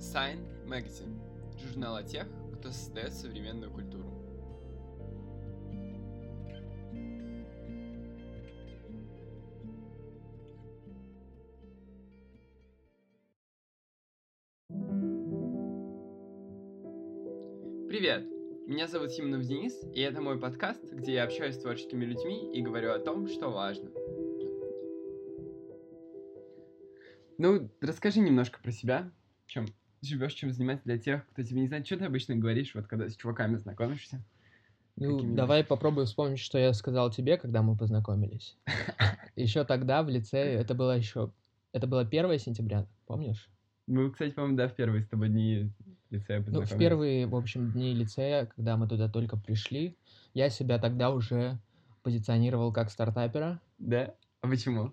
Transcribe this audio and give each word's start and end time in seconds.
Sign 0.00 0.38
Magazine– 0.64 1.20
журнал 1.58 1.96
о 1.96 2.02
тех, 2.02 2.26
кто 2.54 2.70
создает 2.72 3.12
современную 3.12 3.70
культуру. 3.70 4.08
Привет! 17.86 18.24
Меня 18.66 18.88
зовут 18.88 19.10
Симонов 19.10 19.42
Денис, 19.42 19.74
и 19.94 20.00
это 20.00 20.22
мой 20.22 20.40
подкаст, 20.40 20.82
где 20.94 21.12
я 21.12 21.24
общаюсь 21.24 21.56
с 21.56 21.60
творческими 21.60 22.06
людьми 22.06 22.50
и 22.56 22.62
говорю 22.62 22.92
о 22.92 22.98
том, 23.00 23.28
что 23.28 23.50
важно. 23.50 23.90
Ну, 27.36 27.68
расскажи 27.82 28.20
немножко 28.20 28.60
про 28.62 28.72
себя, 28.72 29.12
чем 29.46 29.66
живешь, 30.02 30.34
чем 30.34 30.52
занимаешься 30.52 30.84
для 30.84 30.98
тех, 30.98 31.26
кто 31.28 31.42
тебя 31.42 31.60
не 31.60 31.68
знает. 31.68 31.86
Что 31.86 31.98
ты 31.98 32.04
обычно 32.04 32.36
говоришь, 32.36 32.74
вот 32.74 32.86
когда 32.86 33.08
с 33.08 33.16
чуваками 33.16 33.56
знакомишься? 33.56 34.22
Ну, 34.96 35.34
давай 35.34 35.64
попробуем 35.64 36.06
вспомнить, 36.06 36.40
что 36.40 36.58
я 36.58 36.72
сказал 36.74 37.10
тебе, 37.10 37.38
когда 37.38 37.62
мы 37.62 37.76
познакомились. 37.76 38.56
Еще 39.36 39.64
тогда 39.64 40.02
в 40.02 40.08
лице, 40.08 40.38
это 40.38 40.74
было 40.74 40.98
еще, 40.98 41.32
это 41.72 41.86
было 41.86 42.02
1 42.02 42.38
сентября, 42.38 42.86
помнишь? 43.06 43.48
Ну, 43.86 44.10
кстати, 44.10 44.32
по-моему, 44.32 44.56
да, 44.56 44.68
в 44.68 44.74
первые 44.74 45.02
с 45.02 45.08
тобой 45.08 45.30
дни 45.30 45.72
лицея 46.10 46.44
Ну, 46.46 46.62
в 46.62 46.78
первые, 46.78 47.26
в 47.26 47.34
общем, 47.34 47.70
дни 47.72 47.94
лицея, 47.94 48.46
когда 48.46 48.76
мы 48.76 48.88
туда 48.88 49.08
только 49.08 49.36
пришли, 49.36 49.96
я 50.34 50.50
себя 50.50 50.78
тогда 50.78 51.10
уже 51.10 51.58
позиционировал 52.02 52.72
как 52.72 52.90
стартапера, 52.90 53.60
Да? 53.78 54.14
А 54.42 54.48
почему? 54.48 54.92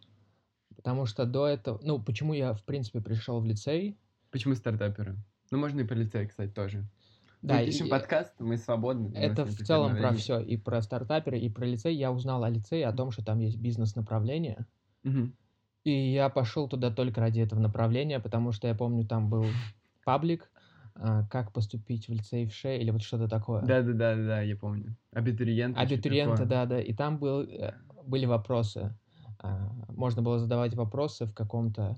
потому 0.77 1.05
что 1.05 1.25
до 1.25 1.47
этого, 1.47 1.79
ну, 1.81 1.99
почему 1.99 2.33
я, 2.33 2.53
в 2.53 2.63
принципе, 2.63 3.01
пришел 3.01 3.41
в 3.41 3.45
лицей, 3.45 3.97
Почему 4.31 4.55
стартаперы? 4.55 5.15
Ну, 5.51 5.57
можно 5.57 5.81
и 5.81 5.83
про 5.83 5.95
лицей, 5.95 6.27
кстати, 6.27 6.51
тоже. 6.51 6.85
Да, 7.41 7.59
мы 7.59 7.65
пишем 7.65 7.87
и- 7.87 7.89
подкаст, 7.89 8.33
мы 8.39 8.57
свободны. 8.57 9.15
это 9.15 9.45
в 9.45 9.55
целом 9.55 9.95
про 9.97 10.13
все, 10.13 10.39
и 10.39 10.57
про 10.57 10.81
стартаперы, 10.81 11.39
и 11.39 11.49
про 11.49 11.65
лицей. 11.65 11.95
Я 11.95 12.11
узнал 12.11 12.43
о 12.43 12.49
лицее, 12.49 12.87
о 12.87 12.93
том, 12.93 13.11
что 13.11 13.23
там 13.23 13.39
есть 13.39 13.57
бизнес-направление, 13.57 14.65
Мгм. 15.03 15.33
И 15.83 16.11
я 16.11 16.27
пошел 16.27 16.67
туда 16.67 16.91
только 16.91 17.21
ради 17.21 17.39
этого 17.39 17.61
направления, 17.61 18.19
потому 18.19 18.51
что 18.51 18.67
я 18.67 18.75
помню, 18.75 19.07
там 19.07 19.29
был 19.29 19.45
паблик, 20.03 20.51
а, 20.95 21.25
как 21.27 21.53
поступить 21.53 22.09
в 22.09 22.11
лицей 22.11 22.45
в 22.45 22.53
ШЕ 22.53 22.77
или 22.81 22.89
вот 22.89 23.03
что-то 23.03 23.29
такое. 23.29 23.61
Да-да-да, 23.61 24.41
я 24.41 24.57
помню. 24.57 24.97
Абитуриенты. 25.13 25.79
Абитуриенты, 25.79 26.43
да, 26.43 26.65
да. 26.65 26.81
И 26.81 26.93
там 26.93 27.19
был, 27.19 27.41
э, 27.43 27.73
были 28.05 28.25
вопросы. 28.25 28.93
А, 29.39 29.71
Можно 29.87 30.21
было 30.21 30.39
задавать 30.39 30.73
вопросы 30.75 31.25
в 31.25 31.33
каком-то, 31.33 31.97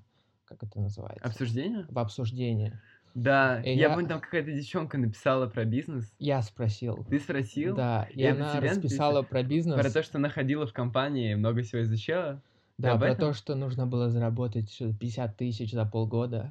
как 0.49 0.63
это 0.63 0.79
называется? 0.79 1.23
Обсуждение? 1.27 1.85
В 1.89 1.99
обсуждении. 1.99 2.73
Да, 3.13 3.61
И 3.61 3.69
я 3.75 3.87
я- 3.87 3.89
помню, 3.93 4.07
там 4.07 4.19
какая-то 4.19 4.51
девчонка 4.51 4.97
написала 4.97 5.47
про 5.47 5.63
бизнес. 5.65 6.11
Я 6.19 6.41
спросил. 6.41 7.05
Ты 7.09 7.19
спросил? 7.19 7.75
Да, 7.75 8.07
и, 8.11 8.21
И 8.21 8.25
она 8.25 8.57
тебе 8.57 8.69
расписала 8.69 9.21
про 9.23 9.43
бизнес. 9.43 9.79
Про 9.79 9.91
то, 9.91 10.03
что 10.03 10.17
она 10.17 10.29
ходила 10.29 10.65
в 10.65 10.73
компании 10.73 11.31
и 11.31 11.35
много 11.35 11.61
всего 11.61 11.83
изучала? 11.83 12.41
Да, 12.77 12.97
про 12.97 13.09
этом? 13.09 13.29
то, 13.29 13.33
что 13.33 13.55
нужно 13.55 13.85
было 13.87 14.09
заработать 14.09 14.71
что-то 14.71 14.95
50 14.97 15.37
тысяч 15.37 15.71
за 15.71 15.85
полгода. 15.85 16.49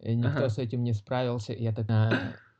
И 0.00 0.14
никто 0.14 0.28
Ага. 0.44 0.48
с 0.50 0.58
этим 0.58 0.82
не 0.84 0.92
справился. 0.92 1.52
И 1.54 1.62
я 1.62 1.72
так... 1.72 1.86
а, 1.88 2.12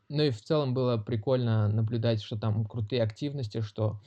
Ну 0.09 0.23
и 0.23 0.31
в 0.31 0.41
целом 0.43 0.73
было 0.75 0.97
прикольно 0.97 1.69
наблюдать, 1.69 2.23
что 2.23 2.39
там 2.39 2.65
крутые 2.65 3.03
активности, 3.03 3.61
что 3.63 4.01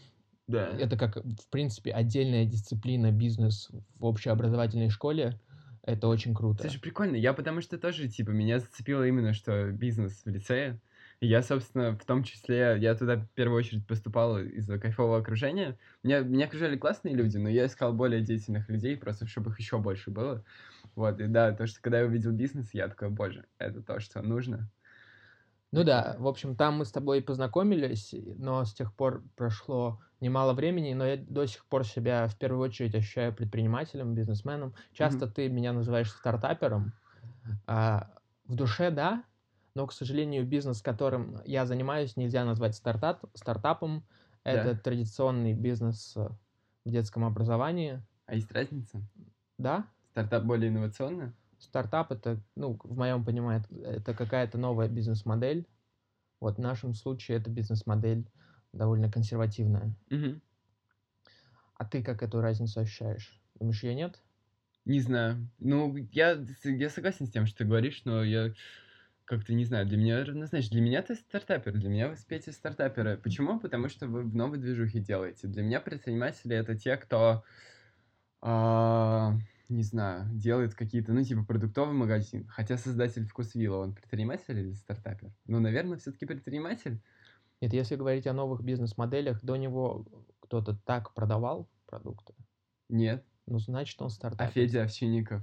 Да. 0.47 0.67
это 0.69 0.97
как, 0.97 1.17
в 1.17 1.49
принципе, 1.49 1.91
отдельная 1.91 2.45
дисциплина 2.45 3.11
бизнес 3.11 3.69
в 3.99 4.05
общеобразовательной 4.05 4.89
школе. 4.89 5.39
Это 5.85 6.07
очень 6.07 6.33
круто. 6.33 6.63
Слушай, 6.63 6.79
прикольно. 6.79 7.15
Я 7.15 7.33
потому 7.33 7.61
что 7.61 7.77
тоже, 7.77 8.07
типа, 8.07 8.29
меня 8.29 8.59
зацепило 8.59 9.05
именно, 9.05 9.33
что 9.33 9.71
бизнес 9.71 10.23
в 10.23 10.29
лицее. 10.29 10.79
Я, 11.19 11.41
собственно, 11.41 11.97
в 11.97 12.05
том 12.05 12.23
числе, 12.23 12.77
я 12.79 12.95
туда 12.95 13.17
в 13.17 13.27
первую 13.29 13.59
очередь 13.59 13.85
поступал 13.85 14.39
из-за 14.39 14.79
кайфового 14.79 15.19
окружения. 15.19 15.77
Меня, 16.01 16.19
меня 16.19 16.45
окружали 16.45 16.77
классные 16.77 17.15
люди, 17.15 17.37
но 17.37 17.49
я 17.49 17.65
искал 17.65 17.93
более 17.93 18.21
деятельных 18.21 18.69
людей, 18.69 18.97
просто 18.97 19.27
чтобы 19.27 19.51
их 19.51 19.59
еще 19.59 19.77
больше 19.77 20.09
было. 20.09 20.43
Вот, 20.95 21.19
и 21.19 21.27
да, 21.27 21.51
то, 21.53 21.65
что 21.67 21.81
когда 21.81 21.99
я 21.99 22.05
увидел 22.05 22.31
бизнес, 22.31 22.73
я 22.73 22.87
такой, 22.87 23.09
боже, 23.09 23.45
это 23.57 23.81
то, 23.81 23.99
что 23.99 24.21
нужно. 24.21 24.69
Ну 25.71 25.83
да, 25.83 26.15
в 26.19 26.27
общем, 26.27 26.55
там 26.55 26.75
мы 26.75 26.85
с 26.85 26.91
тобой 26.91 27.21
познакомились, 27.21 28.13
но 28.37 28.63
с 28.63 28.73
тех 28.73 28.93
пор 28.93 29.23
прошло 29.35 30.01
немало 30.23 30.53
времени, 30.53 30.93
но 30.93 31.05
я 31.05 31.17
до 31.17 31.45
сих 31.45 31.65
пор 31.65 31.85
себя 31.85 32.27
в 32.27 32.37
первую 32.37 32.61
очередь 32.63 32.95
ощущаю 32.95 33.35
предпринимателем, 33.35 34.15
бизнесменом. 34.15 34.73
Часто 34.93 35.27
ты 35.27 35.49
меня 35.49 35.73
называешь 35.73 36.09
стартапером. 36.09 36.93
А, 37.67 38.09
в 38.47 38.55
душе, 38.55 38.89
да, 38.89 39.23
но, 39.75 39.85
к 39.85 39.93
сожалению, 39.93 40.45
бизнес, 40.45 40.81
которым 40.81 41.41
я 41.45 41.65
занимаюсь, 41.65 42.15
нельзя 42.15 42.45
назвать 42.45 42.75
стартап, 42.75 43.25
стартапом. 43.33 44.03
Это 44.43 44.73
Да. 44.73 44.79
традиционный 44.79 45.53
бизнес 45.53 46.15
в 46.15 46.89
детском 46.89 47.25
образовании. 47.25 48.01
А 48.25 48.35
есть 48.35 48.51
разница? 48.51 49.01
Да, 49.57 49.85
Стартап 50.11 50.43
более 50.43 50.69
инновационный? 50.69 51.31
Стартап 51.59 52.11
это, 52.11 52.39
ну, 52.55 52.79
в 52.83 52.97
моем 52.97 53.25
понимании, 53.25 53.65
это 53.83 54.13
какая-то 54.13 54.57
новая 54.57 54.87
бизнес-модель. 54.87 55.67
Вот 56.39 56.57
в 56.57 56.59
нашем 56.59 56.93
случае 56.93 57.37
это 57.37 57.49
бизнес-модель 57.49 58.27
довольно 58.73 59.09
консервативная. 59.09 59.93
Мгм. 60.09 60.41
А 61.75 61.85
ты 61.85 62.03
как 62.03 62.23
эту 62.23 62.41
разницу 62.41 62.79
ощущаешь? 62.79 63.39
Думаешь, 63.55 63.83
ее 63.83 63.95
нет? 63.95 64.21
Не 64.85 64.99
знаю. 64.99 65.47
Ну, 65.59 65.95
я, 66.11 66.45
я 66.63 66.89
согласен 66.89 67.25
с 67.25 67.31
тем, 67.31 67.45
что 67.45 67.59
ты 67.59 67.65
говоришь, 67.65 68.03
но 68.03 68.23
я 68.23 68.53
как-то 69.25 69.53
не 69.53 69.63
знаю. 69.63 69.85
Для 69.85 69.97
меня 69.97 70.23
равнозначно. 70.25 70.71
Для 70.71 70.81
меня 70.81 71.01
ты 71.01 71.15
стартапер, 71.15 71.73
для 71.73 71.89
меня 71.89 72.09
вы 72.09 72.17
спете 72.17 72.51
стартаперы. 72.51 73.17
Почему? 73.17 73.59
Потому 73.59 73.87
что 73.89 74.07
вы 74.07 74.23
в 74.23 74.35
новой 74.35 74.57
движухе 74.57 74.99
делаете. 74.99 75.47
Для 75.47 75.63
меня 75.63 75.79
предприниматели 75.79 76.55
это 76.55 76.75
те, 76.77 76.97
кто, 76.97 77.43
а, 78.41 79.37
не 79.69 79.83
знаю, 79.83 80.29
делает 80.33 80.75
какие-то, 80.75 81.13
ну, 81.13 81.23
типа 81.23 81.45
продуктовый 81.45 81.95
магазин. 81.95 82.45
Хотя 82.47 82.77
создатель 82.77 83.25
вкусвилла, 83.25 83.77
он 83.77 83.93
предприниматель 83.93 84.59
или 84.59 84.73
стартапер? 84.73 85.31
Ну, 85.45 85.59
наверное, 85.59 85.97
все-таки 85.97 86.25
предприниматель. 86.25 87.01
Нет, 87.61 87.73
если 87.73 87.95
говорить 87.95 88.27
о 88.27 88.33
новых 88.33 88.61
бизнес-моделях, 88.63 89.43
до 89.43 89.55
него 89.55 90.05
кто-то 90.41 90.75
так 90.85 91.13
продавал 91.13 91.69
продукты, 91.87 92.33
Нет. 92.89 93.25
ну, 93.45 93.59
значит, 93.59 94.01
он 94.01 94.07
А 94.07 94.09
стартапер. 94.09 94.51
Федя 94.53 94.83
Овчинников 94.83 95.41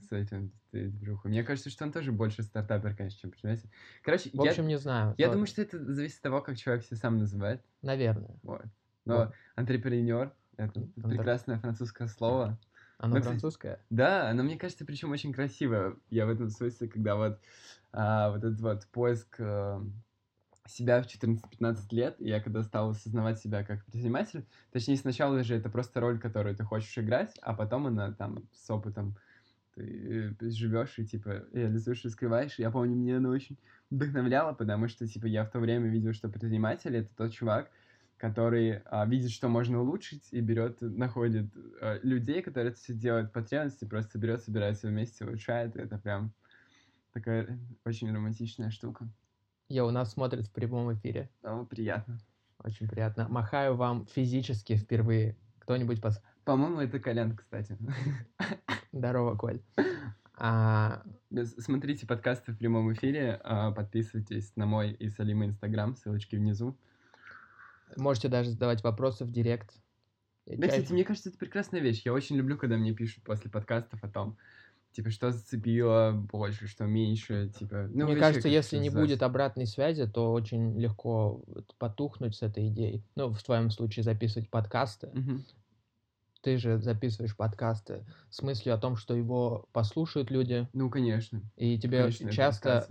с 0.00 0.10
этим 0.12 0.52
движухой. 0.72 1.30
Мне 1.30 1.44
кажется, 1.44 1.70
что 1.70 1.84
он 1.84 1.92
тоже 1.92 2.12
больше 2.12 2.42
стартапер, 2.42 2.96
конечно, 2.96 3.20
чем 3.20 3.30
предприниматель. 3.30 3.70
Короче, 4.02 4.30
В 4.30 4.42
я- 4.42 4.50
общем, 4.50 4.66
не 4.66 4.78
знаю. 4.78 5.14
Я 5.18 5.26
то- 5.26 5.32
думаю, 5.34 5.46
что 5.46 5.62
это 5.62 5.78
зависит 5.92 6.16
от 6.16 6.22
того, 6.22 6.40
как 6.40 6.56
человек 6.56 6.84
себя 6.84 6.96
сам 6.96 7.18
называет. 7.18 7.62
Наверное. 7.82 8.36
Вот. 8.42 8.62
Но 9.04 9.16
Вот. 9.16 9.32
антрепренер 9.54 10.32
это 10.56 10.80
Антр- 10.80 11.08
прекрасное 11.08 11.58
французское 11.58 12.08
слово. 12.08 12.58
Оно 12.98 13.16
кстати, 13.16 13.24
французское? 13.32 13.84
Да, 13.90 14.30
оно, 14.30 14.42
мне 14.44 14.56
кажется, 14.56 14.84
причем 14.84 15.10
очень 15.10 15.32
красивое. 15.32 15.96
Я 16.08 16.24
в 16.26 16.30
этом 16.30 16.50
смысле, 16.50 16.88
когда 16.88 17.16
вот, 17.16 17.40
а, 17.92 18.30
вот 18.30 18.44
этот 18.44 18.60
вот 18.60 18.86
поиск 18.88 19.36
а, 19.40 19.82
себя 20.66 21.02
в 21.02 21.06
14-15 21.06 21.76
лет, 21.90 22.16
и 22.20 22.28
я 22.28 22.40
когда 22.40 22.62
стал 22.62 22.90
осознавать 22.90 23.38
себя 23.38 23.64
как 23.64 23.84
предприниматель, 23.84 24.46
точнее, 24.70 24.96
сначала 24.96 25.42
же 25.42 25.56
это 25.56 25.68
просто 25.68 26.00
роль, 26.00 26.18
которую 26.18 26.56
ты 26.56 26.64
хочешь 26.64 26.96
играть, 26.98 27.36
а 27.42 27.54
потом 27.54 27.86
она 27.86 28.12
там 28.12 28.48
с 28.52 28.70
опытом 28.70 29.16
ты 29.74 30.50
живешь 30.50 30.98
и 30.98 31.06
типа 31.06 31.44
реализуешь, 31.52 32.04
раскрываешь. 32.04 32.58
Я 32.58 32.70
помню, 32.70 32.94
мне 32.94 33.16
она 33.16 33.30
очень 33.30 33.58
вдохновляла, 33.90 34.52
потому 34.52 34.88
что 34.88 35.06
типа 35.06 35.26
я 35.26 35.44
в 35.44 35.50
то 35.50 35.60
время 35.60 35.88
видел, 35.88 36.12
что 36.12 36.28
предприниматель 36.28 36.96
это 36.96 37.08
тот 37.16 37.32
чувак, 37.32 37.70
который 38.18 38.82
а, 38.84 39.06
видит, 39.06 39.30
что 39.30 39.48
можно 39.48 39.80
улучшить, 39.80 40.28
и 40.30 40.40
берет, 40.40 40.80
находит 40.80 41.46
а, 41.80 41.98
людей, 42.02 42.42
которые 42.42 42.72
это 42.72 42.80
все 42.80 42.92
делают 42.92 43.32
по 43.32 43.40
потребности, 43.40 43.84
просто 43.84 44.18
берет, 44.18 44.42
собирается 44.42 44.88
вместе, 44.88 45.24
улучшает. 45.24 45.74
и 45.74 45.80
Это 45.80 45.98
прям 45.98 46.32
такая 47.12 47.58
очень 47.84 48.14
романтичная 48.14 48.70
штука. 48.70 49.08
Я 49.72 49.86
у 49.86 49.90
нас 49.90 50.12
смотрит 50.12 50.48
в 50.48 50.52
прямом 50.52 50.92
эфире. 50.92 51.30
Ну, 51.42 51.64
приятно. 51.64 52.18
Очень 52.62 52.88
приятно. 52.88 53.26
Махаю 53.30 53.74
вам 53.74 54.04
физически 54.04 54.76
впервые. 54.76 55.34
Кто-нибудь 55.60 56.02
пос... 56.02 56.20
По-моему, 56.44 56.80
это 56.80 57.00
Колян, 57.00 57.34
кстати. 57.34 57.78
Здорово, 58.92 59.34
Коль. 59.34 59.62
А, 60.34 61.02
Смотрите 61.56 62.06
подкасты 62.06 62.52
в 62.52 62.58
прямом 62.58 62.92
эфире, 62.92 63.40
а, 63.44 63.70
подписывайтесь 63.70 64.54
на 64.56 64.66
мой 64.66 64.92
и 64.92 65.08
Салима 65.08 65.46
Инстаграм, 65.46 65.96
ссылочки 65.96 66.36
внизу. 66.36 66.76
можете 67.96 68.28
даже 68.28 68.50
задавать 68.50 68.84
вопросы 68.84 69.24
в 69.24 69.32
директ. 69.32 69.72
Да, 70.44 70.68
кстати, 70.68 70.92
мне 70.92 71.04
кажется, 71.04 71.30
это 71.30 71.38
прекрасная 71.38 71.80
вещь. 71.80 72.02
Я 72.04 72.12
очень 72.12 72.36
люблю, 72.36 72.58
когда 72.58 72.76
мне 72.76 72.92
пишут 72.92 73.24
после 73.24 73.50
подкастов 73.50 74.04
о 74.04 74.08
том, 74.10 74.36
типа, 74.92 75.10
что 75.10 75.30
зацепило 75.30 76.12
больше, 76.12 76.68
что 76.68 76.84
меньше, 76.84 77.50
типа... 77.58 77.88
Ну, 77.92 78.04
Мне 78.06 78.16
кажется, 78.16 78.48
если 78.48 78.78
не 78.78 78.90
будет 78.90 79.22
обратной 79.22 79.66
связи, 79.66 80.06
то 80.06 80.32
очень 80.32 80.78
легко 80.78 81.42
потухнуть 81.78 82.36
с 82.36 82.42
этой 82.42 82.68
идеей. 82.68 83.02
Ну, 83.16 83.32
в 83.32 83.42
твоем 83.42 83.70
случае 83.70 84.04
записывать 84.04 84.50
подкасты. 84.50 85.10
Мгм. 85.12 85.44
Ты 86.42 86.58
же 86.58 86.78
записываешь 86.78 87.36
подкасты 87.36 88.04
с 88.30 88.42
мыслью 88.42 88.74
о 88.74 88.78
том, 88.78 88.96
что 88.96 89.14
его 89.14 89.68
послушают 89.72 90.30
люди, 90.30 90.68
Ну, 90.72 90.90
конечно. 90.90 91.40
и 91.56 91.78
тебе 91.78 91.98
Конечно, 91.98 92.30
часто 92.32 92.88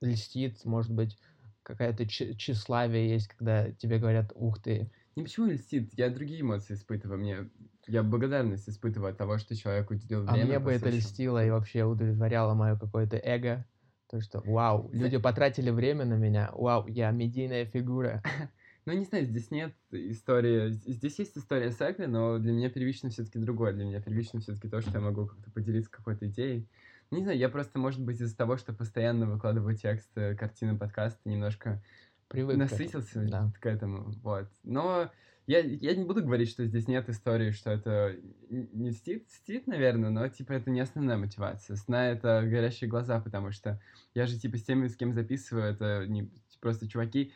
льстит, 0.00 0.64
может 0.64 0.92
быть, 0.92 1.16
какая-то 1.62 2.06
тщеславие 2.06 3.10
есть, 3.10 3.28
когда 3.28 3.70
тебе 3.72 3.98
говорят 3.98 4.32
«ух 4.34 4.60
ты». 4.60 4.90
Не 5.20 5.24
почему 5.24 5.46
льстит, 5.46 5.92
я 5.98 6.08
другие 6.08 6.40
эмоции 6.40 6.72
испытываю. 6.72 7.20
Мне 7.20 7.50
я 7.86 8.02
благодарность 8.02 8.68
испытываю 8.68 9.10
от 9.10 9.18
того, 9.18 9.36
что 9.36 9.54
человек 9.54 9.90
уделил 9.90 10.22
время. 10.22 10.42
А 10.42 10.46
мне 10.46 10.58
бы 10.58 10.72
это 10.72 10.88
льстило 10.88 11.44
и 11.44 11.50
вообще 11.50 11.84
удовлетворяло 11.84 12.54
мое 12.54 12.76
какое-то 12.78 13.16
эго. 13.16 13.66
То, 14.08 14.20
что 14.20 14.40
вау, 14.40 14.88
люди 14.92 15.18
потратили 15.18 15.70
время 15.70 16.04
на 16.04 16.14
меня, 16.14 16.50
вау, 16.52 16.86
я 16.86 17.10
медийная 17.10 17.66
фигура. 17.66 18.22
Ну, 18.86 18.94
не 18.94 19.04
знаю, 19.04 19.26
здесь 19.26 19.50
нет 19.50 19.74
истории... 19.90 20.70
Здесь 20.70 21.18
есть 21.18 21.36
история 21.36 21.70
Сагли, 21.70 22.06
но 22.06 22.38
для 22.38 22.50
меня 22.50 22.70
первично 22.70 23.10
все 23.10 23.24
таки 23.24 23.38
другое. 23.38 23.74
Для 23.74 23.84
меня 23.84 24.00
первично 24.00 24.40
все 24.40 24.54
таки 24.54 24.68
то, 24.68 24.80
что 24.80 24.92
я 24.92 25.00
могу 25.00 25.26
как-то 25.26 25.50
поделиться 25.50 25.90
какой-то 25.90 26.26
идеей. 26.28 26.66
Не 27.10 27.22
знаю, 27.22 27.38
я 27.38 27.50
просто, 27.50 27.78
может 27.78 28.00
быть, 28.02 28.22
из-за 28.22 28.34
того, 28.34 28.56
что 28.56 28.72
постоянно 28.72 29.26
выкладываю 29.26 29.76
тексты, 29.76 30.34
картины, 30.34 30.78
подкасты, 30.78 31.20
немножко 31.28 31.82
Привык 32.30 32.56
насытился 32.56 33.14
к 33.14 33.16
этому. 33.16 33.30
Да. 33.30 33.52
к 33.60 33.66
этому. 33.66 34.12
Вот. 34.22 34.48
Но 34.62 35.10
я, 35.48 35.58
я 35.58 35.96
не 35.96 36.04
буду 36.04 36.22
говорить, 36.22 36.48
что 36.48 36.64
здесь 36.64 36.86
нет 36.86 37.08
истории, 37.08 37.50
что 37.50 37.70
это 37.70 38.16
не 38.48 38.92
стит, 38.92 39.28
стит, 39.30 39.66
наверное, 39.66 40.10
но, 40.10 40.28
типа, 40.28 40.52
это 40.52 40.70
не 40.70 40.78
основная 40.78 41.16
мотивация. 41.16 41.74
Сна— 41.74 42.08
это 42.10 42.42
горящие 42.44 42.88
глаза, 42.88 43.20
потому 43.20 43.50
что 43.50 43.80
я 44.14 44.26
же, 44.26 44.38
типа, 44.38 44.58
с 44.58 44.62
теми, 44.62 44.86
с 44.86 44.94
кем 44.94 45.12
записываю, 45.12 45.64
это 45.72 46.06
не 46.06 46.30
просто 46.60 46.88
чуваки, 46.88 47.32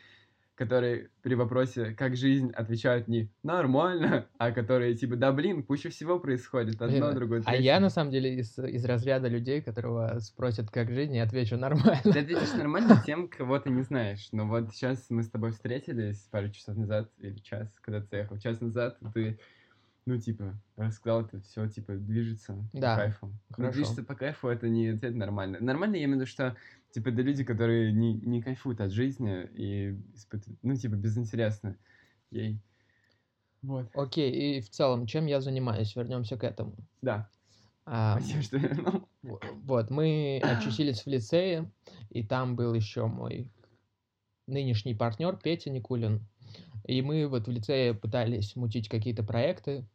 которые 0.55 1.09
при 1.21 1.35
вопросе 1.35 1.93
«как 1.97 2.15
жизнь?» 2.15 2.51
отвечают 2.51 3.07
не 3.07 3.29
«нормально», 3.43 4.27
а 4.37 4.51
которые 4.51 4.95
типа 4.95 5.15
«да 5.15 5.31
блин, 5.31 5.63
куча 5.63 5.89
всего 5.89 6.19
происходит, 6.19 6.81
одно, 6.81 7.07
блин, 7.07 7.15
другое, 7.15 7.41
третье». 7.41 7.59
А 7.59 7.61
я 7.61 7.79
на 7.79 7.89
самом 7.89 8.11
деле 8.11 8.39
из, 8.39 8.57
из 8.57 8.85
разряда 8.85 9.27
людей, 9.27 9.61
которого 9.61 10.17
спросят 10.19 10.69
«как 10.71 10.91
жизнь?» 10.91 11.15
и 11.15 11.19
отвечу 11.19 11.57
«нормально». 11.57 12.01
Ты 12.03 12.19
ответишь 12.19 12.53
«нормально» 12.53 13.01
тем, 13.05 13.27
кого 13.27 13.59
ты 13.59 13.69
не 13.69 13.83
знаешь. 13.83 14.29
Но 14.31 14.47
вот 14.47 14.71
сейчас 14.73 15.05
мы 15.09 15.23
с 15.23 15.29
тобой 15.29 15.51
встретились 15.51 16.27
пару 16.31 16.49
часов 16.49 16.77
назад, 16.77 17.09
или 17.19 17.37
час, 17.39 17.67
когда 17.81 18.01
ты 18.01 18.17
ехал, 18.17 18.37
час 18.37 18.61
назад, 18.61 18.97
ты 19.13 19.37
ну, 20.07 20.19
типа, 20.19 20.53
рассказал 20.77 21.21
это 21.21 21.39
все, 21.41 21.67
типа, 21.67 21.93
движется 21.93 22.55
да, 22.73 22.95
по 22.95 23.01
кайфу. 23.01 23.31
Хорошо. 23.49 23.63
Но 23.63 23.71
движется 23.71 24.03
по 24.03 24.13
кайфу, 24.13 24.49
это 24.49 24.69
не 24.69 24.87
это 24.89 25.09
нормально. 25.09 25.57
Нормально, 25.59 25.95
я 25.95 26.03
имею 26.03 26.17
в 26.17 26.21
виду, 26.21 26.27
что 26.27 26.55
Типа, 26.95 27.11
да 27.11 27.23
люди, 27.23 27.43
которые 27.43 27.91
не, 27.91 28.13
не 28.13 28.41
кайфуют 28.41 28.79
от 28.79 28.89
жизни 28.89 29.49
и 29.53 29.99
испытывают, 30.13 30.57
ну, 30.63 30.77
типа, 30.77 30.93
безинтересно 30.93 31.75
ей. 32.31 32.57
Вот. 33.61 33.89
Окей, 33.93 34.31
и 34.31 34.61
в 34.61 34.69
целом, 34.69 35.05
чем 35.05 35.25
я 35.25 35.41
занимаюсь? 35.41 35.93
Вернемся 35.93 36.37
к 36.37 36.45
этому. 36.45 36.77
Да. 37.01 37.29
А, 37.85 38.17
Спасибо, 38.17 38.41
что 38.43 38.57
вернул. 38.59 39.09
Вот, 39.23 39.89
мы 39.89 40.39
очутились 40.41 41.01
в 41.01 41.07
лицее, 41.07 41.69
и 42.11 42.23
там 42.23 42.55
был 42.55 42.73
еще 42.73 43.07
мой 43.07 43.51
нынешний 44.47 44.95
партнер 44.95 45.35
Петя 45.35 45.71
Никулин. 45.71 46.25
И 46.85 47.01
мы 47.01 47.27
вот 47.27 47.47
в 47.47 47.51
лицее 47.51 47.93
пытались 47.93 48.55
мутить 48.55 48.87
какие-то 48.87 49.21
проекты, 49.21 49.85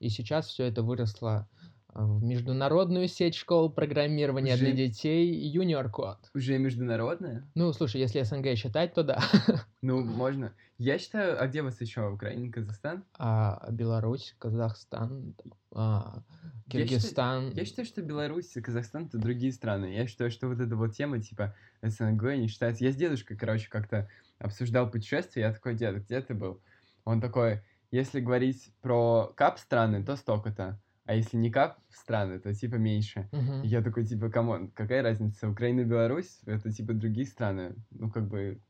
и 0.00 0.08
сейчас 0.08 0.46
все 0.46 0.64
это 0.64 0.82
выросло 0.82 1.46
в 1.94 2.22
международную 2.22 3.08
сеть 3.08 3.34
школ 3.34 3.70
программирования 3.70 4.54
Уже... 4.54 4.66
для 4.66 4.72
детей 4.72 5.32
Юниор 5.32 5.90
Код. 5.90 6.18
Уже 6.34 6.58
международная? 6.58 7.48
Ну, 7.54 7.72
слушай, 7.72 8.00
если 8.00 8.22
СНГ 8.22 8.56
считать, 8.56 8.94
то 8.94 9.02
да. 9.02 9.22
Ну, 9.82 10.04
можно. 10.04 10.52
Я 10.78 10.98
считаю, 10.98 11.40
а 11.42 11.46
где 11.46 11.62
вас 11.62 11.80
еще? 11.80 12.08
Украина, 12.08 12.52
Казахстан? 12.52 13.04
А, 13.18 13.68
Беларусь, 13.70 14.34
Казахстан, 14.38 15.34
а, 15.72 16.22
Киргизстан. 16.68 17.46
Я 17.46 17.50
считаю, 17.50 17.56
я 17.56 17.64
считаю, 17.64 17.86
что 17.86 18.02
Беларусь 18.02 18.56
и 18.56 18.60
Казахстан 18.60 19.06
это 19.06 19.18
другие 19.18 19.52
страны. 19.52 19.86
Я 19.86 20.06
считаю, 20.06 20.30
что 20.30 20.48
вот 20.48 20.60
эта 20.60 20.76
вот 20.76 20.94
тема, 20.94 21.20
типа, 21.20 21.54
СНГ 21.82 22.22
не 22.36 22.48
считается. 22.48 22.84
Я 22.84 22.92
с 22.92 22.96
дедушкой, 22.96 23.36
короче, 23.36 23.68
как-то 23.68 24.08
обсуждал 24.38 24.88
путешествие, 24.90 25.46
я 25.46 25.52
такой, 25.52 25.74
дед, 25.74 26.04
где 26.04 26.20
ты 26.20 26.34
был? 26.34 26.60
Он 27.04 27.20
такой, 27.20 27.62
если 27.90 28.20
говорить 28.20 28.70
про 28.82 29.32
кап 29.36 29.58
страны, 29.58 30.04
то 30.04 30.14
столько-то 30.16 30.78
а 31.08 31.14
если 31.14 31.38
не 31.38 31.50
кап 31.50 31.78
страны, 31.88 32.38
то 32.38 32.52
типа 32.52 32.74
меньше. 32.74 33.30
Uh-huh. 33.32 33.64
я 33.64 33.80
такой, 33.80 34.04
типа, 34.04 34.28
come 34.28 34.52
on, 34.52 34.70
какая 34.70 35.02
разница? 35.02 35.48
Украина 35.48 35.80
и 35.80 35.84
Беларусь— 35.84 36.38
это 36.46 36.70
типа 36.70 36.92
другие 36.92 37.26
страны. 37.26 37.76
Ну, 37.90 38.10
как 38.10 38.28
бы... 38.28 38.60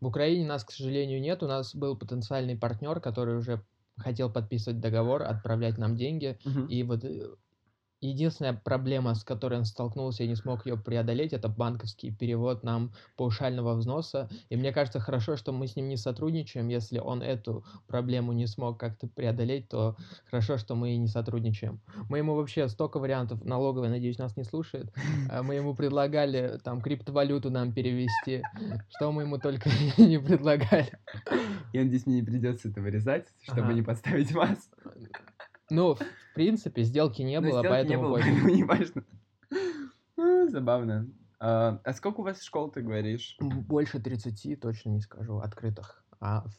В 0.00 0.06
Украине 0.06 0.46
нас, 0.46 0.64
к 0.64 0.70
сожалению, 0.70 1.20
нет. 1.20 1.42
У 1.42 1.46
нас 1.46 1.74
был 1.74 1.94
потенциальный 1.98 2.56
партнер, 2.56 3.00
который 3.00 3.36
уже 3.36 3.62
хотел 3.98 4.32
подписывать 4.32 4.80
договор, 4.80 5.22
отправлять 5.22 5.76
нам 5.76 5.94
деньги. 5.94 6.38
Uh-huh. 6.46 6.68
И 6.68 6.82
вот 6.84 7.04
э, 7.04 7.34
Единственная 8.00 8.52
проблема, 8.52 9.14
с 9.14 9.24
которой 9.24 9.58
он 9.58 9.64
столкнулся 9.64 10.22
и 10.22 10.28
не 10.28 10.36
смог 10.36 10.66
ее 10.66 10.76
преодолеть, 10.76 11.32
это 11.32 11.48
банковский 11.48 12.12
перевод 12.12 12.62
нам 12.62 12.92
паушального 13.16 13.74
взноса. 13.74 14.28
И 14.50 14.56
мне 14.56 14.72
кажется, 14.72 15.00
хорошо, 15.00 15.36
что 15.36 15.52
мы 15.52 15.66
с 15.66 15.74
ним 15.74 15.88
не 15.88 15.96
сотрудничаем. 15.96 16.68
Если 16.68 16.98
он 16.98 17.22
эту 17.22 17.64
проблему 17.88 18.32
не 18.32 18.46
смог 18.46 18.78
как-то 18.78 19.08
преодолеть, 19.08 19.68
то 19.68 19.96
хорошо, 20.30 20.58
что 20.58 20.76
мы 20.76 20.94
и 20.94 20.96
не 20.96 21.08
сотрудничаем. 21.08 21.80
Мы 22.08 22.18
ему 22.18 22.34
вообще 22.34 22.68
столько 22.68 23.00
вариантов, 23.00 23.44
налоговой, 23.44 23.88
надеюсь, 23.88 24.18
нас 24.18 24.36
не 24.36 24.44
слушает. 24.44 24.92
А 25.28 25.42
мы 25.42 25.56
ему 25.56 25.74
предлагали 25.74 26.60
там 26.62 26.80
криптовалюту 26.80 27.50
нам 27.50 27.72
перевести, 27.72 28.42
что 28.90 29.10
мы 29.10 29.22
ему 29.22 29.38
только 29.38 29.70
не 29.96 30.18
предлагали. 30.18 30.92
Я 31.72 31.82
надеюсь, 31.82 32.06
мне 32.06 32.20
не 32.20 32.22
придется 32.22 32.68
это 32.68 32.80
вырезать, 32.80 33.26
чтобы 33.42 33.62
ага. 33.62 33.72
не 33.72 33.82
подставить 33.82 34.32
вас. 34.32 34.70
Ну, 35.70 35.94
в 35.94 36.34
принципе, 36.34 36.82
сделки 36.82 37.22
не 37.22 37.40
ну, 37.40 37.50
было, 37.50 37.62
поэтому... 37.62 37.88
не 37.88 37.96
было, 37.96 38.18
поэтому 38.20 38.48
не 38.54 38.64
важно. 38.64 39.04
Ну, 40.16 40.48
забавно. 40.48 41.08
А, 41.40 41.80
а 41.84 41.92
сколько 41.92 42.20
у 42.20 42.24
вас 42.24 42.42
школ, 42.42 42.70
ты 42.70 42.82
говоришь? 42.82 43.36
Больше 43.40 44.00
30, 44.00 44.60
точно 44.60 44.90
не 44.90 45.00
скажу, 45.00 45.38
открытых. 45.38 46.04
А 46.20 46.42
в... 46.42 46.54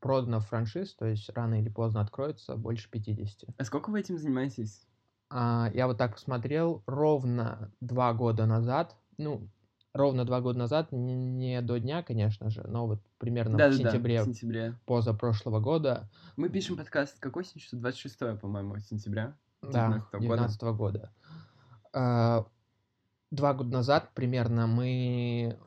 продано 0.00 0.40
франшиз, 0.40 0.94
то 0.94 1.06
есть 1.06 1.30
рано 1.30 1.60
или 1.60 1.68
поздно 1.68 2.00
откроется, 2.00 2.56
больше 2.56 2.90
50. 2.90 3.50
А 3.56 3.64
сколько 3.64 3.90
вы 3.90 4.00
этим 4.00 4.18
занимаетесь? 4.18 4.86
А, 5.30 5.70
я 5.72 5.86
вот 5.86 5.96
так 5.96 6.14
посмотрел, 6.14 6.82
ровно 6.86 7.72
два 7.80 8.12
года 8.12 8.44
назад, 8.44 8.96
ну, 9.16 9.48
ровно 9.92 10.24
два 10.24 10.40
года 10.40 10.58
назад, 10.58 10.92
не 10.92 11.60
до 11.62 11.78
дня, 11.78 12.02
конечно 12.02 12.50
же, 12.50 12.62
но 12.66 12.86
вот 12.86 13.00
примерно 13.18 13.58
да, 13.58 13.68
в, 13.68 13.70
да, 13.72 13.76
сентябре, 13.76 14.18
да, 14.18 14.24
в 14.24 14.26
сентябре 14.26 14.74
позапрошлого 14.86 15.60
года. 15.60 16.08
Мы 16.36 16.48
пишем 16.48 16.76
подкаст 16.76 17.18
какой 17.18 17.44
сейчас? 17.44 17.78
26 17.78 18.40
по-моему, 18.40 18.78
сентября. 18.78 19.36
Да, 19.62 20.06
19 20.12 20.62
-го 20.62 20.74
года. 20.74 21.12
года. 21.92 22.46
Два 23.30 23.54
года 23.54 23.70
назад 23.70 24.10
примерно 24.14 24.66
мы 24.66 25.58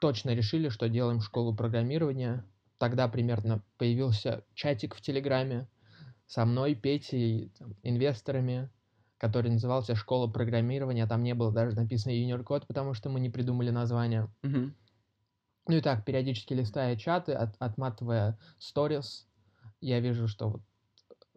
точно 0.00 0.30
решили, 0.34 0.68
что 0.68 0.88
делаем 0.88 1.20
школу 1.20 1.54
программирования. 1.54 2.44
Тогда 2.78 3.06
примерно 3.08 3.62
появился 3.78 4.44
чатик 4.54 4.94
в 4.94 5.00
Телеграме 5.00 5.68
со 6.26 6.44
мной, 6.44 6.74
Петей, 6.74 7.52
там, 7.58 7.76
инвесторами, 7.82 8.68
который 9.18 9.50
назывался 9.50 9.94
«Школа 9.94 10.26
программирования». 10.26 11.06
Там 11.06 11.22
не 11.22 11.34
было 11.34 11.52
даже 11.52 11.76
написано 11.76 12.12
«Юниор 12.12 12.42
Код», 12.42 12.66
потому 12.66 12.94
что 12.94 13.10
мы 13.10 13.20
не 13.20 13.30
придумали 13.30 13.70
название. 13.70 14.28
Mm-hmm. 14.42 14.72
Ну 15.66 15.76
и 15.76 15.80
так, 15.80 16.04
периодически 16.04 16.52
листая 16.52 16.96
чаты, 16.96 17.32
от, 17.32 17.54
отматывая 17.58 18.38
сторис, 18.58 19.26
я 19.80 20.00
вижу, 20.00 20.28
что 20.28 20.50
вот 20.50 20.62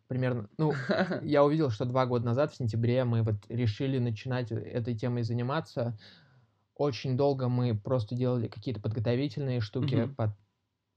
примерно... 0.08 0.50
Ну, 0.58 0.74
я 1.22 1.44
увидел, 1.44 1.70
что 1.70 1.86
два 1.86 2.06
года 2.06 2.26
назад, 2.26 2.52
в 2.52 2.58
сентябре, 2.58 3.04
мы 3.04 3.24
вот 3.24 3.36
решили 3.50 4.00
начинать 4.00 4.52
этой 4.52 4.98
темой 4.98 5.24
заниматься. 5.24 5.98
Очень 6.76 7.16
долго 7.16 7.48
мы 7.48 7.76
просто 7.76 8.16
делали 8.16 8.48
какие-то 8.48 8.82
подготовительные 8.82 9.62
штуки 9.62 9.94
mm-hmm. 9.94 10.16
по, 10.16 10.38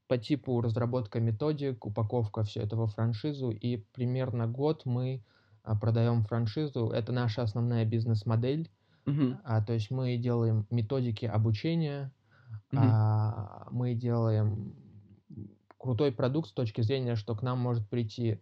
по 0.08 0.18
типу 0.18 0.60
разработка 0.60 1.20
методик, 1.20 1.86
упаковка 1.86 2.42
все 2.42 2.62
этого 2.62 2.86
франшизу, 2.86 3.50
и 3.50 3.76
примерно 3.76 4.48
год 4.48 4.82
мы 4.84 5.22
а, 5.22 5.39
продаем 5.80 6.24
франшизу. 6.24 6.90
Это 6.90 7.12
наша 7.12 7.42
основная 7.42 7.84
бизнес-модель. 7.84 8.70
Uh-huh. 9.06 9.36
А, 9.44 9.62
то 9.62 9.72
есть 9.72 9.90
мы 9.90 10.16
делаем 10.16 10.66
методики 10.70 11.24
обучения, 11.24 12.12
uh-huh. 12.72 12.78
а, 12.78 13.66
мы 13.70 13.94
делаем 13.94 14.74
крутой 15.78 16.12
продукт 16.12 16.50
с 16.50 16.52
точки 16.52 16.82
зрения, 16.82 17.16
что 17.16 17.34
к 17.34 17.42
нам 17.42 17.58
может 17.58 17.88
прийти 17.88 18.40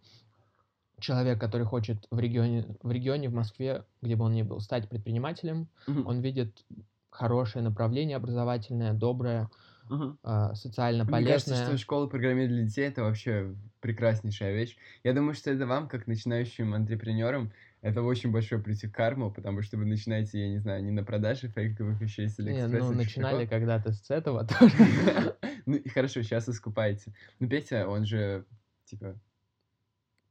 человек, 0.99 1.39
который 1.39 1.65
хочет 1.65 2.05
в 2.11 2.19
регионе, 2.19 2.65
в 2.83 2.91
регионе, 2.91 3.29
в 3.29 3.33
Москве, 3.33 3.85
где 4.01 4.17
бы 4.17 4.25
он 4.25 4.33
ни 4.33 4.41
был, 4.41 4.59
стать 4.59 4.89
предпринимателем. 4.89 5.69
Uh-huh. 5.87 6.03
Он 6.05 6.19
видит 6.19 6.65
хорошее 7.09 7.63
направление 7.63 8.17
образовательное, 8.17 8.93
доброе, 8.93 9.49
э, 9.89 10.55
социально 10.55 11.03
Мне 11.03 11.11
полезное. 11.11 11.21
Мне 11.21 11.31
кажется, 11.33 11.65
что 11.65 11.77
школа 11.77 12.07
программирования 12.07 12.61
для 12.61 12.65
детей 12.65 12.87
это 12.87 13.03
вообще 13.03 13.55
прекраснейшая 13.81 14.53
вещь. 14.53 14.77
Я 15.03 15.13
думаю, 15.13 15.33
что 15.33 15.51
это 15.51 15.65
вам, 15.65 15.87
как 15.87 16.07
начинающим 16.07 16.73
антрепренерам, 16.73 17.51
это 17.81 18.01
очень 18.01 18.31
большой 18.31 18.61
к 18.61 18.91
карму, 18.91 19.31
потому 19.31 19.61
что 19.61 19.77
вы 19.77 19.85
начинаете, 19.85 20.39
я 20.41 20.49
не 20.49 20.57
знаю, 20.59 20.83
не 20.83 20.91
на 20.91 21.03
продаже 21.03 21.47
фейковых 21.47 22.01
вещей 22.01 22.27
с 22.27 22.37
Алиэкспресса. 22.39 22.85
Не, 22.85 22.91
ну, 22.91 22.93
начинали 22.93 23.45
когда-то 23.45 23.93
с 23.93 24.09
этого 24.09 24.45
тоже. 24.59 24.75
Ну, 25.65 25.79
хорошо, 25.93 26.23
сейчас 26.23 26.49
искупаете. 26.49 27.13
Ну, 27.39 27.47
Петя, 27.47 27.87
он 27.87 28.03
же, 28.03 28.45
типа... 28.85 29.19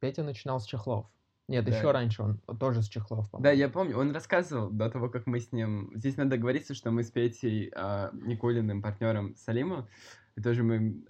Петя 0.00 0.24
начинал 0.24 0.58
с 0.58 0.66
чехлов. 0.66 1.06
Нет, 1.48 1.64
Да. 1.64 1.74
еще 1.76 1.90
раньше 1.90 2.22
он 2.22 2.38
тоже 2.58 2.82
с 2.82 2.88
Чехлов, 2.88 3.24
Да, 3.24 3.30
по-моему. 3.38 3.58
я 3.58 3.68
помню, 3.70 3.96
он 3.98 4.12
рассказывал 4.12 4.70
до 4.70 4.90
того, 4.90 5.08
как 5.08 5.26
мы 5.26 5.40
с 5.40 5.50
ним... 5.50 5.90
Здесь 5.94 6.18
надо 6.18 6.36
говориться, 6.36 6.74
что 6.74 6.90
мы 6.90 7.02
с 7.02 7.10
Петей 7.10 7.72
а, 7.74 8.10
Никулиным, 8.12 8.82
партнером 8.82 9.34
Салима, 9.34 9.88
и 10.36 10.42
тоже 10.42 10.62
моим 10.62 11.06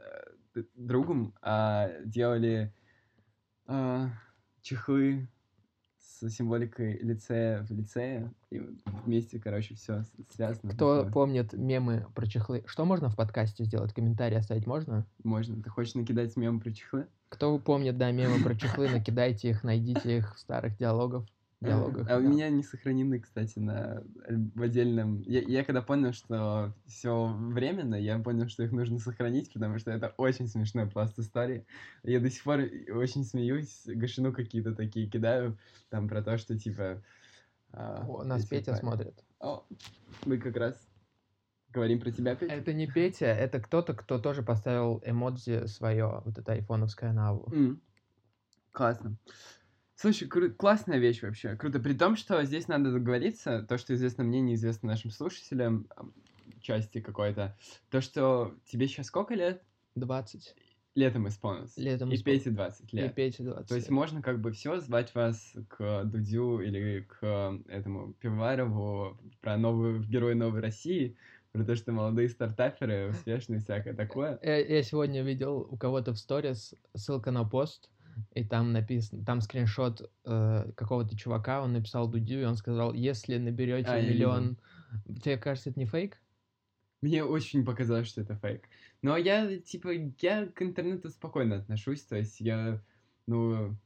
э, 0.55 0.63
другом, 0.77 1.35
а, 1.43 1.91
делали 2.05 2.73
а, 3.67 4.11
чехлы 4.63 5.29
с 6.21 6.29
символикой 6.31 6.99
лицея 6.99 7.65
в 7.65 7.71
лицее, 7.71 8.33
и 8.51 8.61
вместе, 9.05 9.39
короче, 9.39 9.75
все 9.75 10.05
связано. 10.31 10.73
Кто 10.73 10.99
такое. 10.99 11.13
помнит 11.13 11.53
мемы 11.53 12.07
про 12.15 12.27
чехлы? 12.27 12.65
Что 12.67 12.85
можно 12.85 13.09
в 13.09 13.17
подкасте 13.17 13.65
сделать? 13.65 13.93
Комментарий 13.93 14.39
оставить 14.39 14.67
можно? 14.67 15.07
Можно. 15.23 15.63
Ты 15.63 15.71
хочешь 15.71 15.95
накидать 15.95 16.37
мем 16.37 16.61
про 16.61 16.73
чехлы? 16.73 17.07
Кто 17.29 17.59
помнит, 17.59 17.99
да, 17.99 18.11
мемы 18.11 18.43
про 18.43 18.55
чехлы, 18.55 18.89
накидайте 18.89 19.51
их, 19.51 19.63
найдите 19.63 20.19
их 20.19 20.35
в 20.35 20.39
старых 20.39 20.77
диалогов. 20.79 21.27
Диалогах. 21.61 22.09
А 22.09 22.19
у 22.19 22.23
да. 22.23 22.29
меня 22.29 22.49
не 22.51 22.63
сохранены, 22.63 23.21
кстати, 23.21 23.59
на 23.59 24.03
в 24.29 24.63
отдельном. 24.63 25.21
Я, 25.23 25.41
я 25.43 25.65
когда 25.65 25.83
понял, 25.83 26.13
что 26.13 26.75
все 26.87 27.27
временно, 27.27 27.97
я 27.97 28.19
понял, 28.19 28.49
что 28.49 28.63
их 28.63 28.73
нужно 28.73 28.99
сохранить, 28.99 29.53
потому 29.53 29.79
что 29.79 29.91
это 29.91 30.15
очень 30.17 30.49
смешной 30.49 30.89
пласт 30.89 31.19
истории. 31.19 31.67
Я 32.03 32.21
до 32.21 32.31
сих 32.31 32.45
пор 32.45 32.61
очень 32.91 33.25
смеюсь, 33.25 33.83
гашину 33.87 34.33
какие-то 34.33 34.75
такие 34.75 35.09
кидаю, 35.09 35.59
там 35.91 36.09
про 36.09 36.23
то, 36.23 36.39
что 36.39 36.57
типа. 36.57 37.03
а, 37.73 38.05
О, 38.07 38.23
нас 38.25 38.43
эти 38.43 38.51
Петя 38.51 38.77
смотрит. 38.77 39.25
О, 39.41 39.67
мы 40.27 40.39
как 40.39 40.57
раз 40.57 40.89
говорим 41.71 42.01
про 42.01 42.13
тебя, 42.13 42.37
Петя. 42.37 42.55
Это 42.55 42.73
не 42.73 42.87
Петя, 42.87 43.27
это 43.27 43.61
кто-то, 43.61 43.95
кто 43.95 44.19
тоже 44.19 44.43
поставил 44.43 45.03
эмодзи 45.05 45.67
свое, 45.67 46.23
вот 46.25 46.39
это 46.39 46.53
айфоновское 46.53 47.13
наву. 47.13 47.53
М. 47.53 47.81
Классно. 48.73 49.17
Слушай, 50.01 50.29
кру- 50.29 50.51
классная 50.51 50.99
вещь 50.99 51.23
вообще. 51.23 51.57
Круто. 51.57 51.81
При 51.81 51.93
том, 51.93 52.15
что 52.17 52.41
здесь 52.45 52.69
надо 52.69 52.93
договориться, 52.93 53.67
то, 53.69 53.79
что 53.79 53.95
известно 53.95 54.23
мне, 54.23 54.41
неизвестно 54.41 54.89
нашим 54.89 55.11
слушателям, 55.11 55.89
части 56.61 57.01
какой-то. 57.01 57.57
То, 57.91 58.01
что 58.01 58.55
тебе 58.67 58.87
сейчас 58.87 59.07
сколько 59.07 59.35
лет? 59.35 59.61
20. 59.97 60.55
Летом 60.95 61.27
исполнилось. 61.27 61.77
Летом 61.77 62.13
И 62.13 62.15
испол- 62.15 62.23
Пете 62.25 62.51
20 62.51 62.93
И 62.95 62.97
лет. 62.97 63.15
Пете 63.17 63.43
20. 63.43 63.69
То 63.69 63.75
есть 63.75 63.89
лет. 63.89 63.95
можно 63.95 64.23
как 64.23 64.41
бы 64.41 64.53
все 64.53 64.79
звать 64.81 65.13
вас 65.17 65.53
к 65.69 66.05
Дудю 66.05 66.61
или 66.61 67.01
к 67.01 67.19
э, 67.23 67.59
этому 67.69 68.13
Пивоварову 68.15 69.19
про 69.41 69.57
новую 69.57 70.01
героя 70.05 70.37
новой 70.37 70.61
России, 70.61 71.17
про 71.51 71.65
то, 71.65 71.75
что 71.75 71.91
молодые 71.91 72.29
стартаперы 72.29 73.09
успешные, 73.11 73.59
всякое 73.61 73.95
такое. 73.95 74.39
Я, 74.45 74.59
я 74.59 74.83
сегодня 74.85 75.23
видел 75.23 75.67
у 75.71 75.77
кого-то 75.77 76.13
в 76.13 76.19
сторис 76.19 76.75
ссылка 76.95 77.33
на 77.33 77.45
пост, 77.45 77.91
и 78.35 78.45
там 78.45 78.73
написано, 78.73 79.25
там 79.25 79.41
скриншот 79.41 80.11
э, 80.25 80.71
какого-то 80.77 81.17
чувака, 81.17 81.63
он 81.63 81.73
написал 81.73 82.09
Дудю, 82.09 82.41
и 82.41 82.45
он 82.45 82.57
сказал, 82.57 82.93
если 82.95 83.39
наберете 83.39 83.91
А, 83.91 84.01
миллион... 84.01 84.59
Тебе 85.23 85.37
кажется, 85.37 85.71
это 85.71 85.79
не 85.79 85.87
фейк? 85.87 86.19
Мне 87.01 87.23
очень 87.25 87.65
показалось, 87.65 88.09
что 88.09 88.23
это 88.23 88.35
фейк. 88.37 88.65
Но 89.03 89.17
я, 89.17 89.59
типа, 89.59 89.91
я 90.21 90.47
к 90.47 90.63
интернету 90.63 91.11
спокойно 91.11 91.57
отношусь, 91.57 92.03
то 92.03 92.17
есть 92.17 92.41
я, 92.41 92.83
ну, 93.27 93.77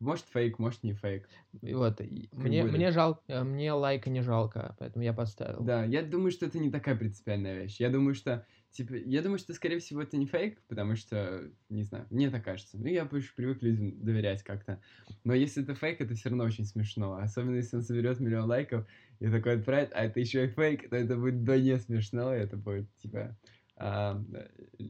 может 0.00 0.26
фейк, 0.26 0.58
может 0.58 0.82
не 0.82 0.94
фейк. 0.94 1.28
И 1.60 1.74
вот, 1.74 2.00
и 2.00 2.28
мне, 2.32 2.62
будет. 2.62 2.74
мне 2.74 2.90
жалко, 2.90 3.44
мне 3.44 3.72
лайка 3.72 4.10
не 4.10 4.22
жалко, 4.22 4.76
поэтому 4.78 5.04
я 5.04 5.12
поставил. 5.12 5.62
Да, 5.62 5.84
я 5.84 6.02
думаю, 6.02 6.30
что 6.30 6.46
это 6.46 6.58
не 6.58 6.70
такая 6.70 6.96
принципиальная 6.96 7.62
вещь. 7.62 7.80
Я 7.80 7.90
думаю, 7.90 8.14
что, 8.14 8.46
типа, 8.74 8.94
я 8.94 9.22
думаю, 9.22 9.38
что, 9.38 9.54
скорее 9.54 9.78
всего, 9.78 10.02
это 10.02 10.16
не 10.16 10.26
фейк, 10.26 10.60
потому 10.68 10.96
что, 10.96 11.48
не 11.68 11.84
знаю, 11.84 12.06
мне 12.10 12.28
так 12.28 12.44
кажется. 12.44 12.76
Ну, 12.76 12.86
я 12.86 13.04
больше 13.04 13.34
привык 13.34 13.62
людям 13.62 14.04
доверять 14.04 14.42
как-то. 14.42 14.80
Но 15.22 15.32
если 15.32 15.62
это 15.62 15.74
фейк, 15.74 16.00
это 16.00 16.14
все 16.14 16.28
равно 16.28 16.44
очень 16.44 16.64
смешно. 16.64 17.14
Особенно, 17.14 17.56
если 17.56 17.76
он 17.76 17.82
соберет 17.82 18.18
миллион 18.18 18.48
лайков 18.48 18.86
и 19.20 19.28
такой 19.30 19.58
отправит, 19.58 19.90
а 19.94 20.04
это 20.04 20.18
еще 20.18 20.44
и 20.44 20.48
фейк, 20.48 20.90
то 20.90 20.96
это 20.96 21.16
будет 21.16 21.34
вдвойне 21.34 21.78
смешно, 21.78 22.34
и 22.34 22.38
это 22.38 22.56
будет, 22.56 22.92
типа, 22.98 23.36
а, 23.76 24.20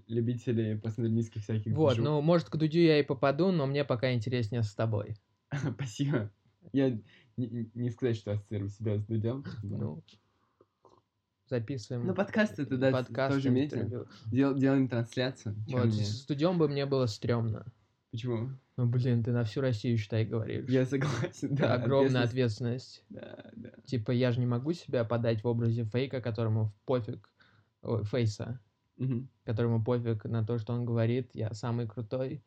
любители 0.09 0.77
постмодернистских 0.83 1.43
всяких 1.43 1.73
Вот, 1.73 1.95
движух. 1.95 2.05
ну, 2.05 2.23
может, 2.23 2.49
к 2.49 2.57
Дудю 2.57 2.81
я 2.81 2.99
и 2.99 3.03
попаду, 3.03 3.53
но 3.53 3.67
мне 3.67 3.85
пока 3.85 4.13
интереснее 4.15 4.63
с 4.63 4.75
тобой. 4.75 5.17
Спасибо. 5.75 6.33
Я 6.73 6.99
не, 7.37 7.71
не 7.75 7.91
сказать, 7.91 8.17
что 8.17 8.33
ассоциирую 8.33 8.71
себя 8.71 8.99
с 8.99 9.05
Дудем. 9.05 9.45
Ну, 9.63 10.03
записываем. 11.49 12.07
Ну, 12.07 12.15
подкаст 12.15 12.59
это, 12.59 12.77
да, 12.77 12.91
подкаст, 12.91 13.37
тоже 13.37 13.49
интервью. 13.49 14.07
Дел- 14.27 14.55
делаем 14.55 14.89
трансляцию. 14.89 15.55
Чё 15.69 15.77
Вот, 15.79 15.87
мне? 15.87 16.05
с 16.05 16.25
Дудем 16.27 16.59
бы 16.59 16.69
мне 16.69 16.87
было 16.87 17.07
стрёмно. 17.07 17.67
Почему? 18.11 18.51
Ну, 18.77 18.87
блин, 18.87 19.23
ты 19.23 19.33
на 19.33 19.45
всю 19.45 19.61
Россию, 19.61 19.99
считай, 19.99 20.25
говоришь. 20.25 20.69
Я 20.69 20.85
согласен, 20.87 21.55
да. 21.55 21.75
Огромная 21.75 22.23
ответственность. 22.23 23.03
ответственность. 23.03 23.05
Да, 23.11 23.51
да. 23.55 23.71
Типа, 23.85 24.11
я 24.11 24.33
же 24.33 24.41
не 24.41 24.47
могу 24.47 24.73
себя 24.73 25.05
подать 25.05 25.43
в 25.45 25.47
образе 25.49 25.85
фейка, 25.85 26.21
которому 26.21 26.73
пофиг, 26.87 27.31
ой, 27.83 28.05
фейса, 28.05 28.61
Мгм. 28.97 29.29
которому 29.45 29.85
пофиг 29.85 30.25
на 30.25 30.45
то, 30.45 30.59
что 30.59 30.73
он 30.73 30.85
говорит, 30.85 31.31
я 31.35 31.53
самый 31.55 31.87
крутой, 31.89 32.43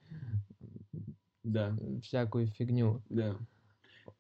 Да, 1.44 1.78
всякую 2.04 2.48
фигню. 2.48 3.02
да. 3.10 3.36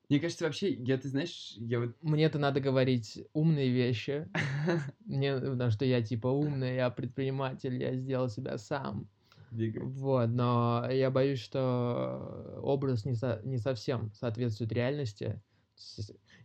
Мне 0.10 0.20
кажется, 0.20 0.46
вообще, 0.46 0.74
я, 0.74 0.98
ты 0.98 1.10
знаешь, 1.10 1.56
я 1.58 1.80
вот... 1.80 1.96
Мне-то 2.02 2.40
надо 2.40 2.62
говорить 2.62 3.26
умные 3.34 3.70
вещи, 3.70 4.28
мне, 5.06 5.36
потому 5.36 5.70
что 5.70 5.84
я 5.84 6.02
типа 6.02 6.28
умный, 6.28 6.76
я 6.76 6.90
предприниматель, 6.90 7.82
я 7.82 7.94
сделал 7.96 8.30
себя 8.30 8.58
сам. 8.58 9.10
двигаюсь. 9.52 9.94
Вот, 9.94 10.28
но 10.28 10.88
я 10.90 11.12
боюсь, 11.12 11.40
что 11.40 12.60
образ 12.62 13.04
не, 13.06 13.16
со- 13.16 13.42
не 13.44 13.58
совсем 13.58 14.14
соответствует 14.14 14.72
реальности. 14.72 15.42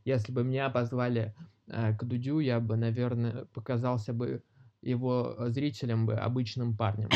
Если 0.04 0.32
бы 0.32 0.42
меня 0.42 0.68
позвали 0.68 1.34
э, 1.68 1.96
к 1.96 2.04
Дудю, 2.04 2.40
я 2.40 2.58
бы, 2.58 2.76
наверное, 2.76 3.44
показался 3.46 4.12
бы 4.12 4.42
его 4.82 5.36
зрителям 5.48 6.06
бы 6.06 6.14
обычным 6.14 6.76
парнем. 6.76 7.08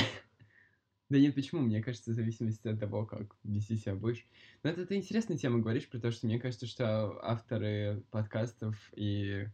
Да 1.09 1.19
нет, 1.19 1.35
почему? 1.35 1.61
Мне 1.61 1.83
кажется, 1.83 2.11
в 2.11 2.15
зависимости 2.15 2.67
от 2.67 2.81
того, 2.81 3.07
как 3.07 3.37
вести 3.45 3.77
себя 3.77 3.95
будешь. 3.95 4.27
Но 4.63 4.71
это 4.71 4.87
ты 4.87 4.97
интересная 4.97 5.37
тема 5.37 5.61
говоришь, 5.61 5.89
потому 5.89 6.13
что 6.13 6.27
мне 6.27 6.41
кажется, 6.41 6.67
что 6.67 7.25
авторы 7.25 8.03
подкастов 8.11 8.91
и 8.97 9.47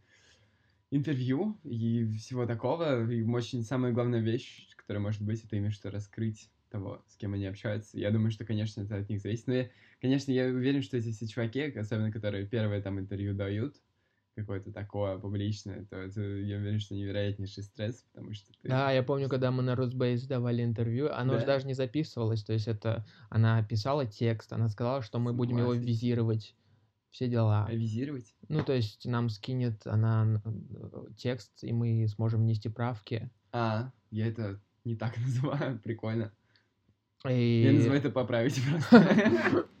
интервью 0.89 1.59
и 1.63 2.05
всего 2.17 2.45
такого, 2.45 3.09
им 3.11 3.33
очень 3.33 3.63
самая 3.63 3.91
главная 3.91 4.21
вещь, 4.21 4.69
которая 4.75 5.01
может 5.01 5.21
быть, 5.21 5.43
это 5.43 5.55
именно 5.55 5.71
что 5.71 5.91
раскрыть 5.91 6.49
того, 6.69 7.03
с 7.07 7.17
кем 7.17 7.33
они 7.33 7.45
общаются. 7.45 7.99
Я 7.99 8.09
думаю, 8.09 8.31
что, 8.31 8.45
конечно, 8.45 8.81
это 8.81 8.97
от 8.97 9.09
них 9.09 9.21
зависит. 9.21 9.45
Но, 9.47 9.53
я, 9.53 9.69
конечно, 10.01 10.31
я 10.31 10.47
уверен, 10.47 10.81
что 10.81 10.97
эти 10.97 11.11
все 11.11 11.27
чуваки, 11.27 11.61
особенно 11.61 12.11
которые 12.11 12.47
первое 12.47 12.81
там 12.81 12.99
интервью 12.99 13.35
дают, 13.35 13.75
какое-то 14.35 14.71
такое 14.71 15.17
публичное, 15.17 15.85
то 15.85 15.97
это, 15.97 16.21
я 16.21 16.57
уверен, 16.57 16.79
что 16.79 16.95
невероятнейший 16.95 17.63
стресс, 17.63 18.05
потому 18.11 18.33
что 18.33 18.51
ты... 18.61 18.67
Да, 18.67 18.91
я 18.91 19.03
помню, 19.03 19.29
когда 19.29 19.51
мы 19.51 19.63
на 19.63 19.75
Росбейс 19.75 20.23
давали 20.25 20.63
интервью, 20.63 21.11
оно 21.11 21.33
же 21.33 21.41
Да? 21.41 21.53
даже 21.53 21.67
не 21.67 21.73
записывалось, 21.73 22.43
то 22.43 22.53
есть 22.53 22.67
это 22.67 23.05
она 23.29 23.63
писала 23.63 24.05
текст, 24.05 24.51
она 24.53 24.69
сказала, 24.69 25.01
что 25.01 25.19
мы 25.19 25.33
будем 25.33 25.57
его 25.57 25.73
визировать, 25.73 26.55
все 27.11 27.27
дела. 27.27 27.65
Авизировать? 27.65 28.33
Ну, 28.49 28.63
то 28.63 28.73
есть 28.73 29.05
нам 29.05 29.29
скинет 29.29 29.85
она 29.85 30.41
э, 30.43 31.05
текст, 31.15 31.51
и 31.63 31.71
мы 31.71 32.07
сможем 32.07 32.41
внести 32.41 32.69
правки. 32.69 33.29
А, 33.51 33.91
я 34.09 34.27
это 34.27 34.59
не 34.83 34.95
так 34.95 35.17
называю, 35.19 35.79
прикольно. 35.79 36.31
И... 37.29 37.63
Я 37.63 37.71
называю 37.71 37.99
это 37.99 38.09
поправить 38.09 38.59
просто. 38.67 39.67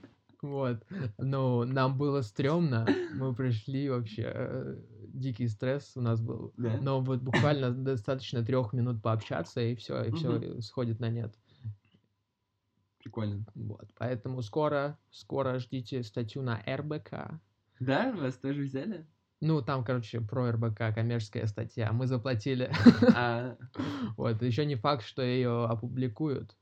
Вот. 0.43 0.83
Ну, 1.17 1.63
нам 1.63 1.97
было 1.97 2.21
стрёмно. 2.21 2.87
Мы 3.15 3.33
пришли 3.33 3.89
вообще. 3.89 4.31
э, 4.35 4.75
Дикий 5.13 5.47
стресс 5.47 5.93
у 5.95 6.01
нас 6.01 6.19
был. 6.21 6.53
Да? 6.57 6.77
Но 6.81 6.99
вот 7.01 7.21
буквально 7.21 7.71
достаточно 7.71 8.43
трех 8.43 8.73
минут 8.73 9.01
пообщаться, 9.01 9.61
и 9.61 9.75
все, 9.75 10.03
и 10.03 10.11
все 10.11 10.31
Мгм. 10.31 10.61
сходит 10.61 10.99
на 10.99 11.09
нет. 11.09 11.33
Прикольно. 12.99 13.45
Вот. 13.55 13.89
Поэтому 13.97 14.41
скоро, 14.41 14.97
скоро 15.11 15.59
ждите 15.59 16.03
статью 16.03 16.41
на 16.41 16.61
РБК. 16.67 17.39
Да, 17.79 18.11
вас 18.13 18.35
тоже 18.37 18.61
взяли? 18.63 19.05
Ну, 19.41 19.61
там, 19.61 19.83
короче, 19.83 20.21
про 20.21 20.51
РБК 20.53 20.93
коммерческая 20.95 21.47
статья. 21.47 21.91
Мы 21.91 22.07
заплатили. 22.07 22.71
А, 23.15 23.57
Вот. 24.17 24.41
Еще 24.41 24.65
не 24.65 24.75
факт, 24.75 25.03
что 25.05 25.21
ее 25.21 25.65
опубликуют. 25.65 26.55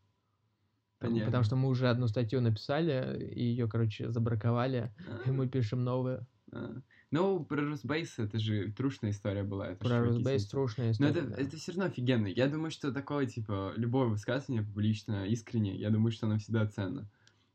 Потому- 1.01 1.15
Понятно. 1.15 1.25
Потому 1.31 1.43
что 1.43 1.55
мы 1.55 1.69
уже 1.69 1.89
одну 1.89 2.07
статью 2.07 2.41
написали, 2.41 3.27
и 3.33 3.43
ее, 3.43 3.67
короче, 3.67 4.11
забраковали, 4.11 4.93
и 5.25 5.31
мы 5.31 5.47
пишем 5.49 5.83
новую. 5.83 6.27
а. 6.51 6.81
Ну, 7.09 7.43
про 7.43 7.61
Росбейс 7.61 8.19
это 8.19 8.39
же 8.39 8.71
трушная 8.71 9.09
история 9.11 9.43
была. 9.43 9.69
это 9.69 9.83
Про 9.83 9.99
Росбейс 10.01 10.45
трушная 10.47 10.85
Но 10.87 10.91
история. 10.91 11.11
это, 11.11 11.27
да. 11.27 11.35
это 11.41 11.57
все 11.57 11.71
равно 11.73 11.85
офигенно. 11.85 12.27
Я 12.27 12.47
думаю, 12.47 12.71
что 12.71 12.93
такое, 12.93 13.25
типа, 13.25 13.73
любое 13.75 14.07
высказывание 14.07 14.63
публично, 14.63 15.25
искренне, 15.25 15.75
я 15.75 15.89
думаю, 15.89 16.11
что 16.13 16.27
оно 16.27 16.37
всегда 16.37 16.65
ценно. 16.67 17.09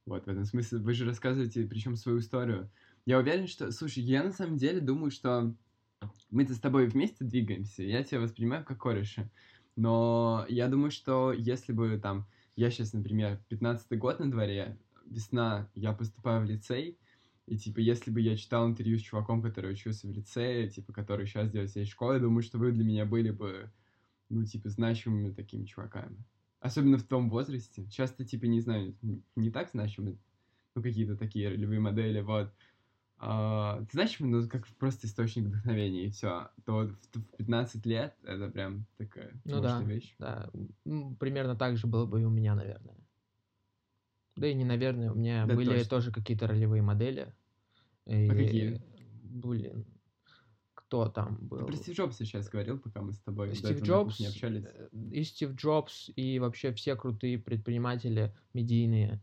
Вот, 0.04 0.26
в 0.26 0.28
этом 0.28 0.44
смысле, 0.44 0.78
вы 0.80 0.92
же 0.92 1.06
рассказываете, 1.06 1.64
причем 1.64 1.96
свою 1.96 2.18
историю. 2.18 2.68
Я 3.06 3.18
уверен, 3.18 3.46
что... 3.46 3.70
Слушай, 3.70 4.02
я 4.02 4.22
на 4.24 4.32
самом 4.32 4.56
деле 4.58 4.80
думаю, 4.80 5.10
что 5.10 5.54
мы-то 6.30 6.52
с 6.54 6.58
тобой 6.60 6.86
вместе 6.86 7.24
двигаемся, 7.24 7.82
я 7.82 8.02
тебя 8.04 8.20
воспринимаю 8.20 8.64
как 8.64 8.78
кореша. 8.82 9.30
Но 9.76 10.44
я 10.48 10.68
думаю, 10.68 10.90
что 10.90 11.32
если 11.32 11.72
бы 11.72 11.98
там... 12.02 12.26
Я 12.56 12.70
сейчас, 12.70 12.92
например, 12.92 13.40
15-й 13.50 13.96
год 13.98 14.18
на 14.20 14.30
дворе, 14.30 14.78
весна, 15.04 15.70
я 15.74 15.92
поступаю 15.92 16.42
в 16.42 16.46
лицей, 16.46 16.98
И, 17.46 17.56
типа, 17.58 17.78
если 17.80 18.10
бы 18.10 18.20
я 18.20 18.36
читал 18.36 18.66
интервью 18.68 18.98
с 18.98 19.02
чуваком, 19.02 19.42
который 19.42 19.72
учился 19.72 20.08
в 20.08 20.10
лицее, 20.12 20.68
типа, 20.70 20.92
который 20.92 21.26
сейчас 21.26 21.50
делает 21.50 21.88
школу, 21.88 22.14
я 22.14 22.18
думаю, 22.20 22.42
что 22.42 22.58
вы 22.58 22.72
для 22.72 22.84
меня 22.84 23.06
были 23.06 23.30
бы, 23.30 23.72
ну, 24.30 24.44
типа, 24.44 24.68
значимыми 24.70 25.32
такими 25.32 25.64
чуваками. 25.66 26.24
Особенно 26.60 26.98
в 26.98 27.04
том 27.04 27.30
возрасте. 27.30 27.88
Часто, 27.90 28.24
типа, 28.24 28.46
не 28.46 28.60
знаю, 28.60 28.96
не 29.36 29.50
так 29.50 29.70
значимы, 29.70 30.18
ну, 30.74 30.82
какие-то 30.82 31.16
такие 31.16 31.48
ролевые 31.50 31.80
модели, 31.80 32.20
вот. 32.20 32.54
А, 33.18 33.80
ты 33.80 33.92
знаешь, 33.92 34.16
ну, 34.18 34.46
как 34.48 34.66
просто 34.78 35.06
источник 35.06 35.46
вдохновения, 35.46 36.06
и 36.06 36.10
все. 36.10 36.50
То 36.64 36.86
в, 37.12 37.18
в 37.18 37.36
15 37.38 37.86
лет 37.86 38.14
это 38.24 38.48
прям 38.50 38.86
такая 38.98 39.32
ну, 39.44 39.60
да, 39.60 39.80
вещь. 39.82 40.14
Да, 40.18 40.50
примерно 41.18 41.56
так 41.56 41.78
же 41.78 41.86
было 41.86 42.04
бы 42.04 42.20
и 42.20 42.24
у 42.24 42.30
меня, 42.30 42.54
наверное. 42.54 42.96
Да 44.36 44.46
и 44.46 44.54
не 44.54 44.64
наверное, 44.64 45.12
у 45.12 45.14
меня 45.14 45.46
да, 45.46 45.54
были 45.54 45.70
точно. 45.70 45.88
тоже 45.88 46.12
какие-то 46.12 46.46
ролевые 46.46 46.82
модели. 46.82 47.32
И, 48.04 48.28
а 48.28 48.34
какие? 48.34 48.82
Блин, 49.22 49.86
кто 50.74 51.08
там 51.08 51.38
был? 51.40 51.60
Ты 51.60 51.64
про 51.64 51.76
Стив 51.76 51.96
Джобса 51.96 52.24
сейчас 52.26 52.48
говорил, 52.50 52.78
пока 52.78 53.00
мы 53.00 53.14
с 53.14 53.18
тобой 53.18 53.54
Стив 53.54 53.82
Джобс, 53.82 54.20
не 54.20 54.26
общались. 54.26 54.64
Э, 54.64 54.88
и 55.10 55.24
Стив 55.24 55.54
Джобс, 55.54 56.10
и 56.16 56.38
вообще 56.38 56.72
все 56.72 56.96
крутые 56.96 57.38
предприниматели 57.38 58.36
медийные. 58.52 59.22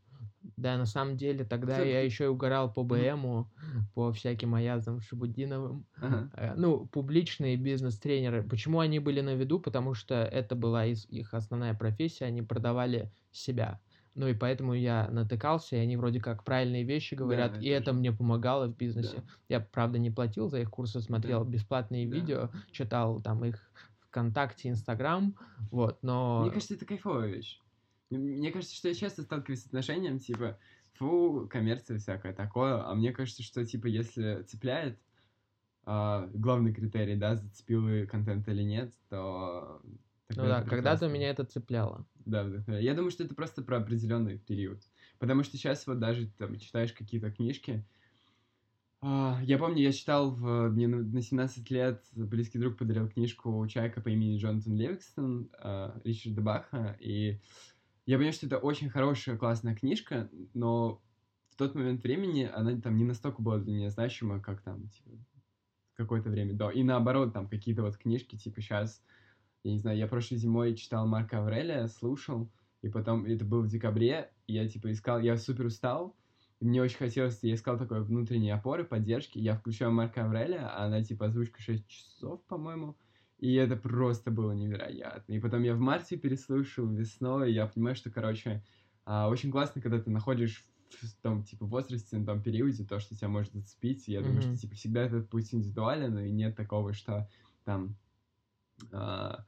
Да, 0.58 0.78
на 0.78 0.86
самом 0.86 1.18
деле 1.18 1.44
тогда 1.46 1.76
Все... 1.76 1.92
я 1.92 2.02
еще 2.02 2.26
и 2.26 2.28
угорал 2.28 2.72
по 2.72 2.84
БМу, 2.84 3.52
по 3.94 4.12
всяким 4.12 4.56
Аязам 4.56 5.02
Шабудиновым. 5.02 5.86
Ага. 5.98 6.30
Э, 6.36 6.54
ну, 6.56 6.86
публичные 6.88 7.58
бизнес-тренеры. 7.58 8.44
Почему 8.44 8.80
они 8.80 9.00
были 9.00 9.22
на 9.22 9.36
виду? 9.36 9.60
Потому 9.60 9.94
что 9.94 10.16
это 10.16 10.56
была 10.56 10.86
их 10.86 11.34
основная 11.34 11.74
профессия, 11.74 12.26
они 12.26 12.42
продавали 12.42 13.12
себя. 13.32 13.80
Ну 14.16 14.28
и 14.28 14.34
поэтому 14.34 14.74
я 14.74 15.10
натыкался, 15.10 15.76
и 15.76 15.80
они 15.80 15.98
вроде 15.98 16.20
как 16.20 16.44
правильные 16.44 16.84
вещи 16.84 17.16
говорят, 17.16 17.54
да, 17.54 17.60
и 17.60 17.68
это, 17.68 17.90
это 17.90 17.94
мне 17.94 18.12
помогало 18.12 18.68
в 18.68 18.78
бизнесе. 18.78 19.18
Да. 19.18 19.24
Я, 19.50 19.60
правда, 19.60 19.98
не 19.98 20.12
платил 20.12 20.50
за 20.50 20.60
их 20.60 20.70
курсы, 20.70 21.02
смотрел 21.02 21.44
да. 21.44 21.50
бесплатные 21.50 22.08
да. 22.08 22.16
видео, 22.16 22.50
читал 22.72 23.22
там 23.22 23.44
их 23.44 23.60
ВКонтакте, 24.02 24.70
Инстаграм, 24.70 25.36
вот, 25.72 25.98
но... 26.04 26.42
Мне 26.42 26.52
кажется, 26.52 26.76
это 26.76 26.86
кайфовая 26.86 27.30
вещь. 27.30 27.60
Мне 28.18 28.52
кажется, 28.52 28.76
что 28.76 28.88
я 28.88 28.94
часто 28.94 29.24
сталкиваюсь 29.24 29.64
с 29.64 29.66
отношением, 29.68 30.20
типа, 30.20 30.58
фу, 30.94 31.48
коммерция 31.50 31.98
всякое 31.98 32.34
такое, 32.34 32.86
а 32.86 32.94
мне 32.96 33.12
кажется, 33.12 33.44
что, 33.44 33.66
типа, 33.66 33.88
если 33.88 34.44
цепляет, 34.44 35.00
а, 35.86 36.30
главный 36.34 36.74
критерий, 36.74 37.16
да, 37.16 37.36
зацепил 37.36 37.86
ли 37.88 38.06
контент 38.06 38.48
или 38.48 38.64
нет, 38.64 38.94
то... 39.10 39.82
Ну 40.36 40.44
да, 40.48 40.64
когда-то 40.64 41.08
меня 41.08 41.30
это 41.30 41.44
цепляло. 41.44 42.08
Да, 42.26 42.44
вдохновляет. 42.44 42.86
Я 42.86 42.96
думаю, 42.96 43.12
что 43.12 43.24
это 43.24 43.36
просто 43.36 43.62
про 43.62 43.78
определенный 43.78 44.40
период. 44.40 44.82
Потому 45.20 45.44
что 45.44 45.58
сейчас 45.58 45.86
вот 45.86 46.00
даже 46.00 46.28
там 46.38 46.58
читаешь 46.58 46.94
какие-то 46.94 47.30
книжки. 47.30 47.86
А, 49.02 49.40
я 49.44 49.58
помню, 49.58 49.84
я 49.84 49.92
читал 49.92 50.32
в, 50.32 50.70
мне 50.70 50.88
на 50.88 51.22
17 51.22 51.70
лет 51.70 52.04
близкий 52.14 52.58
друг 52.58 52.78
подарил 52.78 53.10
книжку 53.10 53.68
«Чайка» 53.68 54.00
по 54.00 54.08
имени 54.08 54.38
Джонатан 54.38 54.76
Ливингстон 54.76 55.50
а, 55.60 56.00
Ричарда 56.06 56.42
Баха, 56.42 56.98
и 57.02 57.42
я 58.06 58.18
понимаю, 58.18 58.34
что 58.34 58.48
это 58.48 58.58
очень 58.58 58.90
хорошая, 58.90 59.38
классная 59.38 59.76
книжка, 59.76 60.30
но 60.54 61.02
в 61.50 61.56
тот 61.56 61.76
момент 61.76 62.04
времени 62.04 62.50
она 62.52 62.80
там 62.82 62.98
не 62.98 63.04
настолько 63.04 63.42
была 63.42 63.60
для 63.60 63.74
меня 63.74 63.90
значима, 63.90 64.42
как 64.42 64.62
там, 64.62 64.90
типа, 64.90 65.12
какое-то 65.96 66.30
время 66.30 66.54
до. 66.54 66.70
И 66.70 66.84
наоборот, 66.84 67.34
там 67.34 67.48
какие-то 67.48 67.84
вот 67.84 67.98
книжки, 67.98 68.38
типа, 68.38 68.62
сейчас, 68.62 69.02
я 69.64 69.72
не 69.72 69.80
знаю, 69.80 69.98
я 69.98 70.08
прошлой 70.08 70.38
зимой 70.38 70.76
читал 70.76 71.08
Марка 71.08 71.40
Аврелия, 71.40 71.88
слушал, 71.88 72.52
и 72.82 72.90
потом, 72.90 73.26
это 73.26 73.46
было 73.46 73.62
в 73.62 73.68
декабре, 73.68 74.32
и 74.48 74.54
я, 74.54 74.68
типа, 74.68 74.92
искал, 74.92 75.20
я 75.20 75.38
супер 75.38 75.68
устал, 75.68 76.16
и 76.60 76.66
мне 76.66 76.82
очень 76.82 76.98
хотелось, 76.98 77.40
я 77.44 77.54
искал 77.54 77.78
такой 77.78 78.04
внутренней 78.04 78.52
опоры, 78.52 78.84
поддержки, 78.84 79.38
я 79.38 79.56
включаю 79.56 79.92
Марка 79.92 80.26
Аврелия, 80.26 80.68
а 80.68 80.86
она, 80.86 81.04
типа, 81.04 81.28
озвучка 81.28 81.62
6 81.62 81.88
часов, 81.88 82.44
по-моему, 82.46 82.98
и 83.44 83.56
это 83.56 83.76
просто 83.76 84.32
было 84.32 84.54
невероятно. 84.54 85.34
И 85.34 85.40
потом 85.42 85.64
я 85.64 85.76
в 85.76 85.80
марте 85.80 86.16
переслушал 86.16 86.88
весной, 86.88 87.52
и 87.52 87.54
я 87.54 87.68
понимаю, 87.68 87.94
что, 87.94 88.10
короче, 88.10 88.64
а, 89.04 89.28
очень 89.28 89.52
классно, 89.52 89.82
когда 89.82 90.00
ты 90.00 90.10
находишь 90.10 90.64
в 90.90 91.22
том, 91.22 91.44
типа, 91.44 91.66
возрасте, 91.66 92.16
на 92.16 92.26
том 92.26 92.42
периоде, 92.42 92.86
то, 92.86 93.02
что 93.02 93.18
тебя 93.18 93.28
может 93.28 93.52
зацепить. 93.52 94.08
И 94.08 94.14
я 94.14 94.22
mm-hmm. 94.22 94.24
думаю, 94.24 94.42
что, 94.44 94.56
типа, 94.56 94.76
всегда 94.76 95.02
этот 95.02 95.30
путь 95.30 95.54
индивидуален, 95.54 96.18
и 96.20 96.32
нет 96.32 96.56
такого, 96.56 96.94
что 96.94 97.30
там, 97.66 97.98
а, 98.94 99.46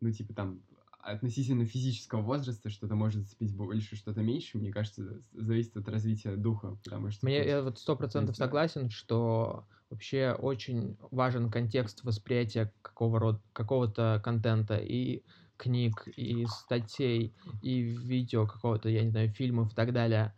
ну, 0.00 0.12
типа, 0.12 0.34
там, 0.34 0.60
относительно 1.02 1.66
физического 1.66 2.22
возраста 2.22 2.70
что-то 2.70 2.94
может 2.94 3.22
зацепить 3.22 3.54
больше, 3.54 3.96
что-то 3.96 4.22
меньше, 4.22 4.58
мне 4.58 4.72
кажется, 4.72 5.20
зависит 5.32 5.76
от 5.76 5.88
развития 5.88 6.36
духа, 6.36 6.76
потому 6.84 7.10
что... 7.10 7.26
Мне, 7.26 7.44
я 7.44 7.62
вот 7.62 7.78
сто 7.78 7.96
процентов 7.96 8.36
согласен, 8.36 8.88
что 8.88 9.66
вообще 9.90 10.32
очень 10.38 10.96
важен 11.10 11.50
контекст 11.50 12.04
восприятия 12.04 12.72
какого 12.82 13.18
рода, 13.18 13.42
какого-то 13.52 14.20
контента 14.24 14.76
и 14.76 15.22
книг, 15.56 16.06
и 16.16 16.46
статей, 16.46 17.34
и 17.62 17.80
видео 17.80 18.46
какого-то, 18.46 18.88
я 18.88 19.02
не 19.02 19.10
знаю, 19.10 19.30
фильмов 19.30 19.72
и 19.72 19.74
так 19.74 19.92
далее. 19.92 20.34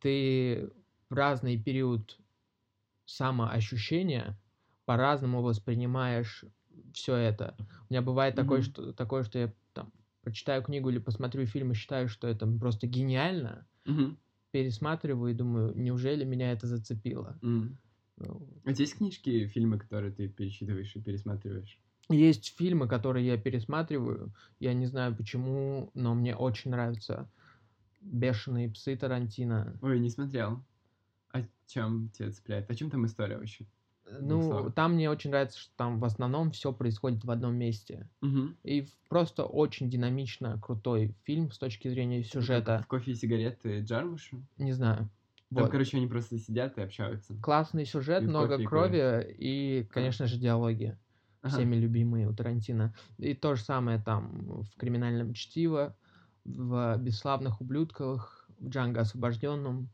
Ты 0.00 0.70
в 1.08 1.14
разный 1.14 1.58
период 1.58 2.18
самоощущения 3.06 4.38
по-разному 4.84 5.42
воспринимаешь 5.42 6.44
все 6.92 7.16
это. 7.16 7.56
У 7.88 7.92
меня 7.92 8.02
бывает 8.02 8.34
mm-hmm. 8.34 8.42
такое, 8.42 8.62
что, 8.62 8.92
такое, 8.92 9.22
что 9.24 9.38
я 9.38 9.52
прочитаю 10.24 10.62
книгу 10.62 10.88
или 10.90 10.98
посмотрю 10.98 11.46
фильм 11.46 11.72
и 11.72 11.74
считаю, 11.74 12.08
что 12.08 12.26
это 12.26 12.46
просто 12.46 12.86
гениально, 12.86 13.66
mm-hmm. 13.86 14.16
пересматриваю 14.50 15.32
и 15.32 15.36
думаю, 15.36 15.72
неужели 15.76 16.24
меня 16.24 16.52
это 16.52 16.66
зацепило? 16.66 17.38
Mm. 17.42 17.76
Ну, 18.16 18.48
а 18.64 18.70
есть 18.70 18.96
книжки, 18.96 19.46
фильмы, 19.48 19.78
которые 19.78 20.12
ты 20.12 20.28
перечитываешь 20.28 20.94
и 20.96 21.00
пересматриваешь? 21.00 21.78
Есть 22.08 22.56
фильмы, 22.56 22.86
которые 22.86 23.26
я 23.26 23.36
пересматриваю. 23.38 24.32
Я 24.60 24.74
не 24.74 24.86
знаю 24.86 25.16
почему, 25.16 25.90
но 25.94 26.14
мне 26.14 26.36
очень 26.36 26.70
нравятся 26.70 27.30
«Бешеные 28.00 28.70
псы» 28.70 28.96
Тарантино. 28.96 29.78
Ой, 29.82 29.98
не 29.98 30.10
смотрел. 30.10 30.62
О 31.32 31.42
чем 31.66 32.10
тебя 32.10 32.30
цепляет? 32.30 32.70
О 32.70 32.74
чем 32.74 32.90
там 32.90 33.06
история 33.06 33.36
вообще? 33.36 33.66
Ну, 34.20 34.70
там 34.70 34.94
мне 34.94 35.10
очень 35.10 35.30
нравится, 35.30 35.58
что 35.58 35.72
там 35.76 35.98
в 35.98 36.04
основном 36.04 36.50
все 36.50 36.72
происходит 36.72 37.24
в 37.24 37.30
одном 37.30 37.54
месте. 37.54 38.08
Угу. 38.22 38.54
И 38.64 38.86
просто 39.08 39.44
очень 39.44 39.88
динамично 39.88 40.60
крутой 40.60 41.14
фильм 41.24 41.50
с 41.50 41.58
точки 41.58 41.88
зрения 41.88 42.22
сюжета. 42.22 42.82
В 42.84 42.86
кофе 42.86 43.12
и 43.12 43.14
сигареты 43.14 43.80
Джармуша? 43.80 44.36
Не 44.58 44.72
знаю. 44.72 45.08
Там, 45.54 45.64
вот. 45.64 45.70
короче, 45.70 45.96
они 45.98 46.06
просто 46.06 46.38
сидят 46.38 46.78
и 46.78 46.82
общаются. 46.82 47.34
Классный 47.40 47.86
сюжет, 47.86 48.22
и 48.22 48.26
много 48.26 48.56
кофе, 48.56 48.68
крови 48.68 49.34
и, 49.38 49.80
и, 49.80 49.84
конечно 49.84 50.26
же, 50.26 50.38
диалоги. 50.38 50.98
Ага. 51.42 51.54
Всеми 51.54 51.76
любимые 51.76 52.28
у 52.28 52.34
Тарантино. 52.34 52.94
И 53.18 53.34
то 53.34 53.54
же 53.54 53.62
самое 53.62 54.00
там 54.00 54.62
в 54.62 54.76
«Криминальном 54.78 55.34
чтиво», 55.34 55.96
в 56.44 56.96
«Бесславных 56.98 57.60
ублюдках», 57.60 58.48
в 58.58 58.68
«Джанго 58.68 59.02
освобожденном». 59.02 59.90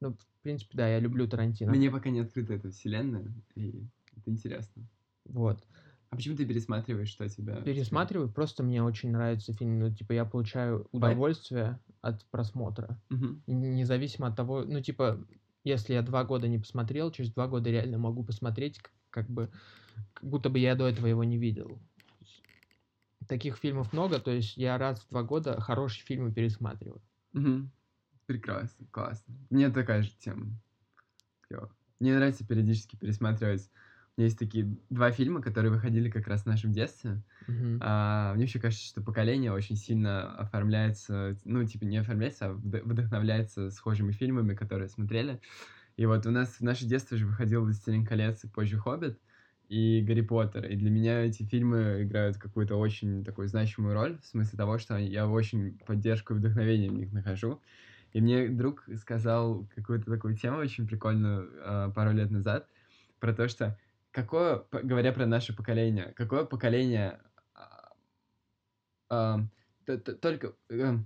Ну, 0.00 0.12
в 0.12 0.42
принципе, 0.42 0.76
да, 0.76 0.88
я 0.88 1.00
люблю 1.00 1.26
Тарантино. 1.28 1.72
Мне 1.72 1.90
пока 1.90 2.10
не 2.10 2.20
открыта 2.20 2.54
эта 2.54 2.70
вселенная, 2.70 3.32
и 3.54 3.86
это 4.16 4.30
интересно. 4.30 4.88
Вот. 5.24 5.62
А 6.10 6.16
почему 6.16 6.36
ты 6.36 6.46
пересматриваешь, 6.46 7.10
что 7.10 7.28
тебя... 7.28 7.56
Пересматриваю, 7.56 8.30
просто 8.30 8.62
мне 8.62 8.82
очень 8.82 9.10
нравится 9.10 9.52
фильм. 9.52 9.78
Ну, 9.78 9.94
типа, 9.94 10.12
я 10.12 10.24
получаю 10.24 10.88
удовольствие 10.90 11.78
от 12.00 12.24
просмотра. 12.26 12.98
Угу. 13.10 13.42
Независимо 13.46 14.28
от 14.28 14.36
того, 14.36 14.64
ну, 14.64 14.80
типа, 14.80 15.22
если 15.64 15.92
я 15.92 16.02
два 16.02 16.24
года 16.24 16.48
не 16.48 16.58
посмотрел, 16.58 17.10
через 17.10 17.30
два 17.32 17.46
года 17.46 17.70
реально 17.70 17.98
могу 17.98 18.24
посмотреть, 18.24 18.80
как 19.10 19.28
бы, 19.28 19.50
как 20.14 20.28
будто 20.28 20.48
бы 20.48 20.58
я 20.58 20.74
до 20.74 20.86
этого 20.86 21.06
его 21.06 21.24
не 21.24 21.36
видел. 21.36 21.78
Таких 23.26 23.58
фильмов 23.58 23.92
много, 23.92 24.18
то 24.18 24.30
есть 24.30 24.56
я 24.56 24.78
раз 24.78 25.00
в 25.00 25.10
два 25.10 25.22
года 25.22 25.60
хорошие 25.60 26.06
фильмы 26.06 26.32
пересматриваю. 26.32 27.02
Угу. 27.34 27.68
Прекрасно, 28.28 28.86
классно. 28.90 29.34
Мне 29.48 29.70
такая 29.70 30.02
же 30.02 30.10
тема. 30.18 30.48
Мне 31.98 32.14
нравится 32.14 32.46
периодически 32.46 32.94
пересматривать. 32.94 33.70
У 34.16 34.20
меня 34.20 34.26
есть 34.26 34.38
такие 34.38 34.76
два 34.90 35.10
фильма, 35.12 35.40
которые 35.40 35.72
выходили 35.72 36.10
как 36.10 36.28
раз 36.28 36.42
в 36.42 36.46
нашем 36.46 36.70
детстве. 36.70 37.22
Uh-huh. 37.48 37.78
А, 37.80 38.34
мне 38.34 38.44
еще 38.44 38.60
кажется, 38.60 38.84
что 38.84 39.00
поколение 39.00 39.50
очень 39.50 39.76
сильно 39.76 40.36
оформляется, 40.36 41.38
ну, 41.46 41.64
типа, 41.64 41.84
не 41.84 41.96
оформляется, 41.96 42.48
а 42.48 42.52
вдохновляется 42.52 43.70
схожими 43.70 44.12
фильмами, 44.12 44.54
которые 44.54 44.90
смотрели. 44.90 45.40
И 45.96 46.04
вот 46.04 46.26
у 46.26 46.30
нас 46.30 46.50
в 46.56 46.60
наше 46.60 46.84
детство 46.84 47.16
же 47.16 47.24
выходил 47.24 47.62
«Властелин 47.62 48.04
колец» 48.04 48.44
и 48.44 48.48
позже 48.48 48.76
«Хоббит» 48.76 49.18
и 49.70 50.04
«Гарри 50.06 50.20
Поттер». 50.20 50.66
И 50.66 50.76
для 50.76 50.90
меня 50.90 51.20
эти 51.20 51.44
фильмы 51.44 52.02
играют 52.02 52.36
какую-то 52.36 52.76
очень 52.76 53.24
такую 53.24 53.48
значимую 53.48 53.94
роль, 53.94 54.18
в 54.18 54.26
смысле 54.26 54.58
того, 54.58 54.76
что 54.76 54.98
я 54.98 55.26
очень 55.26 55.78
поддержку 55.86 56.34
и 56.34 56.36
вдохновение 56.36 56.90
в 56.90 56.94
них 56.94 57.10
нахожу. 57.14 57.62
И 58.12 58.20
мне 58.20 58.48
друг 58.48 58.84
сказал 58.96 59.66
какую-то 59.74 60.10
такую 60.10 60.36
тему 60.36 60.58
очень 60.58 60.86
прикольную 60.86 61.50
э, 61.54 61.92
пару 61.94 62.12
лет 62.12 62.30
назад 62.30 62.66
про 63.20 63.32
то, 63.32 63.48
что 63.48 63.78
какое, 64.10 64.64
говоря 64.70 65.12
про 65.12 65.26
наше 65.26 65.54
поколение, 65.54 66.12
какое 66.16 66.44
поколение 66.44 67.20
э, 69.10 69.38
э, 69.86 69.98
только 69.98 70.54
э, 70.70 70.98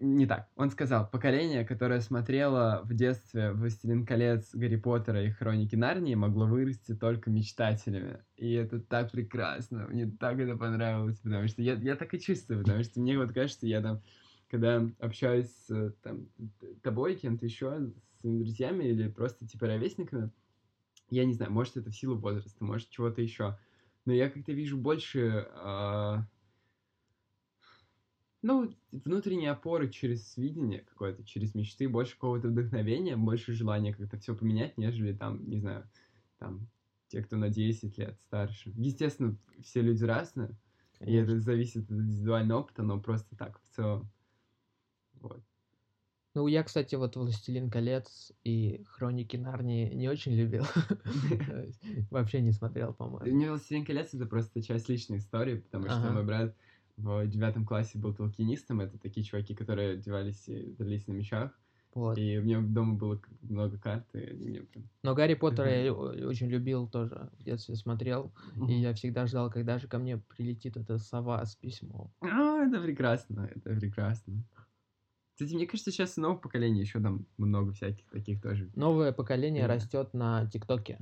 не 0.00 0.26
так. 0.26 0.48
Он 0.56 0.70
сказал, 0.70 1.08
поколение, 1.08 1.64
которое 1.64 2.00
смотрело 2.00 2.82
в 2.84 2.94
детстве 2.94 3.52
«Властелин 3.52 4.06
колец», 4.06 4.54
«Гарри 4.54 4.76
Поттера» 4.76 5.22
и 5.22 5.30
«Хроники 5.30 5.76
Нарнии», 5.76 6.14
могло 6.14 6.46
вырасти 6.46 6.94
только 6.94 7.30
мечтателями. 7.30 8.18
И 8.36 8.52
это 8.52 8.80
так 8.80 9.10
прекрасно. 9.12 9.86
Мне 9.88 10.06
так 10.06 10.38
это 10.38 10.56
понравилось, 10.56 11.18
потому 11.18 11.46
что 11.48 11.62
я, 11.62 11.74
я 11.74 11.96
так 11.96 12.12
и 12.14 12.20
чувствую, 12.20 12.62
потому 12.64 12.82
что 12.82 13.00
мне 13.00 13.18
вот 13.18 13.32
кажется, 13.32 13.66
я 13.66 13.80
там, 13.82 14.02
когда 14.48 14.88
общаюсь 14.98 15.50
с 15.66 15.92
там, 16.02 16.28
тобой, 16.82 17.16
кем-то 17.16 17.44
еще, 17.44 17.92
с 18.16 18.20
своими 18.20 18.38
друзьями 18.38 18.84
или 18.84 19.08
просто 19.08 19.46
типа 19.46 19.66
ровесниками, 19.66 20.30
я 21.10 21.24
не 21.24 21.34
знаю, 21.34 21.52
может 21.52 21.76
это 21.76 21.90
в 21.90 21.96
силу 21.96 22.16
возраста, 22.16 22.64
может 22.64 22.90
чего-то 22.90 23.22
еще, 23.22 23.58
но 24.04 24.12
я 24.12 24.30
как-то 24.30 24.52
вижу 24.52 24.76
больше 24.76 25.48
э, 25.48 26.16
ну, 28.42 28.72
внутренние 28.92 29.50
опоры 29.50 29.90
через 29.90 30.36
видение 30.36 30.80
какое-то, 30.80 31.24
через 31.24 31.54
мечты, 31.54 31.88
больше 31.88 32.14
какого-то 32.14 32.48
вдохновения, 32.48 33.16
больше 33.16 33.52
желания 33.52 33.92
как-то 33.94 34.18
все 34.18 34.36
поменять, 34.36 34.78
нежели 34.78 35.12
там, 35.12 35.48
не 35.48 35.58
знаю, 35.58 35.88
там, 36.38 36.68
те, 37.08 37.22
кто 37.22 37.36
на 37.36 37.48
10 37.48 37.98
лет 37.98 38.18
старше. 38.20 38.72
Естественно, 38.76 39.36
все 39.62 39.80
люди 39.80 40.04
разные, 40.04 40.56
Конечно. 40.98 41.12
и 41.12 41.22
это 41.22 41.40
зависит 41.40 41.90
от 41.90 41.90
индивидуального 41.90 42.60
опыта, 42.60 42.82
но 42.82 43.00
просто 43.00 43.36
так, 43.36 43.60
в 43.60 43.74
целом. 43.74 44.08
Вот. 45.28 45.42
Ну, 46.34 46.46
я, 46.48 46.62
кстати, 46.62 46.94
вот 46.96 47.16
«Властелин 47.16 47.70
колец» 47.70 48.30
и 48.44 48.84
«Хроники 48.88 49.38
Нарнии» 49.38 49.94
не 49.94 50.08
очень 50.08 50.34
любил. 50.34 50.64
Вообще 52.10 52.42
не 52.42 52.52
смотрел, 52.52 52.92
по-моему. 52.92 53.34
Не 53.34 53.48
«Властелин 53.48 53.86
колец»— 53.86 54.08
это 54.12 54.26
просто 54.26 54.62
часть 54.62 54.90
личной 54.90 55.18
истории, 55.18 55.56
потому 55.56 55.88
что 55.88 56.12
мой 56.12 56.24
брат 56.24 56.54
в 56.98 57.26
девятом 57.26 57.64
классе 57.64 57.98
был 57.98 58.14
толкинистом. 58.14 58.82
Это 58.82 58.98
такие 58.98 59.24
чуваки, 59.24 59.54
которые 59.54 59.94
одевались 59.94 60.46
и 60.48 60.74
дрались 60.74 61.06
на 61.06 61.12
мечах. 61.12 61.58
Вот. 61.94 62.18
И 62.18 62.38
у 62.38 62.42
меня 62.42 62.60
дома 62.60 62.96
было 62.96 63.18
много 63.40 63.78
карт, 63.78 64.04
и 64.12 64.18
они 64.18 64.44
мне 64.50 64.60
прям... 64.60 64.90
Но 65.02 65.14
Гарри 65.14 65.32
Поттера 65.32 65.82
я 65.82 65.94
очень 65.94 66.48
любил 66.48 66.86
тоже, 66.86 67.30
в 67.38 67.42
детстве 67.42 67.74
смотрел, 67.76 68.34
и 68.68 68.74
я 68.74 68.92
всегда 68.92 69.26
ждал, 69.26 69.50
когда 69.50 69.78
же 69.78 69.88
ко 69.88 69.98
мне 69.98 70.18
прилетит 70.18 70.76
эта 70.76 70.98
сова 70.98 71.42
с 71.46 71.56
письмом. 71.56 72.12
А, 72.20 72.62
это 72.66 72.82
прекрасно, 72.82 73.50
это 73.54 73.70
прекрасно. 73.70 74.44
Кстати, 75.36 75.52
мне 75.52 75.66
кажется, 75.66 75.90
сейчас 75.90 76.16
новое 76.16 76.38
поколение 76.38 76.80
еще 76.80 76.98
там 76.98 77.26
много 77.36 77.74
всяких 77.74 78.08
таких 78.08 78.40
тоже. 78.40 78.70
Новое 78.74 79.12
поколение 79.12 79.64
yeah. 79.64 79.66
растет 79.66 80.14
на 80.14 80.48
ТикТоке. 80.50 80.98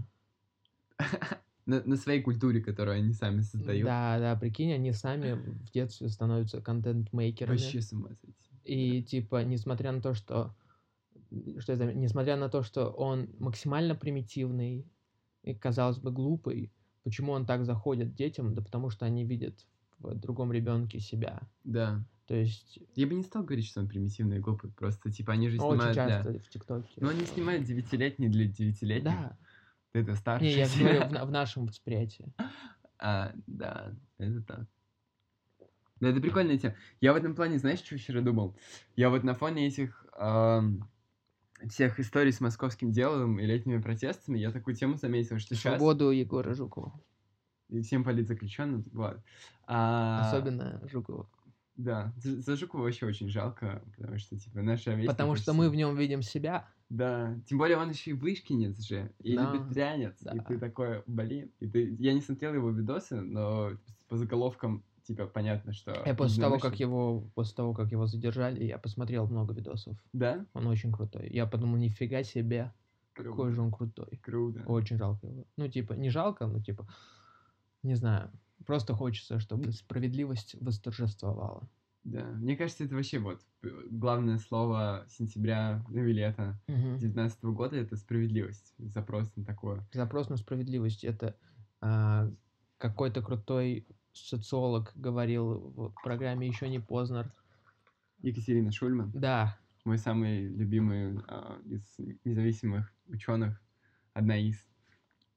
на, 1.66 1.84
на 1.84 1.96
своей 1.96 2.20
культуре, 2.20 2.60
которую 2.60 2.96
они 2.96 3.12
сами 3.12 3.42
создают. 3.42 3.84
Да, 3.84 4.18
да, 4.18 4.34
прикинь, 4.34 4.72
они 4.72 4.92
сами 4.92 5.34
в 5.34 5.70
детстве 5.70 6.08
становятся 6.08 6.60
контент-мейкерами. 6.60 7.52
Вообще 7.56 7.80
с 7.80 7.92
ума 7.92 8.08
сойти. 8.08 8.50
И 8.64 9.04
типа, 9.04 9.44
несмотря 9.44 9.92
на 9.92 10.02
то, 10.02 10.14
что 10.14 10.52
что 11.58 11.72
это, 11.72 11.94
несмотря 11.94 12.34
на 12.34 12.48
то, 12.48 12.64
что 12.64 12.88
он 12.88 13.28
максимально 13.38 13.94
примитивный 13.94 14.84
и, 15.44 15.54
казалось 15.54 15.98
бы, 15.98 16.10
глупый, 16.10 16.72
почему 17.04 17.30
он 17.30 17.46
так 17.46 17.64
заходит 17.64 18.16
детям? 18.16 18.52
Да 18.52 18.62
потому 18.62 18.90
что 18.90 19.06
они 19.06 19.24
видят 19.24 19.64
в 20.00 20.12
другом 20.16 20.52
ребенке 20.52 20.98
себя. 20.98 21.40
Да. 21.62 22.04
То 22.26 22.34
есть... 22.34 22.78
Я 22.94 23.06
бы 23.06 23.14
не 23.14 23.22
стал 23.22 23.42
говорить, 23.42 23.66
что 23.66 23.80
он 23.80 23.88
примитивный 23.88 24.38
и 24.38 24.40
глупый, 24.40 24.70
просто, 24.70 25.10
типа, 25.10 25.32
они 25.32 25.48
же 25.50 25.58
снимают 25.58 25.82
Очень 25.82 25.94
часто 25.94 26.30
для... 26.30 26.40
в 26.40 26.48
ТикТоке. 26.48 26.92
Ну, 26.96 27.08
они 27.08 27.24
снимают 27.26 27.64
девятилетний 27.64 28.28
для 28.28 28.46
девятилетних. 28.46 29.12
Да. 29.12 29.38
Это 29.92 30.14
старше. 30.16 30.44
Не, 30.44 30.52
я 30.54 30.68
говорю 30.68 31.00
в, 31.08 31.26
в 31.28 31.30
нашем 31.30 31.66
восприятии. 31.66 32.32
А, 32.98 33.32
да, 33.46 33.92
это 34.18 34.42
так. 34.42 34.66
Да, 36.00 36.08
это 36.08 36.20
прикольная 36.20 36.58
тема. 36.58 36.74
Я 37.00 37.12
в 37.12 37.16
этом 37.16 37.34
плане, 37.34 37.58
знаешь, 37.58 37.78
что 37.78 37.96
вчера 37.96 38.20
думал? 38.20 38.56
Я 38.96 39.10
вот 39.10 39.22
на 39.22 39.34
фоне 39.34 39.68
этих 39.68 40.06
э, 40.18 40.60
всех 41.68 42.00
историй 42.00 42.32
с 42.32 42.40
московским 42.40 42.90
делом 42.90 43.38
и 43.38 43.46
летними 43.46 43.80
протестами, 43.80 44.38
я 44.38 44.50
такую 44.50 44.74
тему 44.74 44.96
заметил, 44.96 45.38
что 45.38 45.54
сейчас... 45.54 45.76
Свободу 45.76 46.10
Егора 46.10 46.54
Жукова. 46.54 46.92
И 47.68 47.80
всем 47.82 48.04
политзаключенным, 48.04 48.84
вот. 48.92 49.18
А... 49.66 50.28
Особенно 50.28 50.80
Жукова. 50.88 51.28
Да, 51.76 52.12
за, 52.16 52.54
Жукова 52.56 52.82
вообще 52.82 53.06
очень 53.06 53.28
жалко, 53.28 53.82
потому 53.96 54.16
что, 54.18 54.38
типа, 54.38 54.62
наша 54.62 54.94
весь... 54.94 55.08
Потому 55.08 55.34
что 55.34 55.52
мы 55.52 55.68
в 55.68 55.74
нем 55.74 55.96
видим 55.96 56.22
себя. 56.22 56.68
Да, 56.88 57.36
тем 57.46 57.58
более 57.58 57.78
он 57.78 57.90
еще 57.90 58.12
и 58.12 58.14
вышкинец 58.14 58.80
же, 58.80 59.12
и 59.18 59.34
да. 59.34 59.52
либертарианец, 59.52 60.22
да. 60.22 60.32
и 60.32 60.40
ты 60.40 60.58
такой, 60.58 61.02
блин, 61.06 61.50
и 61.58 61.68
ты... 61.68 61.96
Я 61.98 62.12
не 62.12 62.20
смотрел 62.20 62.54
его 62.54 62.70
видосы, 62.70 63.20
но 63.20 63.72
по 64.06 64.16
заголовкам, 64.16 64.84
типа, 65.02 65.26
понятно, 65.26 65.72
что... 65.72 66.00
Я 66.06 66.14
после 66.14 66.40
того, 66.40 66.60
как 66.60 66.78
его, 66.78 67.28
после 67.34 67.56
того, 67.56 67.74
как 67.74 67.90
его 67.90 68.06
задержали, 68.06 68.62
я 68.62 68.78
посмотрел 68.78 69.26
много 69.26 69.52
видосов. 69.52 69.98
Да? 70.12 70.46
Он 70.54 70.68
очень 70.68 70.92
крутой. 70.92 71.28
Я 71.30 71.46
подумал, 71.46 71.76
нифига 71.76 72.22
себе, 72.22 72.72
Круто. 73.14 73.30
какой 73.30 73.52
же 73.52 73.62
он 73.62 73.72
крутой. 73.72 74.20
Круто. 74.22 74.62
Очень 74.66 74.98
жалко 74.98 75.26
его. 75.26 75.44
Ну, 75.56 75.66
типа, 75.66 75.94
не 75.94 76.10
жалко, 76.10 76.46
но, 76.46 76.60
типа, 76.60 76.86
не 77.82 77.94
знаю, 77.94 78.30
Просто 78.66 78.94
хочется, 78.94 79.38
чтобы 79.40 79.72
справедливость 79.72 80.56
восторжествовала. 80.60 81.68
Да, 82.04 82.22
мне 82.22 82.54
кажется, 82.54 82.84
это 82.84 82.94
вообще 82.94 83.18
вот 83.18 83.40
главное 83.90 84.38
слово 84.38 85.06
сентября, 85.08 85.82
ну 85.88 86.04
или 86.04 86.12
лета 86.12 86.60
девятнадцатого 86.68 87.50
угу. 87.50 87.58
года 87.58 87.76
это 87.76 87.96
справедливость, 87.96 88.74
запрос 88.78 89.34
на 89.36 89.44
такое. 89.44 89.86
Запрос 89.92 90.28
на 90.28 90.36
справедливость 90.36 91.02
это 91.02 91.34
а, 91.80 92.30
какой-то 92.76 93.22
крутой 93.22 93.86
социолог 94.12 94.92
говорил 94.94 95.72
в 95.74 95.94
программе 96.02 96.46
еще 96.46 96.68
не 96.68 96.78
поздно. 96.78 97.32
Екатерина 98.20 98.70
Шульман. 98.70 99.10
Да. 99.14 99.58
Мой 99.84 99.96
самый 99.96 100.46
любимый 100.46 101.18
а, 101.28 101.58
из 101.64 101.96
независимых 102.24 102.92
ученых, 103.06 103.60
одна 104.12 104.36
из. 104.36 104.62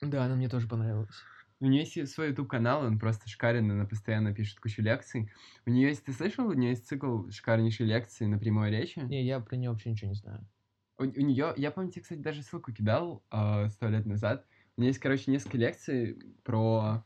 Да, 0.02 0.26
она 0.26 0.36
мне 0.36 0.50
тоже 0.50 0.68
понравилась. 0.68 1.16
У 1.60 1.65
нее 1.65 1.84
есть 1.84 2.13
свой 2.13 2.30
YouTube 2.30 2.50
канал, 2.50 2.84
он 2.84 3.00
просто 3.00 3.28
шикарен, 3.28 3.72
она 3.72 3.86
постоянно 3.86 4.34
пишет 4.34 4.60
кучу 4.60 4.82
лекций. 4.82 5.32
У 5.65 5.72
нее 5.72 5.89
есть, 5.89 6.04
ты 6.04 6.13
слышал, 6.13 6.48
у 6.48 6.54
нее 6.54 6.72
есть 6.72 6.88
цикл 6.88 7.30
шикарнейшей 7.30 7.88
лекции 7.88 8.26
на 8.26 8.38
прямой 8.38 8.70
речи? 8.70 9.00
Не, 9.00 9.26
я 9.26 9.39
про 9.39 9.56
нее 9.56 9.72
вообще 9.72 9.91
ничего 9.91 10.10
не 10.10 10.15
знаю. 10.15 10.48
У, 11.00 11.04
у 11.04 11.06
нее, 11.06 11.54
я 11.58 11.72
помню, 11.72 11.91
тебе, 11.91 12.04
кстати, 12.04 12.20
даже 12.20 12.43
ссылку 12.43 12.72
кидал 12.72 13.24
а, 13.32 13.70
сто 13.70 13.88
э, 13.88 13.91
лет 13.91 14.06
назад. 14.06 14.46
У 14.76 14.82
нее 14.82 14.89
есть, 14.89 15.00
короче, 15.00 15.32
несколько 15.32 15.58
лекций 15.58 16.20
про 16.43 17.04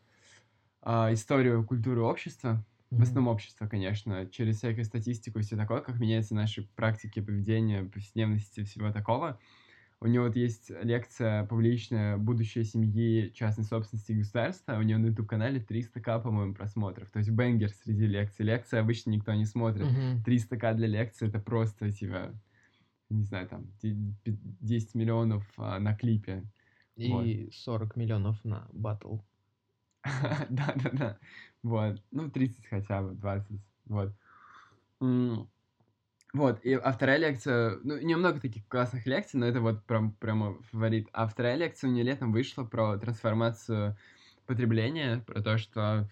э, 0.82 1.14
историю 1.14 1.66
культуры 1.66 2.02
общества. 2.02 2.66
Mm-hmm. 2.92 2.98
В 2.98 3.02
основном 3.04 3.34
общества, 3.34 3.68
конечно, 3.68 4.28
через 4.28 4.58
всякую 4.58 4.84
статистику 4.84 5.40
и 5.40 5.44
все 5.44 5.56
такое, 5.56 5.80
как 5.80 5.98
меняются 5.98 6.36
наши 6.36 6.64
практики 6.76 7.22
поведения, 7.22 7.84
повседневности, 7.84 8.66
всего 8.66 8.92
такого. 8.92 9.40
У 10.04 10.08
него 10.08 10.26
вот 10.26 10.36
есть 10.36 10.72
лекция 10.82 11.46
публичная 11.46 12.18
«Будущее 12.18 12.64
семьи, 12.64 13.32
частной 13.36 13.66
собственности 13.66 14.14
и 14.14 14.18
государства». 14.18 14.80
У 14.80 14.82
него 14.82 15.00
на 15.00 15.06
YouTube-канале 15.08 15.62
300к, 15.62 16.24
по-моему, 16.24 16.56
просмотров. 16.56 17.12
То 17.12 17.20
есть 17.20 17.30
бенгер 17.30 17.70
среди 17.70 18.08
лекций. 18.08 18.44
Лекции 18.44 18.80
обычно 18.80 19.12
никто 19.12 19.32
не 19.36 19.46
смотрит. 19.46 19.86
Mm-hmm. 19.86 20.26
300к 20.26 20.74
для 20.74 20.88
лекции— 20.88 21.28
это 21.30 21.38
просто, 21.38 21.92
типа, 21.92 22.34
не 23.10 23.24
знаю, 23.26 23.48
там, 23.48 23.68
10 23.84 24.96
миллионов 24.96 25.46
а, 25.58 25.78
на 25.78 25.96
клипе. 25.96 26.46
И 26.96 27.46
вот. 27.46 27.54
40 27.54 27.96
миллионов 27.96 28.44
на 28.44 28.68
батл. 28.74 29.18
Да-да-да. 30.50 31.20
Вот. 31.62 32.02
Ну, 32.10 32.32
30 32.32 32.66
хотя 32.66 33.04
бы, 33.04 33.14
20. 33.14 33.62
Вот. 33.86 34.16
Вот, 36.34 36.63
и, 36.63 36.74
а 36.74 36.91
вторая 36.94 37.17
лекция, 37.17 37.78
ну, 37.84 37.98
немного 37.98 38.39
таких 38.39 38.65
классных 38.67 39.06
лекций, 39.06 39.38
но 39.39 39.46
это 39.46 39.60
вот 39.60 39.84
прям, 39.86 40.13
прямо 40.13 40.56
фаворит. 40.72 41.10
А 41.12 41.28
вторая 41.28 41.58
лекция 41.58 41.89
у 41.89 41.94
нее 41.94 42.06
летом 42.06 42.32
вышла 42.32 42.63
про 42.63 42.98
трансформацию 42.98 43.98
потребления, 44.46 45.24
про 45.28 45.41
то, 45.41 45.58
что 45.58 46.10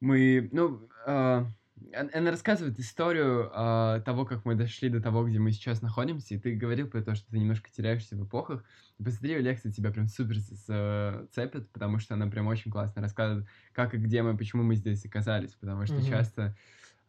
мы, 0.00 0.48
ну, 0.52 0.88
э, 1.06 1.44
она 1.92 2.30
рассказывает 2.30 2.78
историю 2.80 3.50
э, 3.54 4.02
того, 4.04 4.24
как 4.24 4.44
мы 4.44 4.56
дошли 4.56 4.88
до 4.88 5.00
того, 5.00 5.24
где 5.24 5.38
мы 5.38 5.52
сейчас 5.52 5.80
находимся, 5.80 6.34
и 6.34 6.38
ты 6.38 6.54
говорил 6.54 6.88
про 6.88 7.02
то, 7.02 7.14
что 7.14 7.30
ты 7.30 7.38
немножко 7.38 7.70
теряешься 7.70 8.16
в 8.16 8.26
эпохах. 8.26 8.64
И 8.98 9.04
посмотри, 9.04 9.38
лекция 9.38 9.70
тебя 9.70 9.92
прям 9.92 10.08
супер 10.08 10.38
зацепит, 10.38 11.70
потому 11.70 11.98
что 11.98 12.14
она 12.14 12.26
прям 12.26 12.46
очень 12.48 12.70
классно 12.70 13.02
рассказывает, 13.02 13.46
как 13.72 13.94
и 13.94 13.98
где 13.98 14.22
мы, 14.22 14.36
почему 14.36 14.62
мы 14.62 14.74
здесь 14.74 15.04
оказались, 15.04 15.52
потому 15.52 15.86
что 15.86 15.96
mm-hmm. 15.96 16.08
часто 16.08 16.56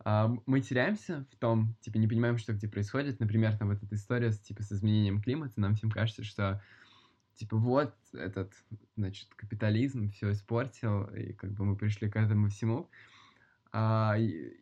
мы 0.06 0.62
теряемся 0.62 1.26
в 1.32 1.36
том, 1.38 1.76
типа, 1.82 1.98
не 1.98 2.08
понимаем, 2.08 2.38
что 2.38 2.54
где 2.54 2.68
происходит. 2.68 3.20
Например, 3.20 3.58
там 3.58 3.70
вот 3.70 3.84
эта 3.84 3.96
история 3.96 4.32
с, 4.32 4.40
типа, 4.40 4.64
с 4.64 4.72
изменением 4.72 5.22
климата, 5.22 5.60
нам 5.60 5.76
всем 5.76 5.92
кажется, 5.92 6.24
что, 6.24 6.62
типа, 7.36 7.58
вот 7.58 7.96
этот, 8.14 8.54
значит, 8.96 9.28
капитализм 9.36 10.10
все 10.12 10.32
испортил, 10.32 11.06
и 11.06 11.34
как 11.34 11.52
бы 11.52 11.66
мы 11.66 11.76
пришли 11.76 12.10
к 12.10 12.16
этому 12.16 12.50
всему. 12.50 12.90
А, 13.72 14.16
и, 14.18 14.58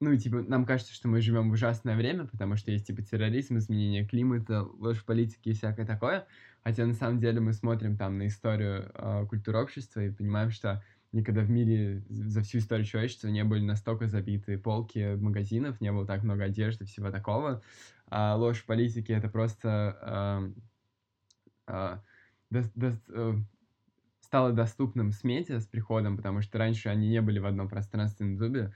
ну, 0.00 0.16
типа, 0.16 0.42
нам 0.42 0.64
кажется, 0.64 0.94
что 0.94 1.08
мы 1.08 1.20
живем 1.20 1.50
в 1.50 1.52
ужасное 1.52 1.96
время, 1.96 2.26
потому 2.26 2.56
что 2.56 2.70
есть, 2.70 2.86
типа, 2.86 3.02
терроризм, 3.02 3.58
изменение 3.58 4.06
климата, 4.06 4.62
ложь 4.62 4.98
в 4.98 5.04
политике 5.04 5.50
и 5.50 5.54
всякое 5.54 5.86
такое. 5.86 6.26
Хотя, 6.62 6.86
на 6.86 6.94
самом 6.94 7.18
деле, 7.18 7.40
мы 7.40 7.52
смотрим 7.52 7.96
там 7.96 8.16
на 8.16 8.26
историю 8.26 8.90
э, 8.94 9.26
культуры 9.28 9.58
общества 9.58 10.00
и 10.00 10.10
понимаем, 10.10 10.50
что 10.50 10.82
никогда 11.14 11.42
в 11.42 11.50
мире 11.50 12.02
за 12.08 12.42
всю 12.42 12.58
историю 12.58 12.84
человечества 12.84 13.28
не 13.28 13.44
были 13.44 13.62
настолько 13.62 14.08
забиты 14.08 14.58
полки 14.58 15.14
магазинов, 15.14 15.80
не 15.80 15.92
было 15.92 16.06
так 16.06 16.22
много 16.24 16.44
одежды, 16.44 16.84
всего 16.84 17.10
такого. 17.10 17.62
А 18.08 18.36
ложь 18.36 18.62
в 18.62 18.66
политике— 18.66 19.12
это 19.14 19.28
просто... 19.28 20.52
Э, 21.66 21.72
э, 21.72 21.98
до, 22.50 22.70
до, 22.74 23.00
э, 23.08 23.34
стало 24.20 24.52
доступным 24.52 25.12
с 25.12 25.22
с 25.24 25.66
приходом, 25.66 26.16
потому 26.16 26.42
что 26.42 26.58
раньше 26.58 26.88
они 26.88 27.08
не 27.08 27.20
были 27.20 27.38
в 27.38 27.46
одном 27.46 27.68
пространстве 27.68 28.26
на 28.26 28.36
зубе, 28.36 28.74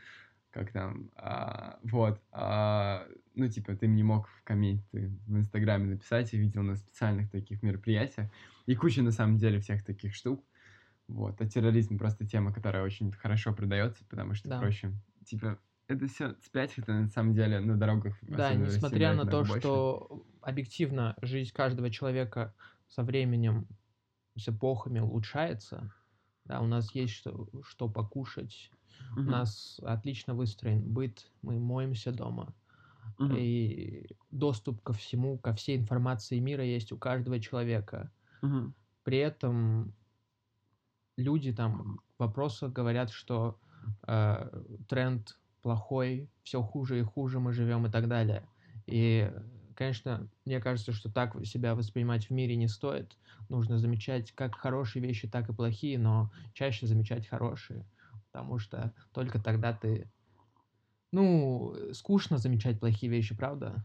как 0.50 0.72
там, 0.72 1.10
а, 1.16 1.78
вот, 1.82 2.20
а, 2.32 3.06
ну, 3.34 3.48
типа, 3.48 3.74
ты 3.76 3.86
не 3.86 4.02
мог 4.02 4.28
в 4.28 4.44
комменты 4.44 5.12
в 5.26 5.36
Инстаграме 5.36 5.86
написать, 5.86 6.32
я 6.32 6.38
видел 6.38 6.62
на 6.62 6.76
специальных 6.76 7.30
таких 7.30 7.62
мероприятиях, 7.62 8.30
и 8.66 8.74
куча, 8.74 9.02
на 9.02 9.10
самом 9.10 9.36
деле, 9.38 9.60
всех 9.60 9.84
таких 9.84 10.14
штук, 10.14 10.44
вот, 11.08 11.40
а 11.40 11.46
терроризм 11.46 11.98
просто 11.98 12.26
тема, 12.26 12.52
которая 12.52 12.84
очень 12.84 13.10
хорошо 13.12 13.54
продается, 13.54 14.04
потому 14.08 14.34
что 14.34 14.48
да. 14.48 14.60
проще, 14.60 14.92
типа, 15.24 15.58
это 15.88 16.06
все 16.06 16.34
спять, 16.44 16.74
это 16.76 16.92
на 16.92 17.08
самом 17.08 17.34
деле 17.34 17.60
на 17.60 17.76
дорогах. 17.76 18.14
Да, 18.22 18.52
несмотря 18.54 19.14
на 19.14 19.24
то, 19.24 19.38
больше. 19.38 19.58
что 19.58 20.22
объективно 20.42 21.16
жизнь 21.22 21.50
каждого 21.52 21.90
человека 21.90 22.54
со 22.88 23.02
временем, 23.02 23.66
с 24.36 24.48
эпохами 24.48 25.00
улучшается, 25.00 25.92
да, 26.44 26.60
у 26.60 26.66
нас 26.66 26.94
есть 26.94 27.14
что, 27.14 27.48
что 27.64 27.88
покушать, 27.88 28.70
у 29.16 29.20
нас 29.20 29.80
отлично 29.82 30.34
выстроен 30.34 30.82
быт, 30.82 31.30
мы 31.42 31.58
моемся 31.58 32.12
дома. 32.12 32.54
И 33.36 34.06
доступ 34.30 34.82
ко 34.82 34.92
всему, 34.92 35.38
ко 35.38 35.54
всей 35.54 35.76
информации 35.76 36.38
мира 36.38 36.64
есть 36.64 36.92
у 36.92 36.98
каждого 36.98 37.40
человека. 37.40 38.12
При 39.02 39.18
этом 39.18 39.94
люди 41.18 41.52
там 41.52 42.00
в 42.16 42.22
вопросах 42.22 42.72
говорят, 42.72 43.10
что 43.10 43.60
э, 44.06 44.62
тренд 44.88 45.38
плохой, 45.60 46.30
все 46.42 46.62
хуже 46.62 46.98
и 46.98 47.02
хуже 47.02 47.38
мы 47.38 47.52
живем 47.52 47.86
и 47.86 47.90
так 47.90 48.08
далее. 48.08 48.48
И, 48.86 49.30
конечно, 49.74 50.30
мне 50.46 50.60
кажется, 50.60 50.92
что 50.92 51.12
так 51.12 51.36
себя 51.44 51.74
воспринимать 51.74 52.28
в 52.28 52.30
мире 52.30 52.56
не 52.56 52.68
стоит. 52.68 53.18
Нужно 53.50 53.78
замечать 53.78 54.32
как 54.32 54.54
хорошие 54.54 55.02
вещи, 55.02 55.28
так 55.28 55.50
и 55.50 55.52
плохие, 55.52 55.98
но 55.98 56.32
чаще 56.54 56.86
замечать 56.86 57.26
хорошие 57.26 57.84
потому 58.30 58.58
что 58.58 58.94
только 59.12 59.40
тогда 59.40 59.72
ты... 59.72 60.08
Ну, 61.10 61.74
скучно 61.92 62.38
замечать 62.38 62.78
плохие 62.78 63.10
вещи, 63.10 63.34
правда? 63.34 63.84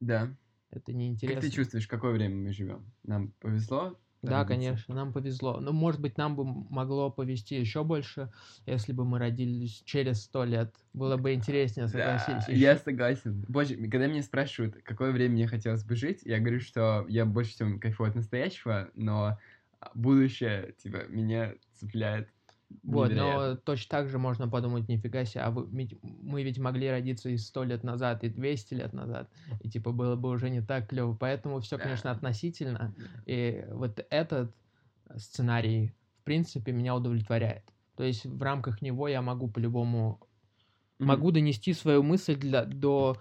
Да. 0.00 0.34
Это 0.70 0.92
неинтересно. 0.92 1.40
Как 1.40 1.48
ты 1.48 1.54
чувствуешь, 1.54 1.86
какое 1.86 2.12
время 2.12 2.36
мы 2.36 2.52
живем? 2.52 2.90
Нам 3.02 3.32
повезло? 3.40 3.98
Да, 4.22 4.44
конечно, 4.44 4.94
нам 4.94 5.12
повезло. 5.12 5.58
Но, 5.60 5.72
может 5.72 6.00
быть, 6.00 6.16
нам 6.16 6.36
бы 6.36 6.44
могло 6.44 7.10
повезти 7.10 7.56
еще 7.58 7.82
больше, 7.82 8.30
если 8.66 8.92
бы 8.92 9.04
мы 9.04 9.18
родились 9.18 9.82
через 9.84 10.22
сто 10.22 10.44
лет. 10.44 10.76
Было 10.92 11.16
бы 11.16 11.34
интереснее, 11.34 11.88
согласись. 11.88 12.46
Да, 12.46 12.46
я 12.48 12.76
согласен. 12.76 13.44
Боже, 13.48 13.76
когда 13.76 14.06
меня 14.06 14.22
спрашивают, 14.22 14.76
какое 14.84 15.10
время 15.12 15.32
мне 15.34 15.46
хотелось 15.48 15.84
бы 15.84 15.96
жить, 15.96 16.20
я 16.22 16.38
говорю, 16.38 16.60
что 16.60 17.04
я 17.08 17.26
больше 17.26 17.52
всего 17.52 17.78
кайфую 17.78 18.08
от 18.10 18.14
настоящего, 18.14 18.90
но 18.94 19.38
будущее, 19.94 20.74
типа, 20.78 21.06
меня 21.08 21.54
цепляет 21.72 22.30
вот, 22.82 23.12
но 23.12 23.56
точно 23.56 23.88
так 23.90 24.08
же 24.08 24.18
можно 24.18 24.48
подумать, 24.48 24.88
нифига 24.88 25.24
себе, 25.24 25.42
а 25.42 25.50
вы, 25.50 25.68
мы 26.02 26.42
ведь 26.42 26.58
могли 26.58 26.90
родиться 26.90 27.28
и 27.28 27.36
сто 27.36 27.64
лет 27.64 27.84
назад, 27.84 28.24
и 28.24 28.28
200 28.28 28.74
лет 28.74 28.92
назад, 28.92 29.30
и 29.60 29.70
типа 29.70 29.92
было 29.92 30.16
бы 30.16 30.28
уже 30.30 30.50
не 30.50 30.62
так 30.62 30.88
клево. 30.88 31.14
Поэтому 31.14 31.60
все, 31.60 31.78
конечно, 31.78 32.10
относительно. 32.10 32.94
И 33.26 33.64
вот 33.70 34.04
этот 34.10 34.54
сценарий, 35.16 35.92
в 36.20 36.24
принципе, 36.24 36.72
меня 36.72 36.94
удовлетворяет. 36.94 37.64
То 37.96 38.04
есть 38.04 38.24
в 38.24 38.42
рамках 38.42 38.82
него 38.82 39.08
я 39.08 39.22
могу 39.22 39.48
по-любому... 39.48 40.20
Mm-hmm. 40.98 41.04
Могу 41.04 41.30
донести 41.30 41.72
свою 41.72 42.02
мысль 42.02 42.36
для, 42.36 42.64
до, 42.64 43.18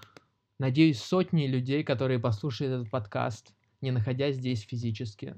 надеюсь, 0.59 1.01
сотни 1.01 1.47
людей, 1.47 1.83
которые 1.83 2.19
послушают 2.19 2.73
этот 2.73 2.91
подкаст, 2.91 3.53
не 3.81 3.91
находясь 3.91 4.35
здесь 4.35 4.61
физически. 4.61 5.35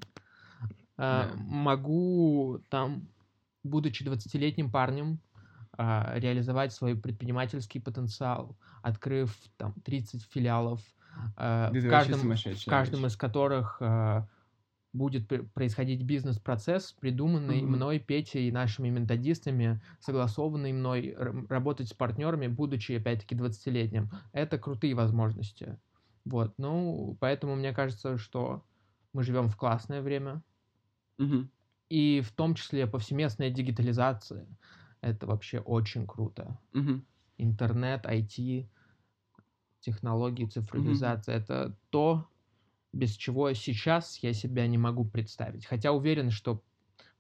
Yeah. 0.98 1.32
Uh, 1.32 1.36
могу 1.38 2.62
там 2.70 3.08
будучи 3.64 4.04
20-летним 4.04 4.72
парнем, 4.72 5.20
а, 5.76 6.14
реализовать 6.18 6.72
свой 6.74 6.96
предпринимательский 6.96 7.82
потенциал, 7.82 8.56
открыв 8.82 9.36
там 9.58 9.74
30 9.84 10.24
филиалов, 10.32 10.82
а, 11.36 11.72
в 11.72 11.90
каждом, 11.90 12.20
в 12.20 12.66
каждом 12.66 13.06
из 13.06 13.16
которых 13.16 13.78
а, 13.80 14.28
будет 14.92 15.28
происходить 15.54 16.04
бизнес-процесс, 16.04 16.92
придуманный 17.00 17.62
mm-hmm. 17.62 17.68
мной, 17.68 18.00
Петей 18.00 18.50
и 18.50 18.52
нашими 18.52 18.90
методистами, 18.90 19.82
согласованный 20.00 20.74
мной, 20.74 21.16
работать 21.50 21.90
с 21.90 21.94
партнерами, 21.94 22.46
будучи, 22.46 22.92
опять-таки, 22.92 23.34
20-летним. 23.34 24.12
Это 24.32 24.60
крутые 24.60 24.94
возможности. 24.94 25.80
Вот, 26.26 26.54
ну, 26.58 27.18
поэтому 27.20 27.56
мне 27.56 27.74
кажется, 27.74 28.18
что 28.18 28.64
мы 29.14 29.24
живем 29.24 29.50
в 29.50 29.58
классное 29.58 30.02
время. 30.02 30.44
Mm-hmm 31.20 31.48
и 31.90 32.22
в 32.22 32.32
том 32.32 32.56
числе 32.56 32.88
повсеместная 32.88 33.50
дигитализация. 33.50 34.48
Это 35.02 35.28
вообще 35.28 35.60
очень 35.60 36.08
круто. 36.08 36.58
Угу. 36.74 37.02
Интернет, 37.38 38.06
IT, 38.06 38.68
технологии, 39.82 40.46
цифровизация 40.46 41.36
угу. 41.36 41.44
это 41.44 41.78
то, 41.90 42.28
без 42.94 43.12
чего 43.16 43.52
сейчас 43.54 44.18
я 44.20 44.34
себя 44.34 44.68
не 44.68 44.78
могу 44.78 45.04
представить. 45.04 45.66
Хотя 45.66 45.92
уверен, 45.92 46.32
что 46.32 46.64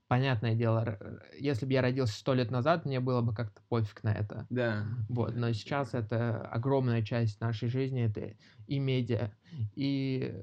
понятное 0.07 0.55
дело, 0.55 0.97
если 1.39 1.65
бы 1.65 1.73
я 1.73 1.81
родился 1.81 2.13
сто 2.13 2.33
лет 2.33 2.51
назад, 2.51 2.85
мне 2.85 2.99
было 2.99 3.21
бы 3.21 3.33
как-то 3.33 3.61
пофиг 3.67 4.03
на 4.03 4.13
это. 4.13 4.45
Да. 4.49 4.85
Вот, 5.09 5.35
но 5.35 5.51
сейчас 5.53 5.93
это 5.93 6.41
огромная 6.47 7.01
часть 7.01 7.41
нашей 7.41 7.67
жизни, 7.67 8.03
это 8.03 8.35
и 8.67 8.79
медиа, 8.79 9.31
и 9.75 10.33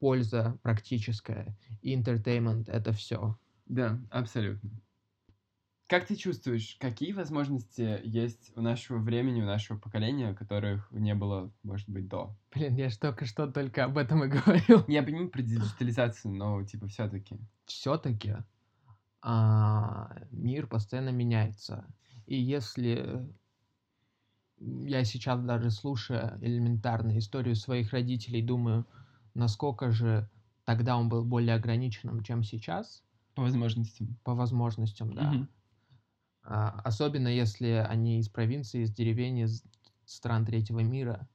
польза 0.00 0.58
практическая, 0.62 1.56
и 1.82 1.94
entertainment— 1.94 2.64
это 2.68 2.92
все. 2.92 3.38
Да, 3.66 4.00
абсолютно. 4.10 4.70
Как 5.86 6.06
ты 6.06 6.14
чувствуешь, 6.14 6.76
какие 6.78 7.12
возможности 7.12 8.00
есть 8.04 8.52
у 8.56 8.60
нашего 8.60 8.98
времени, 8.98 9.42
у 9.42 9.46
нашего 9.46 9.76
поколения, 9.76 10.34
которых 10.34 10.88
не 10.92 11.14
было, 11.16 11.52
может 11.64 11.88
быть, 11.88 12.06
до? 12.06 12.36
Блин, 12.54 12.76
я 12.76 12.88
же 12.90 12.98
только 12.98 13.26
что 13.26 13.48
только 13.48 13.84
об 13.84 13.98
этом 13.98 14.22
и 14.24 14.28
говорил. 14.28 14.84
Я 14.86 15.02
понимаю 15.02 15.30
про 15.30 15.42
диджитализацию, 15.42 16.32
но 16.32 16.62
типа 16.64 16.86
все-таки. 16.86 17.38
Все-таки 17.66 18.36
а, 19.20 20.16
мир 20.30 20.68
постоянно 20.68 21.10
меняется. 21.10 21.84
И 22.26 22.40
если 22.40 23.28
я 24.60 25.04
сейчас 25.04 25.42
даже 25.42 25.70
слушая 25.72 26.38
элементарно 26.40 27.18
историю 27.18 27.56
своих 27.56 27.92
родителей, 27.92 28.42
думаю, 28.42 28.86
насколько 29.34 29.90
же 29.90 30.28
тогда 30.64 30.96
он 30.96 31.08
был 31.08 31.24
более 31.24 31.54
ограниченным, 31.54 32.22
чем 32.22 32.42
сейчас. 32.42 33.02
По 33.34 33.42
возможностям. 33.42 34.18
По 34.24 34.34
возможностям, 34.34 35.12
да. 35.14 35.30
Угу. 35.30 35.46
А, 36.42 36.80
особенно 36.84 37.28
если 37.28 37.86
они 37.88 38.20
из 38.20 38.28
провинции, 38.28 38.82
из 38.82 38.92
деревень, 38.92 39.40
из 39.40 39.64
стран 40.04 40.44
третьего 40.44 40.80
мира. 40.80 41.28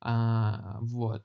А, 0.00 0.78
вот. 0.80 1.24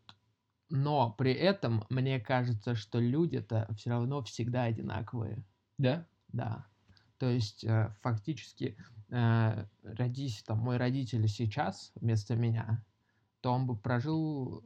Но 0.69 1.11
при 1.11 1.33
этом 1.33 1.85
мне 1.89 2.19
кажется, 2.19 2.73
что 2.75 2.99
люди-то 2.99 3.67
все 3.77 3.91
равно 3.91 4.23
всегда 4.23 4.63
одинаковые. 4.63 5.45
Да? 5.77 6.07
Да. 6.29 6.65
То 7.19 7.29
есть 7.29 7.63
э, 7.63 7.95
фактически 8.01 8.75
э, 9.09 9.65
родись 9.83 10.43
там 10.43 10.59
мой 10.59 10.77
родитель 10.77 11.27
сейчас 11.27 11.91
вместо 11.95 12.35
меня, 12.35 12.83
то 13.41 13.51
он 13.51 13.67
бы 13.67 13.75
прожил 13.75 14.63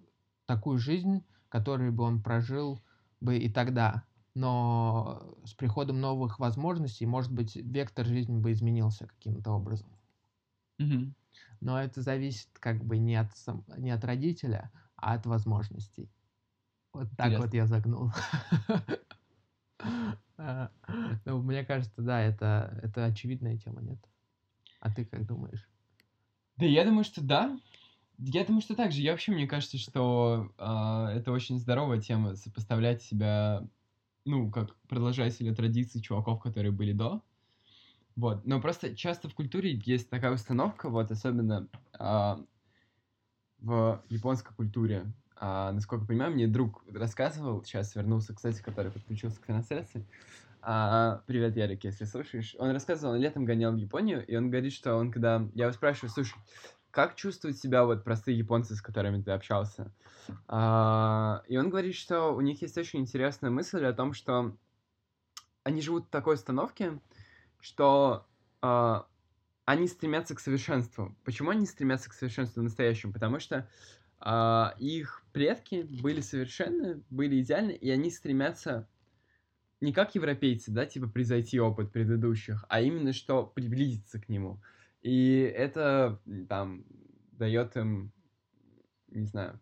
такую 0.47 0.79
жизнь, 0.79 1.23
которую 1.49 1.93
бы 1.93 2.03
он 2.03 2.23
прожил 2.23 2.79
бы 3.21 3.37
и 3.37 3.49
тогда. 3.51 4.03
Но 4.33 5.37
с 5.45 5.53
приходом 5.53 5.99
новых 5.99 6.39
возможностей, 6.39 7.05
может 7.05 7.31
быть, 7.31 7.55
вектор 7.55 8.05
жизни 8.05 8.37
бы 8.37 8.51
изменился 8.51 9.07
каким-то 9.07 9.51
образом. 9.51 9.89
Угу. 10.79 11.13
Но 11.61 11.81
это 11.81 12.01
зависит 12.01 12.49
как 12.59 12.83
бы 12.83 12.97
не 12.97 13.15
от, 13.15 13.35
сам, 13.35 13.65
не 13.77 13.91
от 13.91 14.03
родителя, 14.03 14.71
а 14.95 15.13
от 15.13 15.25
возможностей. 15.25 16.09
Вот 16.93 17.09
так 17.17 17.27
Интересно. 17.27 17.45
вот 17.45 17.53
я 17.53 17.67
загнул. 17.67 18.11
А, 20.39 20.71
ну, 21.25 21.41
мне 21.41 21.65
кажется, 21.65 21.99
да, 22.03 22.21
это, 22.21 22.79
это 22.83 23.05
очевидная 23.05 23.57
тема, 23.57 23.81
нет? 23.81 23.97
А 24.79 24.93
ты 24.93 25.03
как 25.03 25.25
думаешь? 25.25 25.67
Да 26.57 26.65
я 26.67 26.85
думаю, 26.85 27.03
что 27.03 27.23
да. 27.23 27.59
Я 28.17 28.45
думаю, 28.45 28.61
что 28.61 28.75
так 28.75 28.91
же. 28.91 29.01
Я 29.01 29.11
вообще, 29.11 29.31
мне 29.31 29.47
кажется, 29.47 29.77
что 29.77 30.51
э, 30.57 31.17
это 31.17 31.31
очень 31.31 31.59
здоровая 31.59 32.01
тема 32.01 32.35
сопоставлять 32.35 33.03
себя, 33.03 33.67
ну, 34.25 34.49
как 34.49 34.75
продолжателя 34.87 35.53
традиций 35.53 36.01
чуваков, 36.01 36.41
которые 36.41 36.71
были 36.71 36.93
до. 36.93 37.21
Вот. 38.15 38.45
Но 38.45 38.59
просто 38.59 38.95
часто 38.95 39.29
в 39.29 39.35
культуре 39.35 39.79
есть 39.85 40.09
такая 40.09 40.31
установка, 40.33 40.89
вот, 40.89 41.11
особенно 41.11 41.67
э, 41.99 42.35
в 43.59 44.03
японской 44.09 44.53
культуре. 44.55 45.05
А, 45.39 45.71
насколько 45.71 46.03
я 46.03 46.07
понимаю, 46.07 46.31
мне 46.31 46.47
друг 46.47 46.83
рассказывал, 46.91 47.63
сейчас 47.63 47.95
вернулся, 47.95 48.33
кстати, 48.33 48.61
который 48.61 48.91
подключился 48.91 49.39
к 49.39 49.45
трансляции, 49.45 50.07
А, 50.61 51.21
привет, 51.27 51.55
Ярик, 51.55 51.83
если 51.83 52.05
слушаешь. 52.05 52.55
Он 52.57 52.71
рассказывал, 52.71 53.13
он 53.13 53.19
летом 53.19 53.45
гонял 53.45 53.71
в 53.71 53.77
Японию, 53.77 54.25
и 54.25 54.35
он 54.35 54.49
говорит, 54.49 54.73
что 54.73 54.95
он 54.95 55.11
когда... 55.11 55.47
Я 55.53 55.65
его 55.65 55.73
спрашиваю, 55.73 56.09
слушай, 56.09 56.35
как 56.91 57.15
чувствуют 57.15 57.57
себя 57.57 57.85
вот 57.85 58.03
простые 58.03 58.37
японцы, 58.37 58.75
с 58.75 58.81
которыми 58.81 59.21
ты 59.21 59.31
общался? 59.31 59.93
А, 60.47 61.43
и 61.47 61.57
он 61.57 61.69
говорит, 61.69 61.95
что 61.95 62.33
у 62.33 62.41
них 62.41 62.61
есть 62.61 62.77
очень 62.77 62.99
интересная 62.99 63.51
мысль 63.51 63.85
о 63.85 63.93
том, 63.93 64.13
что 64.13 64.55
они 65.63 65.81
живут 65.81 66.05
в 66.05 66.09
такой 66.09 66.35
установке, 66.35 66.99
что 67.59 68.25
а, 68.61 69.07
они 69.65 69.87
стремятся 69.87 70.33
к 70.33 70.39
совершенству. 70.39 71.15
Почему 71.23 71.49
они 71.49 71.65
стремятся 71.65 72.09
к 72.09 72.13
совершенству 72.13 72.61
настоящему? 72.61 73.13
Потому 73.13 73.39
что 73.39 73.69
а, 74.19 74.73
их 74.79 75.23
предки 75.33 75.85
были 76.01 76.21
совершенны, 76.21 77.03
были 77.09 77.41
идеальны, 77.41 77.71
и 77.71 77.89
они 77.89 78.09
стремятся 78.09 78.87
не 79.81 79.93
как 79.93 80.15
европейцы, 80.15 80.71
да, 80.71 80.85
типа 80.85 81.07
превзойти 81.07 81.59
опыт 81.59 81.91
предыдущих, 81.91 82.65
а 82.69 82.81
именно 82.81 83.13
что 83.13 83.45
приблизиться 83.45 84.19
к 84.19 84.29
нему. 84.29 84.59
И 85.01 85.39
это 85.39 86.21
там 86.49 86.85
дает 87.31 87.75
им, 87.77 88.11
не 89.09 89.25
знаю, 89.25 89.59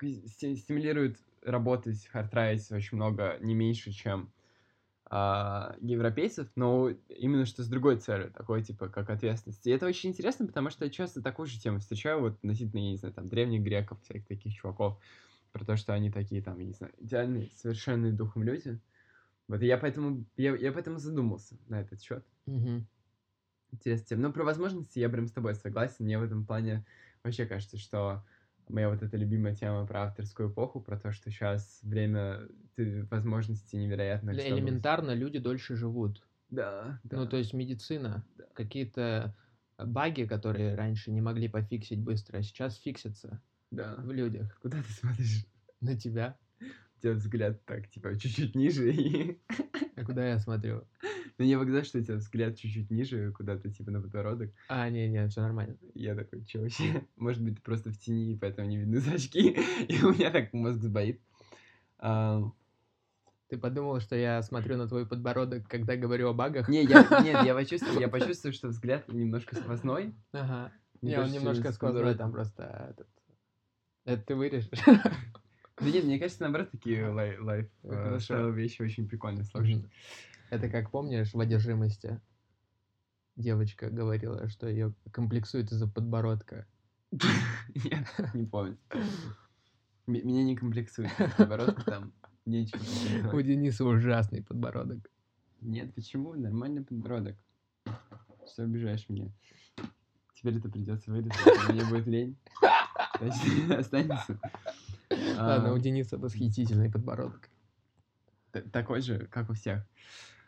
стимулирует 0.00 1.18
работать 1.42 2.04
в 2.04 2.10
хардрайсе 2.10 2.74
очень 2.74 2.96
много, 2.96 3.38
не 3.40 3.54
меньше, 3.54 3.92
чем 3.92 4.32
а, 5.08 5.76
европейцев, 5.80 6.48
но 6.56 6.90
именно 7.08 7.46
что 7.46 7.62
с 7.62 7.68
другой 7.68 7.98
целью, 7.98 8.32
такой, 8.32 8.62
типа, 8.62 8.88
как 8.88 9.08
ответственность. 9.08 9.66
И 9.66 9.70
это 9.70 9.86
очень 9.86 10.10
интересно, 10.10 10.46
потому 10.46 10.70
что 10.70 10.84
я 10.84 10.90
часто 10.90 11.22
такую 11.22 11.46
же 11.46 11.60
тему 11.60 11.78
встречаю, 11.78 12.20
вот, 12.20 12.34
относительно, 12.34 12.80
я 12.80 12.90
не 12.90 12.96
знаю, 12.96 13.14
там, 13.14 13.28
древних 13.28 13.62
греков, 13.62 14.02
всяких 14.02 14.26
таких 14.26 14.54
чуваков, 14.54 14.98
про 15.52 15.64
то, 15.64 15.76
что 15.76 15.94
они 15.94 16.10
такие, 16.10 16.42
там, 16.42 16.58
я 16.58 16.66
не 16.66 16.72
знаю, 16.72 16.92
идеальные, 16.98 17.50
совершенные 17.54 18.12
духом 18.12 18.42
люди. 18.42 18.80
Вот, 19.48 19.62
и 19.62 19.66
я 19.66 19.78
поэтому, 19.78 20.24
я, 20.36 20.56
я 20.56 20.72
поэтому 20.72 20.98
задумался 20.98 21.56
на 21.68 21.80
этот 21.80 22.02
счет. 22.02 22.26
Угу. 22.46 22.84
Интересная 23.72 24.06
тема. 24.06 24.22
Но 24.22 24.32
про 24.32 24.44
возможности 24.44 24.98
я 24.98 25.08
прям 25.08 25.26
с 25.26 25.32
тобой 25.32 25.54
согласен. 25.54 26.04
Мне 26.04 26.18
в 26.18 26.22
этом 26.22 26.46
плане 26.46 26.84
вообще 27.22 27.46
кажется, 27.46 27.78
что 27.78 28.24
моя 28.68 28.88
вот 28.88 29.02
эта 29.02 29.16
любимая 29.16 29.54
тема 29.54 29.86
про 29.86 30.04
авторскую 30.04 30.50
эпоху, 30.50 30.80
про 30.80 30.98
то, 30.98 31.12
что 31.12 31.30
сейчас 31.30 31.80
время 31.82 32.48
ты, 32.74 33.04
возможностей 33.10 33.76
невероятно. 33.76 34.32
Для 34.32 34.48
элементарно 34.48 35.14
люди 35.14 35.38
дольше 35.38 35.76
живут. 35.76 36.22
Да, 36.50 37.00
да. 37.04 37.16
Ну, 37.16 37.28
то 37.28 37.36
есть 37.36 37.52
медицина, 37.52 38.24
да. 38.36 38.44
какие-то 38.54 39.36
баги, 39.78 40.24
которые 40.24 40.74
раньше 40.74 41.10
не 41.10 41.20
могли 41.20 41.48
пофиксить 41.48 42.00
быстро, 42.00 42.38
а 42.38 42.42
сейчас 42.42 42.76
фиксятся 42.76 43.42
да. 43.70 43.96
в 43.98 44.12
людях. 44.12 44.58
Куда 44.60 44.78
ты 44.78 44.92
смотришь? 44.92 45.46
На 45.80 45.96
тебя. 45.96 46.38
У 46.60 47.02
тебя 47.02 47.12
взгляд 47.12 47.64
так, 47.66 47.88
типа, 47.90 48.18
чуть-чуть 48.18 48.54
ниже 48.54 48.90
и... 48.92 49.40
А 49.96 50.04
куда 50.04 50.26
я 50.26 50.38
смотрю? 50.38 50.86
Ну, 51.38 51.44
я 51.44 51.58
показал, 51.58 51.84
что 51.84 51.98
у 51.98 52.02
тебя 52.02 52.16
взгляд 52.16 52.56
чуть-чуть 52.56 52.90
ниже, 52.90 53.30
куда-то, 53.32 53.70
типа, 53.70 53.90
на 53.90 54.00
подбородок. 54.00 54.52
А, 54.68 54.88
не-не, 54.88 55.28
все 55.28 55.42
нормально. 55.42 55.76
Я 55.94 56.14
такой, 56.14 56.44
что 56.46 56.60
вообще? 56.60 57.04
Может 57.16 57.42
быть, 57.42 57.56
ты 57.56 57.62
просто 57.62 57.90
в 57.90 57.98
тени, 57.98 58.32
и 58.32 58.38
поэтому 58.38 58.68
не 58.68 58.78
видны 58.78 59.00
зрачки, 59.00 59.50
и 59.88 60.02
у 60.02 60.14
меня 60.14 60.30
так 60.30 60.52
мозг 60.52 60.80
сбоит. 60.80 61.20
А... 61.98 62.42
Ты 63.48 63.58
подумал, 63.58 64.00
что 64.00 64.16
я 64.16 64.42
смотрю 64.42 64.76
на 64.76 64.88
твой 64.88 65.06
подбородок, 65.06 65.68
когда 65.68 65.94
говорю 65.94 66.28
о 66.28 66.32
багах? 66.32 66.68
Не, 66.68 66.82
я, 66.82 67.06
нет, 67.22 67.44
я 67.44 67.54
почувствовал, 67.54 68.00
я 68.00 68.08
почувствовал, 68.08 68.54
что 68.54 68.68
взгляд 68.68 69.06
немножко 69.08 69.54
сквозной. 69.54 70.14
Ага. 70.32 70.72
Не, 71.00 71.20
он 71.20 71.30
немножко 71.30 71.70
сквозной, 71.70 72.16
там 72.16 72.32
просто 72.32 72.90
этот... 72.90 73.08
Это 74.04 74.22
ты 74.22 74.34
вырежешь. 74.34 74.70
Да 74.84 75.90
нет, 75.90 76.04
мне 76.04 76.18
кажется, 76.18 76.42
наоборот, 76.42 76.70
такие 76.70 77.08
лайф 77.08 77.68
э, 77.82 78.50
вещи 78.52 78.80
очень 78.80 79.06
прикольно 79.06 79.44
сложно. 79.44 79.82
Это 80.50 80.68
как 80.68 80.90
помнишь 80.90 81.32
в 81.32 81.40
одержимости? 81.40 82.20
Девочка 83.36 83.90
говорила, 83.90 84.48
что 84.48 84.68
ее 84.68 84.94
комплексует 85.12 85.70
из-за 85.70 85.88
подбородка. 85.88 86.66
Нет, 87.12 88.06
не 88.34 88.46
помню. 88.46 88.78
Меня 90.06 90.44
не 90.44 90.56
комплексует 90.56 91.10
подбородок, 91.36 91.84
там 91.84 92.12
нечего. 92.44 92.80
У 93.36 93.40
Дениса 93.42 93.84
ужасный 93.84 94.42
подбородок. 94.42 95.10
Нет, 95.60 95.94
почему? 95.94 96.34
Нормальный 96.34 96.84
подбородок. 96.84 97.36
Что 98.46 98.62
обижаешь 98.62 99.08
меня? 99.08 99.30
Теперь 100.34 100.58
это 100.58 100.68
придется 100.68 101.10
вырезать, 101.10 101.68
мне 101.68 101.84
будет 101.84 102.06
лень. 102.06 102.36
Останется. 103.70 104.38
Ладно, 105.10 105.72
у 105.72 105.78
Дениса 105.78 106.18
восхитительный 106.18 106.90
подбородок. 106.90 107.50
Такой 108.72 109.00
же, 109.00 109.26
как 109.26 109.50
у 109.50 109.54
всех. 109.54 109.84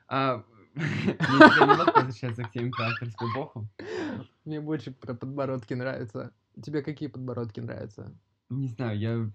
А, 0.08 0.44
немного 0.74 1.92
возвращаться 1.94 2.44
к 2.44 2.52
теме 2.52 2.70
про 2.70 2.86
авторскую 2.88 3.32
эпоху. 3.32 3.68
Мне 4.44 4.60
больше 4.60 4.92
про 4.92 5.14
подбородки 5.14 5.74
нравится. 5.74 6.32
Тебе 6.62 6.82
какие 6.82 7.08
подбородки 7.08 7.60
нравятся? 7.60 8.14
Не 8.48 8.68
знаю, 8.68 8.98
я... 8.98 9.30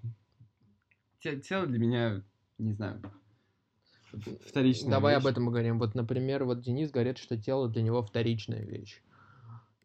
Тело 1.41 1.67
для 1.67 1.79
меня, 1.79 2.23
не 2.57 2.73
знаю, 2.73 3.01
вторичная 4.45 4.91
Давай 4.91 5.15
вещь. 5.15 5.23
об 5.23 5.27
этом 5.27 5.45
поговорим. 5.45 5.79
Вот, 5.79 5.95
например, 5.95 6.43
вот 6.43 6.61
Денис 6.61 6.91
говорит, 6.91 7.17
что 7.17 7.37
тело 7.37 7.69
для 7.69 7.81
него 7.81 8.01
вторичная 8.03 8.63
вещь. 8.63 9.01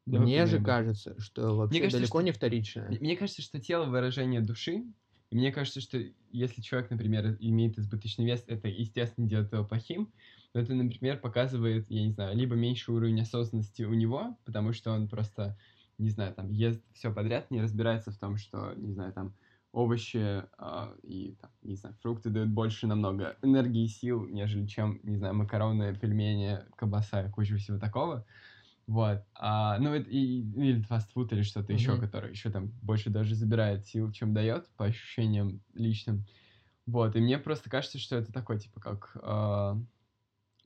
Давай 0.06 0.26
Мне 0.26 0.46
же 0.46 0.62
кажется, 0.62 1.20
что 1.20 1.56
вообще 1.56 1.80
кажется, 1.80 1.98
далеко 1.98 2.18
что... 2.18 2.24
не 2.24 2.32
вторичная. 2.32 2.88
Мне 3.00 3.16
кажется, 3.16 3.42
что 3.42 3.60
тело 3.60 3.84
выражение 3.84 4.40
души, 4.40 4.84
и 5.30 5.36
мне 5.36 5.52
кажется, 5.52 5.80
что 5.80 6.02
если 6.32 6.62
человек, 6.62 6.90
например, 6.90 7.36
имеет 7.40 7.78
избыточный 7.78 8.24
вес, 8.24 8.42
это, 8.46 8.68
естественно, 8.68 9.28
делает 9.28 9.52
его 9.52 9.64
плохим, 9.64 10.10
но 10.58 10.62
это, 10.62 10.74
например, 10.74 11.18
показывает, 11.18 11.88
я 11.88 12.02
не 12.02 12.10
знаю, 12.10 12.36
либо 12.36 12.56
меньший 12.56 12.92
уровень 12.92 13.20
осознанности 13.20 13.84
у 13.84 13.94
него, 13.94 14.36
потому 14.44 14.72
что 14.72 14.90
он 14.90 15.08
просто, 15.08 15.56
не 15.98 16.10
знаю, 16.10 16.34
там, 16.34 16.50
ест 16.50 16.82
все 16.94 17.14
подряд, 17.14 17.52
не 17.52 17.60
разбирается 17.60 18.10
в 18.10 18.18
том, 18.18 18.36
что, 18.36 18.74
не 18.74 18.90
знаю, 18.90 19.12
там, 19.12 19.36
овощи 19.70 20.42
э, 20.58 20.96
и, 21.04 21.36
там, 21.40 21.50
не 21.62 21.76
знаю, 21.76 21.94
фрукты 22.02 22.30
дают 22.30 22.48
больше 22.48 22.88
намного 22.88 23.36
энергии 23.40 23.84
и 23.84 23.88
сил, 23.88 24.26
нежели 24.26 24.66
чем, 24.66 24.98
не 25.04 25.14
знаю, 25.14 25.34
макароны, 25.34 25.94
пельмени, 25.94 26.58
колбаса 26.74 27.30
куча 27.30 27.56
всего 27.56 27.78
такого. 27.78 28.26
Вот. 28.88 29.22
А, 29.34 29.78
ну, 29.78 29.94
это 29.94 30.10
и, 30.10 30.40
или 30.40 30.80
фастфуд, 30.80 31.32
или 31.32 31.42
что-то 31.42 31.72
mm-hmm. 31.72 31.76
еще, 31.76 32.00
которое 32.00 32.32
еще 32.32 32.50
там 32.50 32.72
больше 32.82 33.10
даже 33.10 33.36
забирает 33.36 33.86
сил, 33.86 34.10
чем 34.10 34.34
дает, 34.34 34.68
по 34.76 34.86
ощущениям 34.86 35.60
личным. 35.74 36.24
Вот. 36.86 37.14
И 37.14 37.20
мне 37.20 37.38
просто 37.38 37.70
кажется, 37.70 37.98
что 37.98 38.16
это 38.16 38.32
такой, 38.32 38.58
типа, 38.58 38.80
как 38.80 39.16
э, 39.22 39.74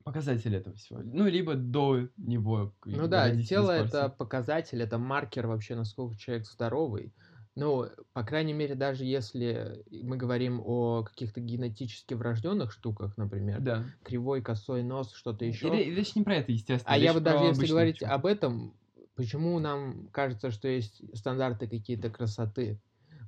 показатель 0.04 0.54
этого 0.54 0.76
всего. 0.76 1.00
Ну, 1.02 1.26
либо 1.26 1.54
до 1.54 2.08
него. 2.16 2.74
Ну 2.84 3.08
да, 3.08 3.34
тело 3.42 3.70
это 3.70 4.08
показатель, 4.08 4.82
это 4.82 4.98
маркер 4.98 5.46
вообще, 5.46 5.74
насколько 5.74 6.16
человек 6.16 6.46
здоровый. 6.46 7.12
Ну, 7.54 7.86
по 8.14 8.24
крайней 8.24 8.54
мере, 8.54 8.74
даже 8.74 9.04
если 9.04 9.84
мы 9.90 10.16
говорим 10.16 10.62
о 10.64 11.02
каких-то 11.04 11.40
генетически 11.40 12.14
врожденных 12.14 12.72
штуках, 12.72 13.18
например, 13.18 13.60
да. 13.60 13.84
кривой, 14.02 14.40
косой 14.40 14.82
нос, 14.82 15.12
что-то 15.12 15.44
еще. 15.44 15.68
Или, 15.68 15.94
речь 15.94 16.14
не 16.16 16.22
про 16.22 16.36
это, 16.36 16.50
естественно. 16.50 16.94
А 16.94 16.96
я 16.96 17.12
вот 17.12 17.22
даже 17.22 17.44
если 17.44 17.66
говорить 17.66 17.98
человек. 17.98 18.18
об 18.18 18.24
этом, 18.24 18.74
почему 19.16 19.58
нам 19.58 20.08
кажется, 20.12 20.50
что 20.50 20.66
есть 20.66 21.02
стандарты 21.14 21.68
какие-то 21.68 22.08
красоты? 22.08 22.80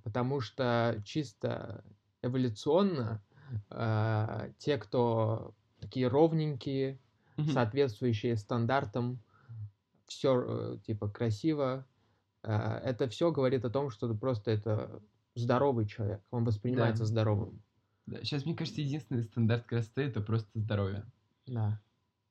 Потому 0.02 0.40
что 0.40 1.02
чисто 1.04 1.84
эволюционно 2.22 3.22
э, 3.70 4.52
те, 4.58 4.78
кто 4.78 5.54
такие 5.84 6.08
ровненькие, 6.08 6.98
mm-hmm. 7.36 7.52
соответствующие 7.52 8.36
стандартам, 8.36 9.20
все 10.06 10.42
э, 10.46 10.78
типа 10.86 11.08
красиво, 11.08 11.86
а, 12.42 12.78
это 12.78 13.08
все 13.08 13.30
говорит 13.30 13.64
о 13.64 13.70
том, 13.70 13.90
что 13.90 14.08
ты 14.08 14.14
просто 14.14 14.50
это 14.50 15.02
здоровый 15.34 15.86
человек, 15.86 16.22
он 16.30 16.44
воспринимается 16.44 17.04
да. 17.04 17.08
здоровым. 17.08 17.62
Да. 18.06 18.18
Сейчас, 18.18 18.44
мне 18.44 18.54
кажется, 18.54 18.80
единственный 18.80 19.24
стандарт 19.24 19.66
красоты 19.66 20.02
это 20.02 20.20
просто 20.20 20.50
здоровье. 20.58 21.04
Да. 21.46 21.80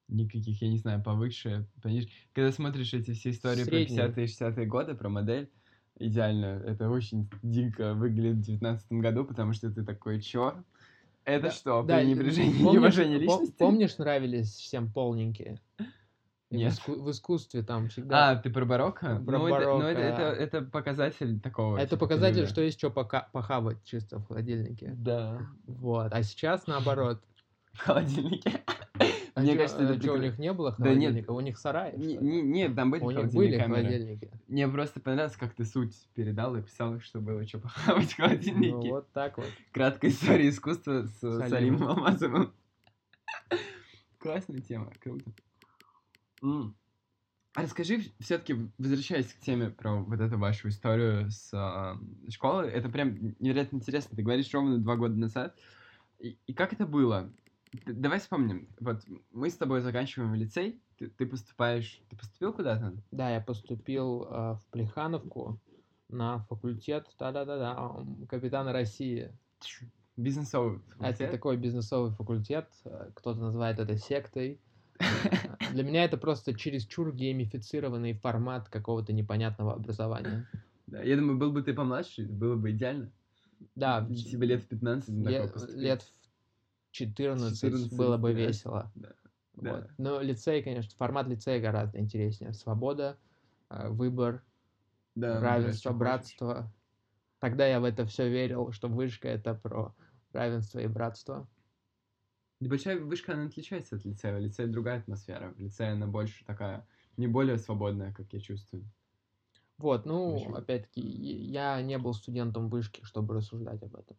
Никаких, 0.08 0.62
я 0.62 0.70
не 0.70 0.78
знаю, 0.78 1.02
повыше, 1.04 1.68
пониже. 1.82 2.10
Когда 2.34 2.52
смотришь 2.52 2.94
эти 2.94 3.14
все 3.14 3.32
истории 3.32 3.64
Средний. 3.64 3.96
про 3.96 4.06
50-е 4.06 4.26
и 4.26 4.28
60-е 4.28 4.66
годы, 4.68 4.96
про 4.96 5.10
модель, 5.10 5.50
идеально. 5.98 6.62
Это 6.66 6.90
очень 6.90 7.30
дико 7.42 7.94
выглядит 7.94 8.38
в 8.38 8.42
19 8.42 8.92
году, 8.94 9.26
потому 9.26 9.54
что 9.54 9.72
ты 9.72 9.84
такой, 9.84 10.22
чё? 10.22 10.64
Это 11.26 11.46
да. 11.46 11.52
что, 11.52 11.84
да, 11.84 11.98
пренебрежение, 11.98 12.54
помнишь, 12.54 12.74
неуважение 12.74 13.18
личности? 13.20 13.56
Помнишь, 13.58 13.98
нравились 13.98 14.54
всем 14.56 14.92
полненькие? 14.92 15.60
Нет. 16.50 16.74
В, 16.74 16.76
иску- 16.78 17.02
в 17.02 17.12
искусстве 17.12 17.64
там 17.64 17.90
всегда... 17.90 18.32
А, 18.32 18.36
ты 18.36 18.52
про 18.52 18.66
барокко? 18.66 19.22
Про 19.26 19.40
ну, 19.40 19.50
барокко. 19.50 19.88
Это, 19.88 20.00
ну, 20.00 20.04
это, 20.06 20.22
это, 20.22 20.60
это 20.60 20.62
показатель 20.62 21.40
такого. 21.40 21.78
Это 21.78 21.92
типа, 21.92 22.06
показатель, 22.06 22.36
периода. 22.36 22.52
что 22.52 22.62
есть 22.62 22.78
что 22.78 22.92
пока 22.92 23.28
похавать 23.32 23.84
чисто 23.84 24.20
в 24.20 24.28
холодильнике. 24.28 24.94
Да. 24.96 25.42
Вот. 25.66 26.14
А 26.14 26.22
сейчас 26.24 26.68
наоборот. 26.68 27.24
В 27.72 27.80
холодильнике. 27.80 28.62
Мне 29.36 29.56
кажется, 29.56 29.84
это 29.84 30.02
что, 30.02 30.14
у 30.14 30.18
них 30.18 30.38
не 30.38 30.54
было 30.54 30.72
холодильника? 30.72 31.12
Да 31.12 31.20
нет. 31.20 31.30
У 31.30 31.40
них 31.40 31.58
не, 31.98 32.42
нет, 32.42 32.76
там 32.76 32.92
были 32.92 33.04
были 33.04 33.60
холодильники. 33.60 34.32
Мне 34.48 34.68
просто 34.68 35.00
понравилось, 35.00 35.36
как 35.38 35.54
ты 35.56 35.66
суть 35.66 35.96
передал 36.14 36.56
и 36.56 36.62
писал, 36.62 37.00
что 37.00 37.20
было 37.20 37.46
что 37.48 37.60
похавать 37.60 38.12
в 38.12 38.16
холодильнике. 38.18 38.72
Ну, 38.72 38.90
вот 38.90 39.12
так 39.12 39.38
вот. 39.38 39.48
Краткая 39.72 40.12
история 40.12 40.50
искусства 40.50 41.06
с 41.06 41.50
Салимом 41.50 41.90
Алмазовым. 41.90 42.54
Классная 44.20 44.62
тема, 44.62 44.92
круто. 45.02 45.32
А 47.56 47.62
расскажи, 47.62 48.02
все-таки, 48.20 48.56
возвращаясь 48.80 49.32
к 49.32 49.40
теме 49.40 49.70
про 49.70 49.98
вот 49.98 50.20
эту 50.20 50.40
вашу 50.40 50.70
историю 50.70 51.30
с 51.30 51.52
а, 51.54 52.00
школы, 52.30 52.64
это 52.64 52.90
прям 52.90 53.36
невероятно 53.40 53.78
интересно. 53.78 54.16
Ты 54.16 54.24
говоришь 54.24 54.52
ровно 54.52 54.80
два 54.80 54.96
года 54.96 55.16
назад. 55.16 55.56
И, 56.20 56.36
и 56.48 56.54
как 56.54 56.74
это 56.74 56.88
было? 56.88 57.32
Давай 57.86 58.20
вспомним. 58.20 58.68
Вот 58.80 59.02
мы 59.32 59.50
с 59.50 59.58
тобой 59.58 59.82
заканчиваем 59.82 60.36
лицей, 60.36 60.80
ты, 60.98 61.10
ты 61.10 61.26
поступаешь... 61.26 62.02
Ты 62.10 62.16
поступил 62.16 62.54
куда-то? 62.54 62.94
Да, 63.12 63.30
я 63.32 63.42
поступил 63.42 64.24
э, 64.24 64.28
в 64.56 64.62
Плехановку 64.72 65.60
на 66.10 66.40
факультет, 66.46 67.08
да-да-да-да, 67.18 68.06
капитана 68.28 68.72
России. 68.74 69.32
Бизнесовый 70.16 70.78
Это 70.78 70.96
факультет? 70.98 71.32
такой 71.32 71.58
бизнесовый 71.58 72.12
факультет, 72.12 72.68
э, 72.86 73.10
кто-то 73.16 73.40
называет 73.40 73.80
это 73.80 73.98
сектой. 73.98 74.60
Для 75.72 75.84
меня 75.84 76.04
это 76.06 76.18
просто 76.18 76.54
чересчур 76.54 77.12
геймифицированный 77.14 78.14
формат 78.14 78.70
какого-то 78.70 79.12
непонятного 79.12 79.74
образования. 79.74 80.48
Да, 80.86 81.02
я 81.02 81.16
думаю, 81.18 81.40
был 81.40 81.52
бы 81.52 81.64
ты 81.64 81.74
помладше, 81.74 82.28
было 82.28 82.56
бы 82.56 82.72
идеально. 82.72 83.12
Да, 83.76 84.06
Тебе 84.08 84.46
лет 84.46 84.62
в 84.64 84.68
15 84.68 85.10
на 85.10 85.30
ле- 85.30 85.38
такое 85.38 85.54
поступить. 85.54 85.82
лет 85.82 86.02
в 86.04 86.23
14, 86.94 87.60
14, 87.60 87.92
было 87.98 88.18
бы 88.18 88.34
15, 88.34 88.36
весело. 88.36 88.92
Да. 88.96 89.14
Вот. 89.56 89.88
Да. 89.88 89.88
Но 89.98 90.22
лицей, 90.22 90.64
конечно, 90.64 90.96
формат 90.98 91.28
лицея 91.28 91.62
гораздо 91.62 92.00
интереснее. 92.00 92.54
Свобода, 92.54 93.20
э, 93.70 93.90
выбор, 93.90 94.44
Да, 95.16 95.40
равенство, 95.40 95.58
выбирай, 95.58 95.74
что 95.74 95.90
хочешь. 95.90 96.00
братство. 96.00 96.74
Тогда 97.40 97.68
я 97.68 97.80
в 97.80 97.84
это 97.84 98.06
все 98.06 98.30
верил, 98.30 98.72
что 98.72 98.88
вышка 98.88 99.28
это 99.28 99.56
про 99.56 99.96
равенство 100.32 100.80
и 100.80 100.88
братство. 100.88 101.50
Небольшая 102.60 103.00
вышка, 103.00 103.34
она 103.34 103.46
отличается 103.46 103.96
от 103.98 104.06
лицея. 104.06 104.36
В 104.36 104.40
лицее 104.40 104.68
другая 104.68 105.00
атмосфера. 105.00 105.52
В 105.54 105.60
лицее 105.60 105.92
она 105.92 106.08
больше 106.08 106.46
такая, 106.46 106.88
не 107.18 107.28
более 107.28 107.58
свободная, 107.58 108.14
как 108.14 108.32
я 108.34 108.40
чувствую. 108.40 108.86
Вот, 109.78 110.06
ну, 110.06 110.36
Очень. 110.36 110.52
опять-таки, 110.54 111.02
я 111.02 111.82
не 111.82 111.98
был 111.98 112.14
студентом 112.14 112.70
вышки, 112.70 113.04
чтобы 113.04 113.34
рассуждать 113.36 113.84
об 113.84 113.96
этом. 113.96 114.18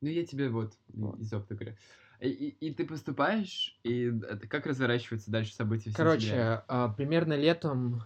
Ну, 0.00 0.08
я 0.08 0.24
тебе 0.24 0.48
вот 0.48 0.74
Вот. 0.88 1.18
из 1.20 1.32
опыта 1.32 1.54
говорю. 1.54 1.76
И, 2.20 2.28
и- 2.28 2.68
и 2.68 2.74
ты 2.74 2.86
поступаешь, 2.86 3.78
и 3.82 4.10
как 4.48 4.66
разворачиваются 4.66 5.30
дальше 5.30 5.54
события 5.54 5.90
в? 5.90 5.96
Короче, 5.96 6.62
а, 6.68 6.88
примерно 6.92 7.34
летом 7.34 8.02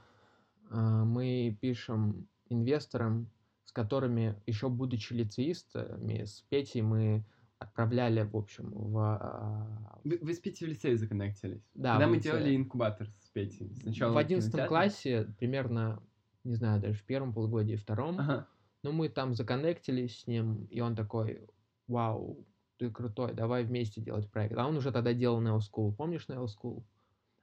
а, 0.70 1.04
мы 1.04 1.56
пишем 1.60 2.28
инвесторам, 2.48 3.28
с 3.64 3.72
которыми, 3.72 4.40
еще 4.46 4.68
будучи 4.68 5.12
лицеистами, 5.12 6.24
с 6.24 6.42
Петей 6.48 6.82
мы 6.82 7.24
отправляли, 7.58 8.22
в 8.22 8.36
общем, 8.36 8.70
в... 8.70 8.98
а, 8.98 10.00
Вы, 10.04 10.18
вы 10.20 10.34
с 10.34 10.38
Петей 10.38 10.66
в 10.66 10.68
лицее 10.70 10.96
законнектились? 10.96 11.62
Да, 11.74 11.92
Когда 11.92 12.06
мы 12.08 12.16
лицее. 12.16 12.32
делали 12.32 12.56
инкубатор 12.56 13.08
с 13.20 13.28
Петей. 13.30 13.74
Сначала 13.80 14.12
в 14.12 14.14
на 14.14 14.20
одиннадцатом 14.20 14.68
классе, 14.68 15.34
примерно, 15.38 16.02
не 16.44 16.54
знаю, 16.54 16.80
даже 16.80 16.94
в 16.98 17.04
первом 17.04 17.32
полугодии, 17.32 17.76
втором, 17.76 18.18
Ага. 18.20 18.46
Ну, 18.82 18.92
мы 18.92 19.08
там 19.08 19.34
законнектились 19.34 20.20
с 20.20 20.26
ним, 20.26 20.66
и 20.66 20.80
он 20.80 20.94
такой, 20.94 21.48
вау, 21.86 22.44
ты 22.76 22.90
крутой, 22.90 23.34
давай 23.34 23.64
вместе 23.64 24.00
делать 24.00 24.30
проект. 24.30 24.56
А 24.56 24.66
он 24.66 24.76
уже 24.76 24.92
тогда 24.92 25.12
делал 25.12 25.42
Neo 25.42 25.58
School. 25.58 25.92
Помнишь 25.94 26.26
Neo 26.28 26.46
School? 26.46 26.82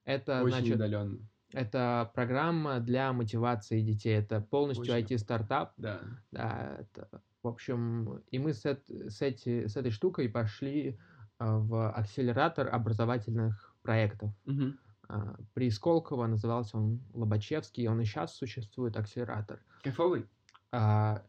Это, 0.04 0.42
Очень 0.42 0.56
значит, 0.58 0.76
удаленно. 0.76 1.20
это 1.54 2.12
программа 2.14 2.80
для 2.80 3.14
мотивации 3.14 3.82
детей. 3.82 4.18
Это 4.18 4.42
полностью. 4.42 4.94
IT-стартап. 4.94 5.74
Да. 5.78 6.02
Да, 6.32 6.78
это, 6.80 7.22
в 7.44 7.48
общем, 7.48 8.18
и 8.32 8.40
мы 8.40 8.54
с, 8.54 8.66
с, 8.66 9.22
эти, 9.22 9.68
с 9.68 9.78
этой 9.78 9.92
штукой 9.92 10.28
пошли 10.28 11.00
а, 11.38 11.58
в 11.58 11.92
акселератор 11.92 12.68
образовательных 12.74 13.76
проектов. 13.84 14.32
Мгм. 14.46 14.80
А, 15.08 15.36
При 15.54 15.70
Сколково 15.70 16.26
назывался 16.28 16.78
он 16.78 17.02
Лобачевский, 17.14 17.88
он 17.88 18.02
и 18.02 18.06
сейчас 18.06 18.36
существует, 18.36 18.98
акселератор. 18.98 19.60
Кайфовый? 19.84 20.26
А, 20.72 21.24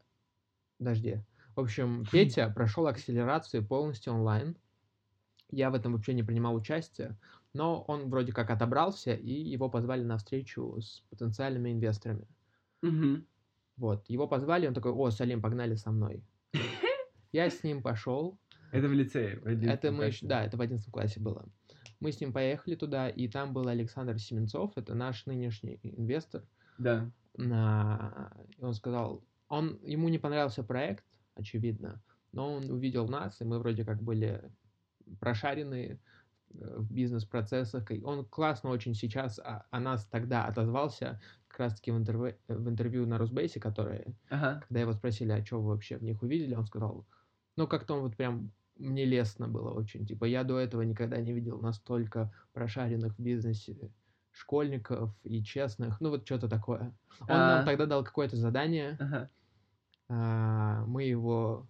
подожди. 0.79 1.21
В 1.55 1.61
общем, 1.61 2.05
Петя 2.11 2.49
прошел 2.49 2.87
акселерацию 2.87 3.67
полностью 3.67 4.15
онлайн. 4.15 4.57
Я 5.51 5.71
в 5.71 5.75
этом 5.75 5.93
вообще 5.93 6.15
не 6.15 6.23
принимал 6.23 6.55
участие, 6.55 7.19
но 7.53 7.83
он 7.83 8.09
вроде 8.09 8.33
как 8.33 8.51
отобрался, 8.51 9.13
и 9.15 9.33
его 9.33 9.69
позвали 9.69 10.03
на 10.03 10.17
встречу 10.17 10.81
с 10.81 11.03
потенциальными 11.11 11.71
инвесторами. 11.71 12.27
Мгм. 12.81 13.27
Вот, 13.77 14.09
его 14.09 14.27
позвали, 14.27 14.67
он 14.67 14.75
такой, 14.75 14.93
о, 14.93 15.11
Салим, 15.11 15.43
погнали 15.43 15.75
со 15.75 15.91
мной. 15.91 16.25
Я 17.33 17.51
с 17.51 17.63
ним 17.63 17.83
пошел. 17.83 18.39
Это 18.71 18.89
в 18.89 18.93
лицее. 18.93 19.37
в 19.41 19.47
Это 19.47 19.51
11 19.51 19.91
мы, 19.91 19.97
классе. 20.05 20.27
да, 20.27 20.45
это 20.45 20.57
в 20.57 20.61
11 20.61 20.91
классе 20.91 21.21
было. 21.21 21.47
Мы 22.01 22.13
с 22.13 22.21
ним 22.21 22.33
поехали 22.33 22.75
туда, 22.75 23.09
и 23.09 23.29
там 23.29 23.53
был 23.53 23.69
Александр 23.69 24.19
Семенцов, 24.19 24.73
это 24.77 24.95
наш 24.95 25.27
нынешний 25.27 25.79
инвестор. 25.83 26.43
Да. 26.79 27.11
на... 27.37 28.33
он 28.61 28.73
сказал, 28.75 29.23
он, 29.49 29.79
ему 29.83 30.09
не 30.09 30.19
понравился 30.19 30.65
проект, 30.65 31.05
очевидно, 31.35 32.03
но 32.33 32.55
он 32.55 32.71
увидел 32.71 33.09
нас, 33.09 33.41
и 33.41 33.45
мы 33.45 33.59
вроде 33.59 33.85
как 33.85 34.03
были 34.03 34.51
прошарены 35.21 36.01
э, 36.55 36.77
в 36.79 36.93
бизнес-процессах. 36.93 37.91
И 37.91 38.03
он 38.03 38.25
классно 38.25 38.71
очень 38.71 38.95
сейчас 38.95 39.39
о, 39.39 39.67
о 39.71 39.81
нас 39.81 40.07
тогда 40.07 40.47
отозвался, 40.47 41.21
как 41.49 41.61
раз-таки 41.61 41.91
в, 41.91 41.97
интервью- 41.99 42.37
в 42.49 42.69
интервью 42.69 43.07
на 43.07 43.19
Русбейсе, 43.19 43.61
которое, 43.61 44.15
Ага. 44.31 44.63
когда 44.67 44.81
его 44.81 44.93
спросили, 44.93 45.33
а 45.33 45.45
что 45.45 45.61
вы 45.61 45.71
вообще 45.71 45.99
в 45.99 46.03
них 46.03 46.23
увидели, 46.23 46.55
он 46.55 46.67
сказал, 46.67 47.07
ну, 47.57 47.67
как-то 47.67 47.95
он 47.95 48.03
вот 48.03 48.17
прям 48.17 48.53
мне 48.79 49.05
лестно 49.05 49.49
было 49.49 49.71
очень. 49.71 50.07
Типа, 50.07 50.25
я 50.25 50.45
до 50.45 50.59
этого 50.59 50.81
никогда 50.83 51.19
не 51.19 51.33
видел 51.33 51.61
настолько 51.61 52.33
прошаренных 52.55 53.19
в 53.19 53.23
бизнесе 53.23 53.93
школьников 54.31 55.15
и 55.25 55.43
честных. 55.45 56.01
Ну, 56.01 56.09
вот 56.09 56.25
что-то 56.25 56.49
такое. 56.49 56.95
Он 57.21 57.37
А. 57.37 57.57
нам 57.57 57.65
тогда 57.67 57.85
дал 57.85 58.03
какое-то 58.03 58.37
задание, 58.37 58.97
Ага. 58.99 59.31
А, 60.13 60.85
мы 60.87 61.05
его 61.05 61.67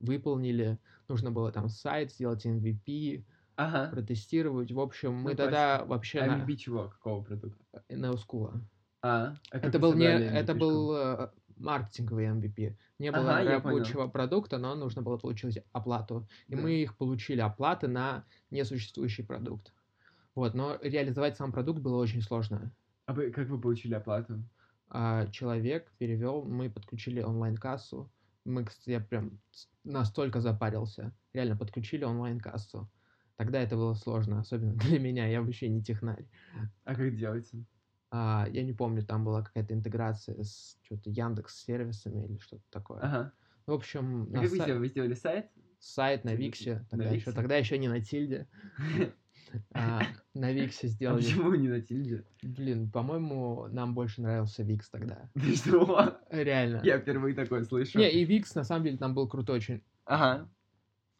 выполнили. 0.00 0.78
Нужно 1.08 1.30
было 1.32 1.52
там 1.52 1.68
сайт 1.68 2.12
сделать, 2.12 2.46
MVP, 2.46 3.24
Ага. 3.56 3.90
протестировать. 3.90 4.72
В 4.72 4.80
общем, 4.80 5.14
мы 5.14 5.32
Ну, 5.32 5.36
тогда 5.36 5.78
классика. 5.78 5.88
вообще 5.88 6.22
А 6.22 6.26
на, 6.26 6.34
MVP 6.34 6.56
чего? 6.56 6.88
Какого 6.88 7.24
продукта? 7.24 7.64
на 7.88 8.12
Ускула. 8.12 8.60
А, 9.02 9.34
а 9.52 9.58
Это 9.58 9.78
был 9.78 9.94
не, 9.94 10.06
это 10.06 10.54
был 10.54 10.94
э, 10.94 11.30
маркетинговый 11.56 12.26
MVP. 12.26 12.76
Не 12.98 13.12
было 13.12 13.42
Ага, 13.42 13.44
рабочего 13.44 14.06
продукта, 14.08 14.58
но 14.58 14.74
нужно 14.74 15.02
было 15.02 15.16
получить 15.18 15.58
оплату. 15.72 16.28
И 16.48 16.54
Да. 16.56 16.62
мы 16.62 16.72
их 16.82 16.96
получили 16.96 17.40
оплаты 17.40 17.88
на 17.88 18.26
несуществующий 18.50 19.24
продукт. 19.24 19.72
Вот, 20.34 20.54
но 20.54 20.78
реализовать 20.82 21.36
сам 21.36 21.52
продукт 21.52 21.80
было 21.80 21.96
очень 22.02 22.22
сложно. 22.22 22.72
А 23.06 23.12
вы, 23.14 23.30
как 23.32 23.48
вы 23.48 23.60
получили 23.60 23.94
оплату? 23.94 24.44
А 24.90 25.26
человек 25.28 25.92
перевел, 25.98 26.44
мы 26.44 26.70
подключили 26.70 27.20
онлайн-кассу. 27.20 28.10
Мы, 28.44 28.64
кстати, 28.64 28.90
я 28.90 29.00
прям 29.00 29.40
настолько 29.84 30.40
запарился. 30.40 31.12
Реально 31.34 31.56
подключили 31.56 32.04
онлайн-кассу. 32.04 32.90
Тогда 33.36 33.60
это 33.60 33.76
было 33.76 33.94
сложно, 33.94 34.40
особенно 34.40 34.74
для 34.76 34.98
меня, 34.98 35.26
я 35.26 35.42
вообще 35.42 35.68
не 35.68 35.82
технарь. 35.82 36.26
А 36.84 36.94
как 36.94 37.14
делаете? 37.14 37.64
А, 38.10 38.46
я 38.50 38.62
не 38.62 38.72
помню, 38.72 39.04
там 39.04 39.24
была 39.24 39.42
какая-то 39.42 39.74
интеграция 39.74 40.42
с 40.42 40.78
что-то 40.82 41.10
Яндекс 41.10 41.62
сервисами 41.64 42.24
или 42.24 42.38
что-то 42.38 42.64
такое. 42.70 43.00
Ага. 43.00 43.32
В 43.66 43.72
общем, 43.72 44.22
А 44.32 44.40
как 44.40 44.50
вы 44.50 44.56
са- 44.56 44.62
сделали? 44.64 44.78
Вы 44.78 44.88
сделали 44.88 45.14
сайт? 45.14 45.50
сайт 45.78 46.24
на 46.24 46.34
Виксе, 46.34 46.78
на 46.78 46.84
тогда 46.88 47.04
еще, 47.10 47.16
Виксе? 47.16 47.32
тогда 47.32 47.56
еще 47.56 47.78
не 47.78 47.88
на 47.88 48.00
Тильде. 48.00 48.48
А, 49.72 50.02
на 50.34 50.52
Виксе 50.52 50.86
А 50.86 50.90
сделали. 50.90 51.22
почему 51.22 51.54
не 51.54 51.68
на 51.68 51.80
тильде? 51.80 52.24
Блин, 52.42 52.90
по-моему, 52.90 53.66
нам 53.70 53.94
больше 53.94 54.22
нравился 54.22 54.62
Викс 54.62 54.90
тогда. 54.90 55.30
Ты 55.34 55.54
что? 55.56 56.18
Реально. 56.30 56.80
Я 56.84 56.98
впервые 56.98 57.34
такое 57.34 57.64
слышу. 57.64 57.98
Не, 57.98 58.10
и 58.10 58.24
Викс, 58.24 58.54
на 58.54 58.64
самом 58.64 58.84
деле, 58.84 58.98
там 58.98 59.14
был 59.14 59.28
крутой 59.28 59.56
очень. 59.58 59.82
Ага. 60.04 60.48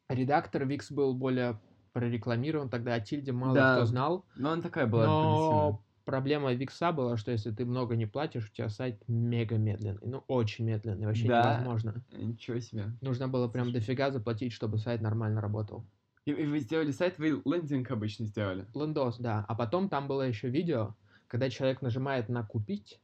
Редактор 0.09 0.64
Викс 0.66 0.91
был 0.91 1.14
более 1.14 1.61
прорекламирован, 1.93 2.70
тогда 2.70 2.95
о 2.95 3.01
Тильде 3.01 3.33
мало 3.33 3.55
Да, 3.55 3.74
кто 3.76 3.85
знал. 3.87 4.24
Ну, 4.37 4.49
он 4.51 4.62
такая 4.62 4.87
была 4.87 5.07
Но 5.07 5.83
проблема 6.05 6.53
Викса 6.55 6.93
была, 6.93 7.16
что 7.18 7.31
если 7.33 7.51
ты 7.51 7.66
много 7.66 7.97
не 7.97 8.07
платишь, 8.07 8.49
у 8.49 8.53
тебя 8.55 8.68
сайт 8.70 9.03
мега 9.09 9.59
медленный. 9.59 10.01
Ну, 10.03 10.24
очень 10.29 10.64
медленный, 10.64 11.07
вообще 11.07 11.26
Да. 11.29 11.59
невозможно. 11.59 12.03
Ничего 12.12 12.59
себе. 12.61 12.93
Нужно 13.03 13.29
было 13.29 13.49
прям 13.49 13.66
Слушай. 13.66 13.81
дофига 13.81 14.11
заплатить, 14.11 14.53
чтобы 14.53 14.79
сайт 14.79 15.03
нормально 15.03 15.41
работал. 15.43 15.85
И, 16.29 16.31
и 16.31 16.47
вы 16.47 16.61
сделали 16.61 16.91
сайт, 16.91 17.18
вы 17.18 17.41
лендинг 17.47 17.91
обычно 17.91 18.26
сделали. 18.26 18.66
Лендос, 18.74 19.16
да. 19.18 19.45
А 19.49 19.55
потом 19.55 19.89
там 19.89 20.07
было 20.09 20.22
еще 20.22 20.51
видео, 20.51 20.95
когда 21.26 21.49
человек 21.49 21.81
нажимает 21.81 22.29
на 22.29 22.43
«Купить», 22.45 23.01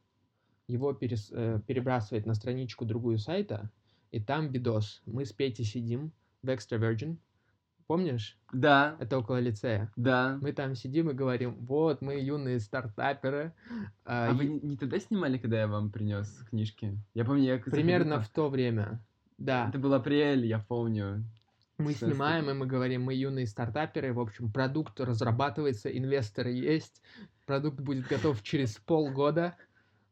его 0.67 0.93
перес- 0.93 1.31
э, 1.31 1.59
перебрасывает 1.65 2.25
на 2.27 2.35
страничку 2.35 2.85
другую 2.85 3.17
сайта, 3.17 3.71
и 4.11 4.19
там 4.19 4.49
видос. 4.49 5.01
Мы 5.07 5.25
с 5.25 5.31
Петей 5.33 5.65
сидим 5.65 6.11
в 6.43 6.49
Extra 6.49 6.79
Virgin. 6.79 7.17
Помнишь? 7.87 8.37
Да, 8.53 8.95
Это 8.99 9.17
около 9.19 9.39
лицея. 9.39 9.91
да. 9.95 10.37
Мы 10.41 10.53
там 10.53 10.75
сидим 10.75 11.09
и 11.09 11.13
говорим, 11.13 11.55
вот, 11.65 12.01
мы 12.01 12.19
юные 12.19 12.59
стартаперы. 12.59 13.53
а, 14.05 14.29
А 14.29 14.33
вы 14.33 14.45
и- 14.45 14.49
не, 14.49 14.59
не 14.59 14.77
тогда 14.77 14.99
снимали, 14.99 15.37
когда 15.39 15.59
я 15.59 15.67
вам 15.67 15.91
принес 15.91 16.43
книжки? 16.49 16.97
Я 17.15 17.25
помню, 17.25 17.43
я 17.43 17.57
Примерно 17.59 18.21
в 18.21 18.29
то 18.29 18.49
время. 18.49 19.03
Да. 19.37 19.69
Это 19.69 19.79
был 19.79 19.93
апрель, 19.95 20.45
я 20.45 20.59
помню. 20.59 21.23
Мы 21.77 21.93
Что 21.93 22.07
снимаем, 22.07 22.49
и 22.49 22.53
мы 22.53 22.65
говорим, 22.67 23.03
мы 23.03 23.13
юные 23.13 23.47
стартаперы, 23.47 24.13
в 24.13 24.19
общем, 24.19 24.51
продукт 24.51 24.99
разрабатывается, 24.99 25.89
инвесторы 25.89 26.51
есть, 26.51 27.01
продукт 27.45 27.79
будет 27.81 28.07
готов 28.07 28.41
через 28.43 28.77
полгода, 28.77 29.57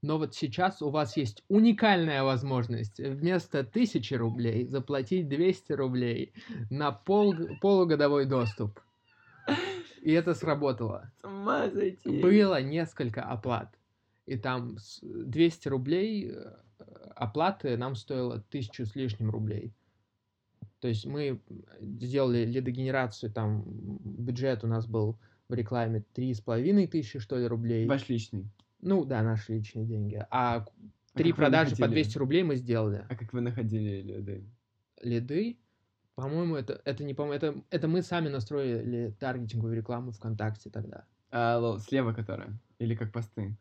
но 0.01 0.17
вот 0.17 0.35
сейчас 0.35 0.81
у 0.81 0.89
вас 0.89 1.15
есть 1.15 1.45
уникальная 1.47 2.23
возможность 2.23 2.99
вместо 2.99 3.59
1000 3.59 4.17
рублей 4.17 4.67
заплатить 4.67 5.29
200 5.29 5.71
рублей 5.73 6.33
на 6.69 6.91
пол, 6.91 7.33
полугодовой 7.61 8.25
доступ. 8.25 8.81
И 10.01 10.11
это 10.11 10.33
сработало. 10.33 11.09
С 11.21 11.23
ума 11.23 11.69
сойти. 11.69 12.21
Было 12.21 12.61
несколько 12.61 13.23
оплат. 13.23 13.73
И 14.25 14.37
там 14.37 14.77
с- 14.77 14.99
200 15.01 15.69
рублей 15.69 16.31
э, 16.33 16.55
оплаты 17.15 17.77
нам 17.77 17.95
стоило 17.95 18.41
тысячу 18.49 18.85
с 18.85 18.95
лишним 18.95 19.29
рублей. 19.29 19.71
То 20.83 20.89
есть 20.89 21.05
мы 21.05 21.39
сделали 21.79 22.43
лидогенерацию, 22.43 23.31
там 23.31 23.63
бюджет 24.03 24.65
у 24.65 24.67
нас 24.67 24.85
был 24.85 25.17
в 25.47 25.53
рекламе 25.53 26.03
три 26.11 26.33
с 26.33 26.41
половиной 26.41 26.87
тысячи, 26.87 27.19
что 27.19 27.37
ли, 27.37 27.47
рублей. 27.47 27.87
Ваш 27.87 28.09
личный. 28.09 28.49
Ну 28.81 29.05
да, 29.05 29.23
наши 29.23 29.53
личные 29.53 29.85
деньги. 29.85 30.15
А 30.29 30.57
А 30.57 30.65
три 31.13 31.31
вы 31.31 31.37
продажи 31.37 31.77
по 31.77 31.83
находили? 31.83 32.03
200 32.03 32.17
рублей 32.17 32.43
мы 32.43 32.57
сделали. 32.57 33.05
А 33.09 33.15
как 33.15 33.31
вы 33.31 33.39
находили 33.39 34.01
лиды? 34.01 34.43
Лиды, 35.01 35.57
по-моему, 36.15 36.57
это, 36.57 36.81
это 36.83 37.05
не 37.05 37.13
по 37.13 37.31
это, 37.31 37.55
это 37.69 37.87
мы 37.87 38.01
сами 38.01 38.27
настроили 38.27 39.15
таргетинговую 39.17 39.77
рекламу 39.77 40.11
ВКонтакте 40.11 40.69
тогда. 40.69 41.05
А, 41.31 41.59
лол, 41.59 41.79
слева 41.79 42.11
которая? 42.11 42.59
Или 42.79 42.93
как 42.95 43.13
посты? 43.13 43.55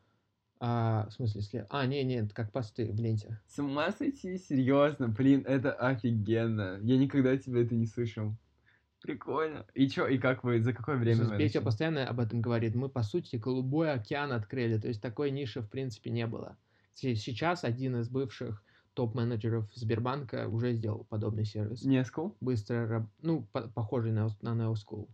А, 0.64 1.08
в 1.08 1.12
смысле, 1.14 1.40
след... 1.40 1.66
А, 1.70 1.84
не, 1.86 2.04
не, 2.04 2.20
это 2.20 2.32
как 2.32 2.52
посты 2.52 2.92
в 2.92 3.00
ленте. 3.00 3.40
С 3.48 3.58
ума 3.58 3.90
сойти, 3.90 4.38
серьезно, 4.38 5.08
блин, 5.08 5.42
это 5.44 5.72
офигенно. 5.72 6.78
Я 6.82 6.98
никогда 6.98 7.36
тебя 7.36 7.62
это 7.62 7.74
не 7.74 7.86
слышал. 7.86 8.36
Прикольно. 9.00 9.66
И 9.74 9.88
чё, 9.88 10.06
и 10.06 10.18
как 10.18 10.44
вы, 10.44 10.60
за 10.60 10.72
какое 10.72 10.96
время 10.98 11.24
вы 11.24 11.36
Петя 11.36 11.60
постоянно 11.62 12.06
об 12.06 12.20
этом 12.20 12.40
говорит. 12.40 12.76
Мы, 12.76 12.88
по 12.88 13.02
сути, 13.02 13.34
голубой 13.34 13.92
океан 13.92 14.30
открыли. 14.30 14.78
То 14.78 14.86
есть 14.86 15.02
такой 15.02 15.32
ниши, 15.32 15.62
в 15.62 15.68
принципе, 15.68 16.10
не 16.10 16.28
было. 16.28 16.56
Се- 16.94 17.16
Сейчас 17.16 17.64
один 17.64 17.96
из 17.96 18.08
бывших 18.08 18.62
топ-менеджеров 18.94 19.68
Сбербанка 19.74 20.46
уже 20.46 20.74
сделал 20.74 21.06
подобный 21.08 21.44
сервис. 21.44 21.82
Нескол? 21.82 22.36
Быстро, 22.40 22.86
раб- 22.86 23.10
ну, 23.20 23.42
по- 23.50 23.62
похожий 23.68 24.12
на, 24.12 24.28
на 24.42 24.50
NeoSchool. 24.50 25.08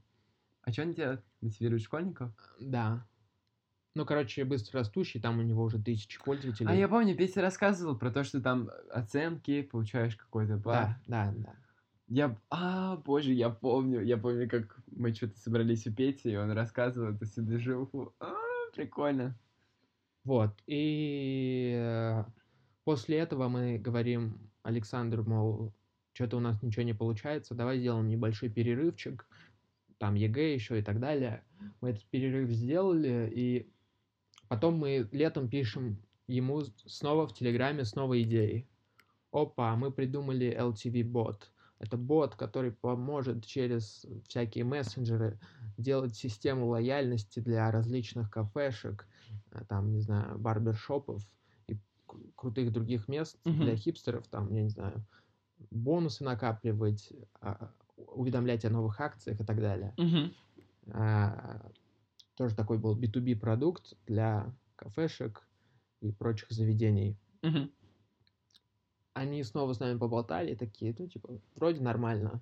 А 0.64 0.72
что 0.72 0.82
он 0.82 0.92
делает? 0.92 1.24
Мотивирует 1.40 1.80
школьников? 1.80 2.32
Да. 2.60 3.06
Ну, 3.94 4.04
короче, 4.04 4.44
быстро 4.44 4.80
растущий, 4.80 5.20
там 5.20 5.38
у 5.38 5.42
него 5.42 5.62
уже 5.64 5.82
тысячи 5.82 6.22
пользователей. 6.22 6.70
А 6.70 6.74
я 6.74 6.88
помню, 6.88 7.16
Петя 7.16 7.40
рассказывал 7.40 7.96
про 7.98 8.10
то, 8.10 8.22
что 8.22 8.40
там 8.40 8.70
оценки, 8.90 9.62
получаешь 9.62 10.16
какой-то 10.16 10.56
балл. 10.56 10.74
Да, 10.74 11.00
да, 11.06 11.34
да. 11.36 11.54
Я, 12.08 12.38
а, 12.48 12.96
боже, 12.96 13.32
я 13.32 13.50
помню, 13.50 14.02
я 14.02 14.16
помню, 14.16 14.48
как 14.48 14.80
мы 14.90 15.12
что-то 15.12 15.38
собрались 15.38 15.86
у 15.86 15.92
Пети, 15.92 16.30
и 16.30 16.36
он 16.36 16.50
рассказывал 16.52 17.14
эту 17.14 17.26
всю 17.26 17.42
движуху. 17.42 18.14
А, 18.18 18.34
прикольно. 18.74 19.38
Вот. 20.24 20.56
И 20.66 21.74
э, 21.76 22.24
после 22.84 23.18
этого 23.18 23.48
мы 23.48 23.78
говорим 23.78 24.50
Александру, 24.62 25.24
мол, 25.24 25.74
что-то 26.12 26.38
у 26.38 26.40
нас 26.40 26.62
ничего 26.62 26.82
не 26.82 26.94
получается, 26.94 27.54
давай 27.54 27.78
сделаем 27.78 28.08
небольшой 28.08 28.48
перерывчик, 28.48 29.26
там 29.98 30.14
ЕГЭ 30.14 30.54
еще 30.54 30.78
и 30.78 30.82
так 30.82 31.00
далее. 31.00 31.44
Мы 31.80 31.90
этот 31.90 32.04
перерыв 32.06 32.50
сделали, 32.50 33.30
и 33.34 33.72
потом 34.48 34.76
мы 34.78 35.08
летом 35.12 35.48
пишем 35.48 36.02
ему 36.26 36.62
снова 36.86 37.26
в 37.26 37.34
Телеграме 37.34 37.84
снова 37.84 38.20
идеи. 38.22 38.68
Опа, 39.32 39.76
мы 39.76 39.92
придумали 39.92 40.48
LTV-бот. 40.56 41.52
Это 41.78 41.96
бот, 41.96 42.34
который 42.34 42.72
поможет 42.72 43.44
через 43.46 44.04
всякие 44.26 44.64
мессенджеры 44.64 45.38
делать 45.76 46.16
систему 46.16 46.66
лояльности 46.66 47.38
для 47.40 47.70
различных 47.70 48.30
кафешек, 48.30 49.06
а, 49.52 49.64
там, 49.64 49.92
не 49.92 50.00
знаю, 50.00 50.38
барбершопов 50.38 51.22
и 51.68 51.78
крутых 52.34 52.72
других 52.72 53.06
мест 53.06 53.38
Мгм. 53.44 53.64
для 53.64 53.76
хипстеров, 53.76 54.26
там, 54.28 54.52
я 54.52 54.62
не 54.64 54.70
знаю, 54.70 55.04
бонусы 55.70 56.24
накапливать, 56.24 57.12
а, 57.40 57.72
уведомлять 57.96 58.64
о 58.64 58.70
новых 58.70 59.00
акциях 59.00 59.40
и 59.40 59.44
так 59.44 59.60
далее. 59.60 59.94
А, 60.92 61.60
Тоже 62.38 62.54
такой 62.54 62.78
был 62.78 62.96
B2B 62.96 63.34
продукт 63.34 63.94
для 64.06 64.54
кафешек 64.76 65.44
и 66.00 66.12
прочих 66.12 66.52
заведений. 66.52 67.18
Мгм. 67.42 67.72
Они 69.12 69.42
снова 69.42 69.72
с 69.72 69.80
нами 69.80 69.98
поболтали, 69.98 70.54
такие, 70.54 70.94
ну, 70.96 71.08
типа, 71.08 71.40
вроде 71.56 71.80
нормально. 71.80 72.40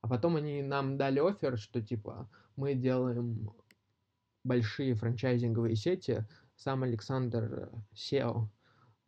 А 0.00 0.08
потом 0.08 0.34
они 0.34 0.62
нам 0.62 0.96
дали 0.96 1.20
офер, 1.20 1.58
что, 1.58 1.80
типа, 1.80 2.28
мы 2.56 2.74
делаем 2.74 3.52
большие 4.42 4.96
франчайзинговые 4.96 5.76
сети. 5.76 6.26
Сам 6.56 6.82
Александр 6.82 7.70
SEO, 7.94 8.48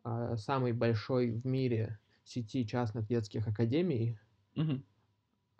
а, 0.05 0.37
самый 0.37 0.71
большой 0.71 1.31
в 1.31 1.45
мире 1.45 1.99
сети 2.23 2.65
частных 2.65 3.07
детских 3.07 3.45
академий. 3.49 4.17
Мгм. 4.55 4.85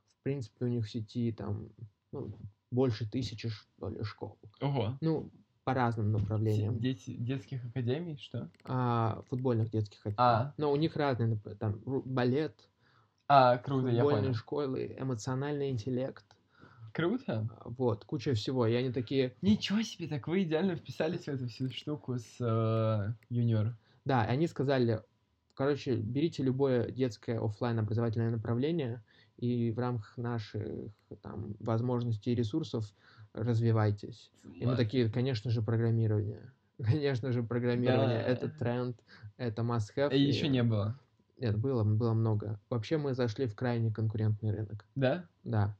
В 0.07 0.23
принципе, 0.23 0.63
у 0.63 0.69
них 0.69 0.85
в 0.85 0.89
сети 0.89 1.33
там 1.33 1.67
ну, 2.13 2.39
больше 2.73 3.09
тысячи, 3.09 3.49
что 3.49 3.89
ли, 3.89 4.03
школ. 4.03 4.37
Ого. 4.61 4.97
Ну, 5.01 5.31
по 5.63 5.73
разным 5.73 6.11
направлениям. 6.11 6.79
Дети 6.79 7.11
детских 7.15 7.63
академий, 7.65 8.17
что? 8.17 8.49
А, 8.65 9.21
футбольных 9.29 9.69
детских 9.69 9.99
академий. 10.01 10.17
А. 10.19 10.53
Но 10.57 10.71
у 10.71 10.75
них 10.75 10.95
разные, 10.97 11.29
например, 11.29 11.57
там 11.57 11.79
балет, 11.85 12.69
А, 13.29 13.57
круто, 13.57 13.87
я 13.87 14.01
футбольные 14.01 14.23
понял. 14.23 14.33
школы, 14.35 14.95
эмоциональный 14.99 15.69
интеллект. 15.69 16.25
Круто. 16.91 17.47
а, 17.59 17.69
Вот, 17.69 18.03
куча 18.05 18.33
всего. 18.33 18.67
И 18.67 18.73
они 18.75 18.91
такие, 18.91 19.35
Ничего 19.41 19.81
себе, 19.83 20.07
так 20.07 20.27
вы 20.27 20.43
идеально 20.43 20.75
вписались 20.75 21.23
в 21.25 21.27
эту 21.29 21.47
всю 21.47 21.69
штуку 21.69 22.17
с 22.17 22.35
э, 22.41 23.13
юниор. 23.29 23.75
да, 24.05 24.25
и 24.25 24.29
они 24.29 24.47
сказали, 24.47 25.01
короче, 25.53 25.95
берите 25.95 26.43
любое 26.43 26.89
детское 26.91 27.39
оффлайн 27.39 27.79
образовательное 27.79 28.31
направление 28.31 29.03
и 29.37 29.71
в 29.71 29.79
рамках 29.79 30.17
наших 30.17 30.63
там 31.21 31.55
возможностей 31.59 32.31
и 32.31 32.35
ресурсов 32.35 32.85
развивайтесь. 33.33 34.31
И 34.55 34.65
мы 34.65 34.75
такие, 34.75 35.09
конечно 35.09 35.49
же, 35.51 35.61
программирование. 35.61 36.51
Конечно 36.83 37.31
же, 37.31 37.43
программирование. 37.43 38.19
Да. 38.19 38.27
Это 38.27 38.49
тренд, 38.49 38.99
это 39.37 39.61
must-have. 39.61 40.11
И 40.11 40.19
еще 40.19 40.47
не 40.47 40.63
было. 40.63 40.99
Нет, 41.37 41.57
было, 41.57 41.83
было 41.83 42.13
много. 42.13 42.59
Вообще 42.69 42.97
мы 42.97 43.13
зашли 43.13 43.45
в 43.45 43.55
крайне 43.55 43.91
конкурентный 43.91 44.51
рынок. 44.51 44.85
Да? 44.95 45.29
Да. 45.43 45.77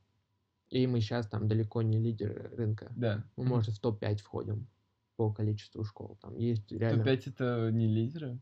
И 0.70 0.86
мы 0.88 1.02
сейчас 1.02 1.28
там 1.28 1.48
далеко 1.48 1.82
не 1.82 2.00
лидеры 2.00 2.50
рынка. 2.56 2.92
Да. 2.96 3.24
Мы, 3.38 3.46
может, 3.46 3.76
в 3.76 3.80
топ-5 3.80 4.18
входим 4.18 4.68
по 5.16 5.32
количеству 5.32 5.84
школ. 5.84 6.18
Там 6.22 6.36
есть 6.36 6.72
реально... 6.72 7.04
Топ-5 7.04 7.30
это 7.30 7.70
не 7.72 7.88
лидеры? 7.88 8.40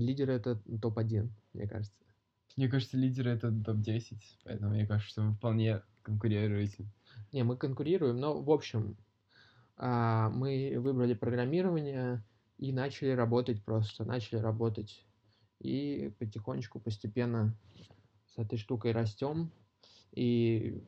Лидеры 0.00 0.32
это 0.34 0.56
топ-1, 0.80 1.28
мне 1.52 1.66
кажется. 1.66 1.94
Мне 2.56 2.68
кажется, 2.68 2.96
лидеры 2.96 3.30
это 3.30 3.52
топ-10, 3.52 4.18
поэтому 4.44 4.70
мне 4.70 4.86
кажется, 4.86 5.10
что 5.10 5.22
вы 5.22 5.34
вполне 5.34 5.82
конкурируете. 6.02 6.86
Не, 7.32 7.44
мы 7.44 7.56
конкурируем, 7.56 8.16
но, 8.16 8.40
в 8.40 8.50
общем, 8.50 8.96
а, 9.76 10.28
мы 10.30 10.74
выбрали 10.78 11.14
программирование 11.14 12.24
и 12.58 12.72
начали 12.72 13.10
работать 13.10 13.64
просто, 13.64 14.04
начали 14.04 14.38
работать. 14.38 15.06
И 15.60 16.12
потихонечку, 16.18 16.80
постепенно 16.80 17.54
с 18.34 18.38
этой 18.38 18.58
штукой 18.58 18.92
растем. 18.92 19.50
И 20.12 20.82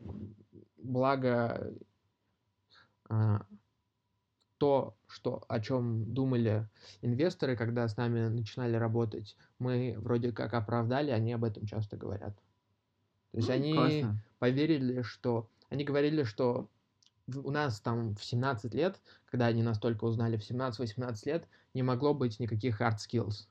благо 0.79 1.73
а, 3.09 3.47
то, 4.63 4.97
что, 5.09 5.45
о 5.49 5.59
чем 5.59 6.15
думали 6.15 6.69
инвесторы, 7.01 7.57
когда 7.57 7.89
с 7.89 7.97
нами 7.97 8.29
начинали 8.29 8.77
работать, 8.77 9.37
мы 9.59 9.97
вроде 9.99 10.31
как 10.31 10.55
оправдали, 10.55 11.11
они 11.11 11.33
об 11.33 11.43
этом 11.43 11.67
часто 11.67 11.97
говорят. 11.97 12.37
То 13.33 13.39
есть 13.39 13.51
М, 13.51 13.51
они 13.51 13.69
классно. 13.69 14.23
поверили, 14.39 15.03
что... 15.03 15.51
Они 15.71 15.85
говорили, 15.85 16.23
что 16.25 16.71
у 17.35 17.51
нас 17.51 17.81
там 17.81 18.15
в 18.17 18.25
17 18.25 18.75
лет, 18.75 19.03
когда 19.27 19.47
они 19.47 19.63
настолько 19.63 20.05
узнали, 20.05 20.37
в 20.39 20.45
17-18 20.45 21.27
лет, 21.27 21.49
не 21.75 21.83
могло 21.83 22.15
быть 22.15 22.41
никаких 22.41 22.81
hard 22.81 22.99
skills. 22.99 23.49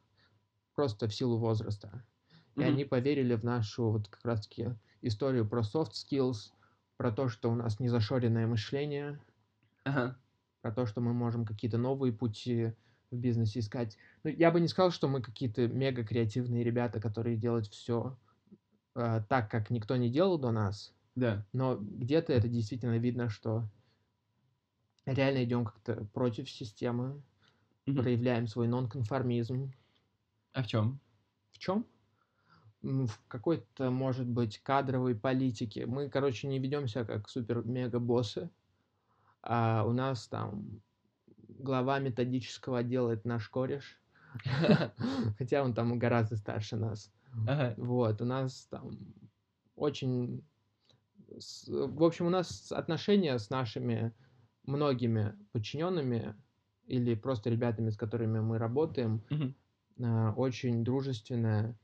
Просто 0.76 1.08
в 1.08 1.14
силу 1.16 1.38
возраста. 1.40 2.06
И 2.58 2.64
Мгм. 2.64 2.64
они 2.64 2.86
поверили 2.86 3.36
в 3.36 3.44
нашу 3.46 3.92
вот 3.92 4.10
как 4.10 4.26
раз-таки 4.26 4.76
историю 5.02 5.48
про 5.50 5.62
soft 5.62 5.94
skills, 5.94 6.52
про 6.98 7.12
то, 7.12 7.30
что 7.30 7.52
у 7.52 7.56
нас 7.56 7.80
незашоренное 7.80 8.48
мышление, 8.48 9.20
Ага. 9.86 10.21
Про 10.62 10.72
то, 10.72 10.86
что 10.86 11.02
мы 11.02 11.14
можем 11.14 11.46
какие-то 11.46 11.78
новые 11.78 12.14
пути 12.14 12.74
в 13.12 13.18
бизнесе 13.18 13.60
искать. 13.60 13.98
Ну, 14.24 14.30
я 14.30 14.52
бы 14.52 14.60
не 14.60 14.68
сказал, 14.68 14.92
что 14.92 15.08
мы 15.08 15.22
какие-то 15.22 15.68
мега 15.68 16.04
креативные 16.06 16.64
ребята, 16.64 17.00
которые 17.02 17.38
делают 17.38 17.68
все 17.68 18.18
так, 18.94 19.50
как 19.50 19.70
никто 19.70 19.96
не 19.96 20.10
делал 20.10 20.38
до 20.38 20.52
нас, 20.52 20.94
Да. 21.16 21.46
но 21.54 21.78
где-то 21.78 22.34
это 22.34 22.48
действительно 22.48 22.98
видно, 22.98 23.30
что 23.30 23.70
реально 25.06 25.44
идем 25.44 25.64
как-то 25.66 26.06
против 26.14 26.50
системы, 26.50 27.22
Мгм. 27.88 28.02
проявляем 28.02 28.48
свой 28.48 28.68
нонконформизм. 28.68 29.72
А 30.54 30.64
в 30.64 30.68
чем? 30.68 31.00
В 31.52 31.60
чем? 31.60 31.86
в 32.82 33.10
какой-то, 33.28 33.92
может 33.92 34.28
быть, 34.28 34.60
кадровой 34.60 35.16
политике. 35.16 35.86
Мы, 35.86 36.10
короче, 36.10 36.48
не 36.48 36.60
ведем 36.60 36.88
себя 36.88 37.06
как 37.06 37.30
супер-мега-боссы, 37.30 38.50
а 39.42 39.84
у 39.86 39.92
нас 39.94 40.28
там 40.28 40.82
глава 41.48 42.00
методического 42.00 42.80
отдела 42.80 43.12
это 43.12 43.28
наш 43.28 43.48
кореш, 43.50 44.00
хотя 45.38 45.64
он 45.64 45.74
там 45.74 45.98
гораздо 46.00 46.36
старше 46.38 46.76
нас. 46.76 47.12
Вот, 47.78 48.22
у 48.22 48.26
нас 48.26 48.68
там 48.70 48.98
очень... 49.76 50.44
В 51.68 52.04
общем, 52.04 52.26
у 52.26 52.30
нас 52.30 52.72
отношения 52.74 53.38
с 53.40 53.50
нашими 53.50 54.14
многими 54.66 55.34
подчиненными 55.54 56.36
или 56.88 57.16
просто 57.16 57.50
ребятами, 57.50 57.90
с 57.90 57.98
которыми 57.98 58.40
мы 58.40 58.58
работаем, 58.58 59.24
а, 60.04 60.34
очень 60.34 60.84
дружественное, 60.84 61.78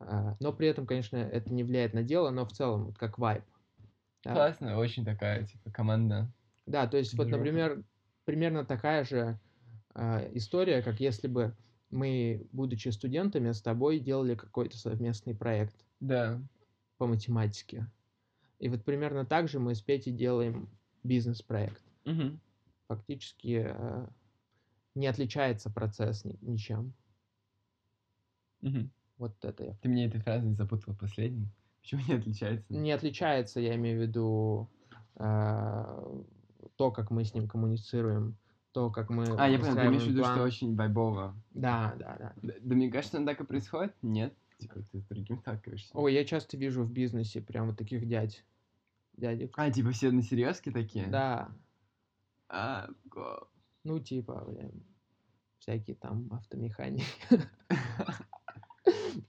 а, 0.00 0.36
но 0.40 0.52
при 0.52 0.68
этом, 0.68 0.86
конечно, 0.86 1.16
это 1.16 1.52
не 1.52 1.62
влияет 1.62 1.94
на 1.94 2.02
дело, 2.02 2.30
но 2.30 2.44
в 2.44 2.52
целом 2.52 2.86
вот 2.86 2.98
как 2.98 3.18
вайб. 3.18 3.44
Да? 4.24 4.34
Классно, 4.34 4.76
очень 4.76 5.04
такая, 5.04 5.44
типа, 5.46 5.70
команда. 5.70 6.30
Да, 6.70 6.86
то 6.86 6.96
есть, 6.96 7.14
вот, 7.14 7.28
например, 7.28 7.82
примерно 8.24 8.64
такая 8.64 9.04
же 9.04 9.38
э, 9.94 10.30
история, 10.34 10.82
как 10.82 11.00
если 11.00 11.26
бы 11.26 11.56
мы, 11.90 12.46
будучи 12.52 12.88
студентами, 12.88 13.52
с 13.52 13.60
тобой 13.60 13.98
делали 13.98 14.34
какой-то 14.34 14.76
совместный 14.78 15.34
проект. 15.34 15.74
Да. 15.98 16.40
По 16.98 17.06
математике. 17.06 17.90
И 18.58 18.68
вот 18.68 18.84
примерно 18.84 19.24
так 19.24 19.48
же 19.48 19.58
мы 19.58 19.74
с 19.74 19.80
Петей 19.80 20.12
делаем 20.12 20.68
бизнес-проект. 21.02 21.82
Угу. 22.04 22.38
Фактически 22.88 23.64
э, 23.66 24.06
не 24.94 25.06
отличается 25.06 25.70
процесс 25.70 26.24
ни, 26.24 26.38
ничем. 26.42 26.92
Угу. 28.62 28.90
Вот 29.18 29.44
это 29.44 29.64
я. 29.64 29.74
Ты 29.82 29.88
мне 29.88 30.06
этой 30.06 30.20
фразой 30.20 30.52
запутал 30.52 30.94
последний. 30.94 31.48
Почему 31.80 32.02
не 32.06 32.14
отличается? 32.14 32.72
Не 32.72 32.92
отличается, 32.92 33.60
я 33.60 33.74
имею 33.76 33.98
в 33.98 34.02
виду 34.02 34.70
э, 35.16 36.22
то, 36.76 36.90
как 36.90 37.10
мы 37.10 37.24
с 37.24 37.34
ним 37.34 37.48
коммуницируем, 37.48 38.36
то, 38.72 38.90
как 38.90 39.10
мы 39.10 39.24
А, 39.36 39.48
я 39.48 39.58
понял, 39.58 39.74
ты 39.74 39.86
имеешь 39.86 40.04
в 40.04 40.08
виду, 40.08 40.24
что 40.24 40.42
очень 40.42 40.76
вайбово. 40.76 41.34
Да, 41.50 41.94
да, 41.98 42.16
да. 42.18 42.32
Да, 42.42 42.54
да 42.60 42.74
мне 42.74 42.90
кажется, 42.90 43.18
он 43.18 43.26
так 43.26 43.40
и 43.40 43.44
происходит. 43.44 43.94
Нет? 44.02 44.34
Типа, 44.58 44.82
ты 44.92 45.00
с 45.00 45.04
другим 45.04 45.38
сталкиваешься. 45.38 45.90
Ой, 45.94 46.14
я 46.14 46.24
часто 46.24 46.56
вижу 46.56 46.84
в 46.84 46.90
бизнесе 46.92 47.40
прям 47.40 47.68
вот 47.68 47.78
таких 47.78 48.06
дядь. 48.06 48.44
Дядек. 49.16 49.52
А, 49.56 49.70
типа 49.70 49.90
все 49.90 50.10
на 50.10 50.22
серьезке 50.22 50.70
такие? 50.70 51.06
Да. 51.06 51.50
А, 52.48 52.88
го. 53.06 53.48
Ну, 53.84 53.98
типа, 53.98 54.44
блин, 54.46 54.84
всякие 55.58 55.96
там 55.96 56.28
автомеханики. 56.32 57.04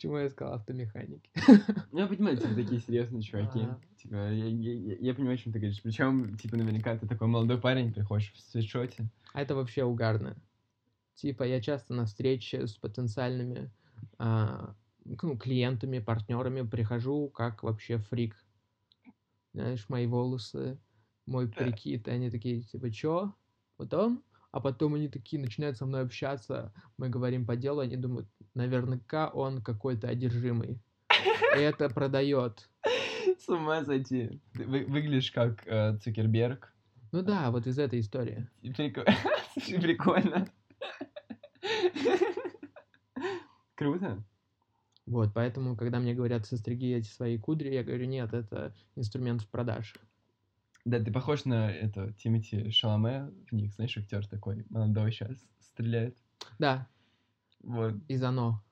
Почему 0.02 0.18
я 0.18 0.32
сказал 0.32 0.56
автомеханики? 0.56 1.30
Ну, 1.92 2.00
я 2.00 2.08
понимаю, 2.08 2.36
типа, 2.36 2.56
такие 2.56 2.82
серьезные 2.82 3.22
чуваки. 3.22 3.68
Типа, 3.98 4.16
я, 4.16 4.48
я, 4.48 4.96
я 4.96 5.14
понимаю, 5.14 5.36
о 5.36 5.38
чем 5.38 5.54
ты 5.54 5.60
говоришь. 5.60 5.80
Причем, 5.84 6.36
типа, 6.40 6.58
наверняка 6.58 6.98
ты 6.98 7.08
такой 7.08 7.28
молодой 7.28 7.62
парень, 7.62 7.94
приходишь 7.94 8.34
в 8.34 8.40
свитшоте. 8.40 9.12
А 9.32 9.44
это 9.44 9.54
вообще 9.54 9.84
угарно. 9.84 10.36
Типа, 11.14 11.44
я 11.44 11.62
часто 11.62 11.94
на 11.94 12.08
встрече 12.08 12.66
с 12.66 12.78
потенциальными 12.78 13.72
а, 14.18 14.74
ну, 15.06 15.38
клиентами, 15.38 16.00
партнерами 16.00 16.68
прихожу 16.68 17.30
как 17.30 17.62
вообще 17.62 18.00
фрик. 18.00 18.44
Знаешь, 19.54 19.88
мои 19.88 20.08
волосы, 20.08 20.80
мой 21.28 21.48
прикид, 21.48 22.08
они 22.08 22.32
такие, 22.32 22.64
типа, 22.64 22.90
чё? 22.90 23.36
Вот 23.78 23.94
он? 23.94 24.24
а 24.52 24.60
потом 24.60 24.96
они 24.96 25.08
такие 25.08 25.42
начинают 25.42 25.78
со 25.78 25.86
мной 25.86 26.02
общаться, 26.02 26.74
мы 26.98 27.10
говорим 27.10 27.46
по 27.46 27.56
делу, 27.56 27.80
они 27.80 27.96
думают, 27.96 28.28
наверняка 28.54 29.30
он 29.30 29.62
какой-то 29.62 30.08
одержимый. 30.08 30.80
И 31.56 31.60
это 31.60 31.90
продает. 31.90 32.70
С 33.40 33.50
ума 33.50 33.84
сойти. 33.84 34.40
Ты 34.54 34.66
вы, 34.66 34.86
выглядишь 34.86 35.32
как 35.32 35.68
э, 35.68 35.98
Цукерберг. 35.98 36.74
Ну 37.12 37.22
да, 37.22 37.52
вот 37.52 37.68
из 37.68 37.78
этой 37.78 38.00
истории. 38.00 38.48
Прикольно. 38.64 40.48
Круто. 43.76 44.24
Вот, 45.06 45.34
поэтому, 45.34 45.76
когда 45.76 46.00
мне 46.00 46.14
говорят, 46.14 46.46
состриги 46.46 46.94
эти 46.94 47.08
свои 47.08 47.38
кудри, 47.38 47.74
я 47.74 47.84
говорю, 47.84 48.06
нет, 48.06 48.34
это 48.34 48.74
инструмент 48.96 49.42
в 49.42 49.48
продаже. 49.48 49.96
Да, 50.86 51.00
ты 51.00 51.12
похож 51.12 51.46
на 51.46 51.72
это 51.72 52.14
Тимати 52.14 52.72
Шаломе 52.72 53.32
в 53.50 53.54
них, 53.54 53.74
знаешь, 53.74 53.98
актер 53.98 54.26
такой 54.28 54.66
молодой 54.70 55.12
сейчас 55.12 55.38
стреляет. 55.60 56.18
Да. 56.60 56.88
Вот. 57.64 57.94
Из 58.08 58.24
оно. 58.24 58.64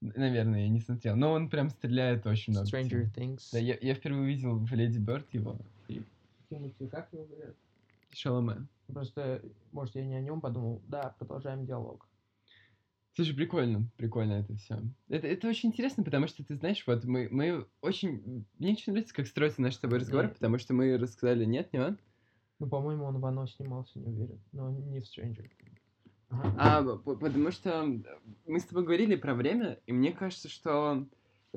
Наверное, 0.00 0.62
я 0.62 0.68
не 0.68 0.80
смотрел. 0.80 1.16
Но 1.16 1.32
он 1.32 1.48
прям 1.48 1.70
стреляет 1.70 2.26
очень 2.26 2.52
много. 2.52 2.68
Stranger 2.68 3.12
Things. 3.14 3.48
Да, 3.52 3.58
я, 3.58 3.78
я 3.80 3.94
впервые 3.94 4.24
увидел 4.24 4.58
в 4.58 4.72
Леди 4.72 4.98
Бёрд 4.98 5.32
его. 5.32 5.58
И... 5.88 6.02
Как 6.90 7.12
его 7.12 7.24
говорят? 7.24 7.56
Шаломе. 8.12 8.66
Просто, 8.86 9.42
может, 9.72 9.94
я 9.94 10.04
не 10.04 10.14
о 10.14 10.20
нем 10.20 10.40
подумал. 10.40 10.82
Да, 10.88 11.14
продолжаем 11.18 11.64
диалог. 11.64 12.06
Слушай, 13.14 13.34
прикольно, 13.34 13.88
прикольно 13.96 14.32
это 14.32 14.56
все. 14.56 14.82
Это, 15.08 15.28
это 15.28 15.48
очень 15.48 15.68
интересно, 15.68 16.02
потому 16.02 16.26
что 16.26 16.44
ты 16.44 16.56
знаешь, 16.56 16.82
вот 16.86 17.04
мы, 17.04 17.28
мы 17.30 17.66
очень... 17.80 18.44
Мне 18.58 18.72
очень 18.72 18.92
нравится, 18.92 19.14
как 19.14 19.28
строится 19.28 19.62
наш 19.62 19.74
с 19.74 19.78
тобой 19.78 20.00
разговор, 20.00 20.26
нет. 20.26 20.34
потому 20.34 20.58
что 20.58 20.74
мы 20.74 20.98
рассказали, 20.98 21.44
нет, 21.44 21.72
не 21.72 21.78
он? 21.78 21.98
Ну, 22.58 22.66
по-моему, 22.66 23.04
он 23.04 23.18
в 23.18 23.26
оно 23.26 23.46
снимался, 23.46 23.98
не 24.00 24.06
уверен, 24.06 24.40
но 24.52 24.70
не 24.70 25.00
в 25.00 25.04
Stranger. 25.04 25.48
А, 26.58 26.82
потому 26.82 27.50
что 27.50 27.86
мы 28.46 28.60
с 28.60 28.64
тобой 28.64 28.84
говорили 28.84 29.16
про 29.16 29.34
время, 29.34 29.78
и 29.86 29.92
мне 29.92 30.12
кажется, 30.12 30.48
что 30.48 31.06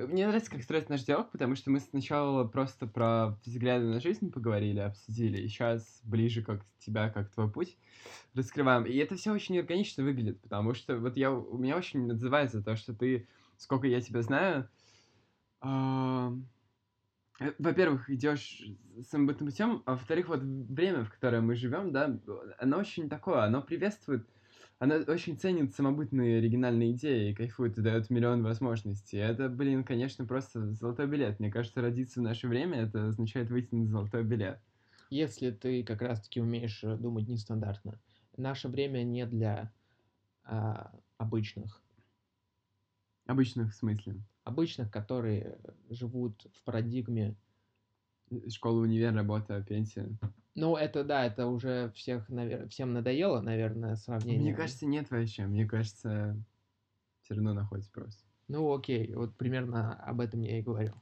мне 0.06 0.26
нравится, 0.26 0.50
как 0.50 0.62
строится 0.62 0.92
наш 0.92 1.02
диалог, 1.02 1.30
потому 1.30 1.56
что 1.56 1.70
мы 1.70 1.80
сначала 1.80 2.44
просто 2.44 2.86
про 2.86 3.36
взгляды 3.44 3.86
на 3.86 4.00
жизнь 4.00 4.30
поговорили, 4.30 4.78
обсудили, 4.78 5.38
и 5.40 5.48
сейчас 5.48 6.00
ближе 6.04 6.42
как 6.42 6.64
тебя, 6.78 7.10
как 7.10 7.30
твой 7.30 7.50
путь 7.50 7.76
раскрываем. 8.34 8.84
И 8.84 8.96
это 8.96 9.16
все 9.16 9.32
очень 9.32 9.58
органично 9.58 10.04
выглядит, 10.04 10.40
потому 10.40 10.74
что 10.74 10.98
вот 10.98 11.16
я, 11.16 11.32
у 11.32 11.58
меня 11.58 11.76
очень 11.76 12.10
отзывается 12.10 12.62
то, 12.62 12.76
что 12.76 12.94
ты, 12.94 13.26
сколько 13.56 13.88
я 13.88 14.00
тебя 14.00 14.22
знаю, 14.22 14.68
э, 15.62 16.32
во-первых, 17.58 18.08
идешь 18.10 18.62
самобытным 19.10 19.48
путем, 19.48 19.82
а 19.84 19.92
во-вторых, 19.92 20.28
вот 20.28 20.42
время, 20.42 21.04
в 21.04 21.10
которое 21.10 21.40
мы 21.40 21.56
живем, 21.56 21.90
да, 21.90 22.16
оно 22.58 22.78
очень 22.78 23.08
такое, 23.08 23.42
оно 23.42 23.62
приветствует 23.62 24.28
она 24.78 24.96
очень 25.08 25.36
ценит 25.36 25.74
самобытные 25.74 26.38
оригинальные 26.38 26.92
идеи 26.92 27.30
и 27.30 27.34
кайфует 27.34 27.76
и 27.78 27.82
дает 27.82 28.10
миллион 28.10 28.44
возможностей. 28.44 29.16
Это, 29.16 29.48
блин, 29.48 29.82
конечно, 29.82 30.24
просто 30.24 30.72
золотой 30.74 31.08
билет. 31.08 31.40
Мне 31.40 31.50
кажется, 31.50 31.80
родиться 31.80 32.20
в 32.20 32.22
наше 32.22 32.46
время, 32.46 32.82
это 32.82 33.08
означает 33.08 33.50
выйти 33.50 33.74
на 33.74 33.86
золотой 33.86 34.22
билет. 34.22 34.60
Если 35.10 35.50
ты 35.50 35.82
как 35.82 36.02
раз-таки 36.02 36.40
умеешь 36.40 36.84
э, 36.84 36.96
думать 36.96 37.26
нестандартно. 37.28 37.98
Наше 38.36 38.68
время 38.68 39.02
не 39.02 39.26
для 39.26 39.72
а, 40.44 40.92
обычных. 41.16 41.82
Обычных 43.26 43.72
в 43.72 43.74
смысле? 43.74 44.22
Обычных, 44.44 44.92
которые 44.92 45.58
живут 45.90 46.46
в 46.54 46.62
парадигме. 46.62 47.34
Школа, 48.48 48.80
универ, 48.80 49.14
работа, 49.14 49.62
пенсия. 49.62 50.08
Ну, 50.54 50.76
это 50.76 51.04
да, 51.04 51.24
это 51.24 51.46
уже 51.46 51.92
всех, 51.94 52.28
навер... 52.28 52.68
всем 52.68 52.92
надоело, 52.92 53.40
наверное, 53.40 53.96
сравнение. 53.96 54.40
Мне 54.40 54.54
кажется, 54.54 54.86
нет 54.86 55.10
вообще. 55.10 55.46
Мне 55.46 55.66
кажется, 55.66 56.36
все 57.22 57.34
равно 57.34 57.54
находится 57.54 57.92
просто. 57.92 58.24
Ну, 58.48 58.72
окей, 58.74 59.14
вот 59.14 59.36
примерно 59.36 59.94
об 59.94 60.20
этом 60.20 60.40
я 60.40 60.58
и 60.58 60.62
говорю. 60.62 60.94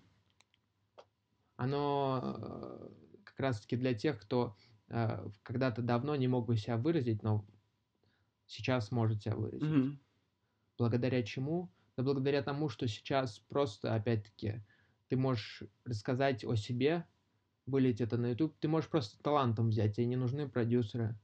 Оно 1.56 2.36
э, 2.38 2.88
как 3.24 3.38
раз-таки 3.40 3.76
для 3.76 3.94
тех, 3.94 4.20
кто 4.20 4.56
э, 4.88 5.26
когда-то 5.42 5.80
давно 5.80 6.16
не 6.16 6.28
мог 6.28 6.46
бы 6.46 6.56
себя 6.56 6.76
выразить, 6.76 7.22
но 7.22 7.46
сейчас 8.46 8.90
может 8.90 9.22
себя 9.22 9.36
выразить. 9.36 9.62
Mm-hmm. 9.62 9.96
Благодаря 10.78 11.22
чему? 11.22 11.70
Да 11.96 12.02
благодаря 12.02 12.42
тому, 12.42 12.68
что 12.68 12.86
сейчас 12.88 13.38
просто, 13.38 13.94
опять-таки, 13.94 14.60
ты 15.08 15.16
можешь 15.16 15.62
рассказать 15.84 16.44
о 16.44 16.56
себе, 16.56 17.06
вылить 17.66 18.00
это 18.00 18.16
на 18.16 18.30
YouTube, 18.30 18.56
ты 18.58 18.68
можешь 18.68 18.88
просто 18.88 19.20
талантом 19.22 19.68
взять, 19.68 19.96
тебе 19.96 20.06
не 20.06 20.16
нужны 20.16 20.48
продюсеры, 20.48 21.16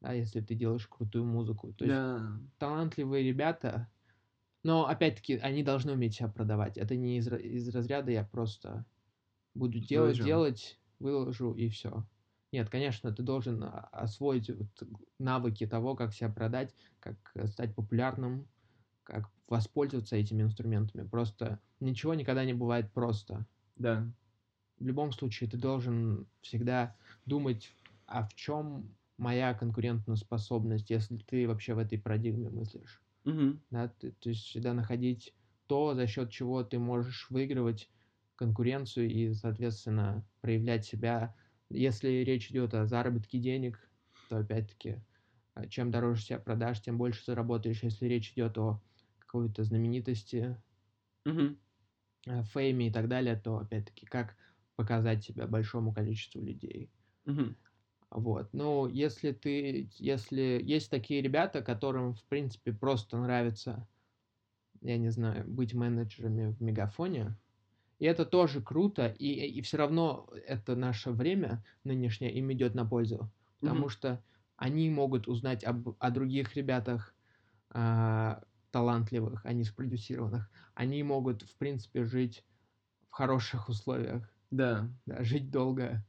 да, 0.00 0.12
если 0.12 0.40
ты 0.40 0.54
делаешь 0.54 0.86
крутую 0.86 1.24
музыку. 1.24 1.72
То 1.72 1.84
есть 1.84 1.96
да. 1.96 2.38
талантливые 2.58 3.24
ребята, 3.24 3.88
но 4.62 4.86
опять-таки 4.86 5.36
они 5.36 5.62
должны 5.62 5.92
уметь 5.92 6.16
себя 6.16 6.28
продавать. 6.28 6.76
Это 6.76 6.96
не 6.96 7.18
из, 7.18 7.28
из 7.28 7.68
разряда 7.74 8.10
я 8.10 8.24
просто 8.24 8.84
буду 9.54 9.78
делать, 9.78 10.18
Выложу. 10.18 10.24
делать, 10.24 10.80
выложу 10.98 11.52
и 11.54 11.68
все. 11.68 12.04
Нет, 12.50 12.70
конечно, 12.70 13.12
ты 13.12 13.22
должен 13.22 13.64
освоить 13.92 14.48
вот 14.48 14.68
навыки 15.18 15.66
того, 15.66 15.96
как 15.96 16.12
себя 16.12 16.28
продать, 16.28 16.74
как 17.00 17.16
э, 17.34 17.46
стать 17.48 17.74
популярным, 17.74 18.46
как 19.02 19.28
воспользоваться 19.48 20.16
этими 20.16 20.42
инструментами. 20.42 21.06
Просто 21.06 21.60
ничего 21.80 22.14
никогда 22.14 22.44
не 22.44 22.54
бывает 22.54 22.92
просто. 22.92 23.46
Да 23.76 24.08
в 24.78 24.86
любом 24.86 25.12
случае 25.12 25.50
ты 25.50 25.56
должен 25.58 26.28
всегда 26.40 26.96
думать, 27.26 27.76
а 28.06 28.26
в 28.26 28.34
чем 28.34 28.96
моя 29.16 29.54
конкурентная 29.54 30.16
способность, 30.16 30.90
если 30.90 31.16
ты 31.18 31.46
вообще 31.48 31.74
в 31.74 31.78
этой 31.78 31.98
парадигме 31.98 32.50
мыслишь. 32.50 33.02
Угу. 33.24 33.58
Да, 33.70 33.88
ты, 33.88 34.12
то 34.12 34.28
есть 34.30 34.42
всегда 34.44 34.74
находить 34.74 35.34
то, 35.66 35.94
за 35.94 36.06
счет 36.06 36.30
чего 36.30 36.62
ты 36.64 36.78
можешь 36.78 37.28
выигрывать 37.30 37.90
конкуренцию 38.36 39.10
и, 39.10 39.32
соответственно, 39.34 40.28
проявлять 40.40 40.84
себя. 40.84 41.36
Если 41.70 42.08
речь 42.24 42.50
идет 42.50 42.74
о 42.74 42.86
заработке 42.86 43.38
денег, 43.38 43.90
то 44.28 44.38
опять-таки, 44.38 45.04
а, 45.54 45.66
чем 45.66 45.90
дороже 45.90 46.22
себя 46.22 46.38
продашь, 46.38 46.82
тем 46.82 46.98
больше 46.98 47.24
заработаешь. 47.24 47.82
Если 47.82 48.06
речь 48.06 48.32
идет 48.32 48.58
о 48.58 48.82
какой-то 49.18 49.64
знаменитости, 49.64 50.58
Мгм. 51.24 51.58
э, 52.26 52.42
фейме 52.44 52.88
и 52.88 52.92
так 52.92 53.08
далее, 53.08 53.36
то 53.36 53.58
опять-таки, 53.58 54.06
как 54.06 54.36
показать 54.76 55.24
себя 55.24 55.46
большому 55.46 55.92
количеству 55.94 56.40
людей. 56.42 56.90
Мгм. 57.26 57.56
Вот. 58.10 58.50
Ну, 58.52 58.86
если 58.86 59.32
ты, 59.32 59.90
если 59.98 60.60
есть 60.62 60.90
такие 60.90 61.20
ребята, 61.22 61.62
которым, 61.62 62.14
в 62.14 62.24
принципе, 62.26 62.72
просто 62.72 63.18
нравится, 63.18 63.88
я 64.82 64.98
не 64.98 65.10
знаю, 65.10 65.48
быть 65.48 65.74
менеджерами 65.74 66.52
в 66.52 66.62
Мегафоне, 66.62 67.38
и 67.98 68.06
это 68.06 68.26
тоже 68.26 68.62
круто, 68.62 69.08
и, 69.08 69.28
и 69.46 69.62
все 69.62 69.78
равно 69.78 70.28
это 70.46 70.76
наше 70.76 71.12
время 71.12 71.64
нынешнее 71.84 72.32
им 72.34 72.52
идет 72.52 72.74
на 72.74 72.86
пользу, 72.86 73.32
потому 73.60 73.88
Мгм. 73.88 73.90
что 73.90 74.24
они 74.56 74.90
могут 74.90 75.28
узнать 75.28 75.64
об, 75.64 75.96
о 76.00 76.10
других 76.10 76.56
ребятах 76.56 77.16
а, 77.70 78.44
талантливых, 78.72 79.46
а 79.46 79.52
не 79.54 79.64
спродюсированных. 79.64 80.50
Они 80.74 81.02
могут, 81.04 81.42
в 81.42 81.56
принципе, 81.58 82.04
жить 82.04 82.46
в 83.08 83.14
хороших 83.14 83.68
условиях, 83.68 84.33
Да, 84.56 84.88
да, 85.06 85.22
жить 85.24 85.50
долго 85.50 86.04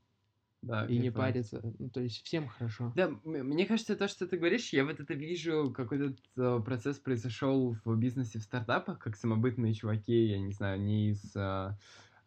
да, 0.62 0.86
и 0.86 0.98
не 0.98 1.02
кайфовать. 1.02 1.36
париться. 1.36 1.62
Ну, 1.80 1.90
то 1.90 2.02
есть 2.02 2.24
всем 2.26 2.48
хорошо. 2.48 2.94
Да, 2.96 3.10
мне 3.24 3.66
кажется, 3.66 3.96
то, 3.96 4.08
что 4.08 4.26
ты 4.28 4.38
говоришь, 4.38 4.72
я 4.72 4.86
вот 4.86 5.00
это 5.00 5.14
вижу, 5.14 5.74
как 5.76 5.92
этот 5.92 6.20
э, 6.38 6.62
процесс 6.64 6.98
произошел 7.00 7.76
в 7.84 7.98
бизнесе, 7.98 8.40
в 8.40 8.44
стартапах, 8.44 9.00
как 9.00 9.18
самобытные 9.18 9.74
чуваки, 9.74 10.28
я 10.28 10.40
не 10.40 10.54
знаю, 10.54 10.80
не 10.82 11.10
из 11.10 11.36
э, 11.36 11.78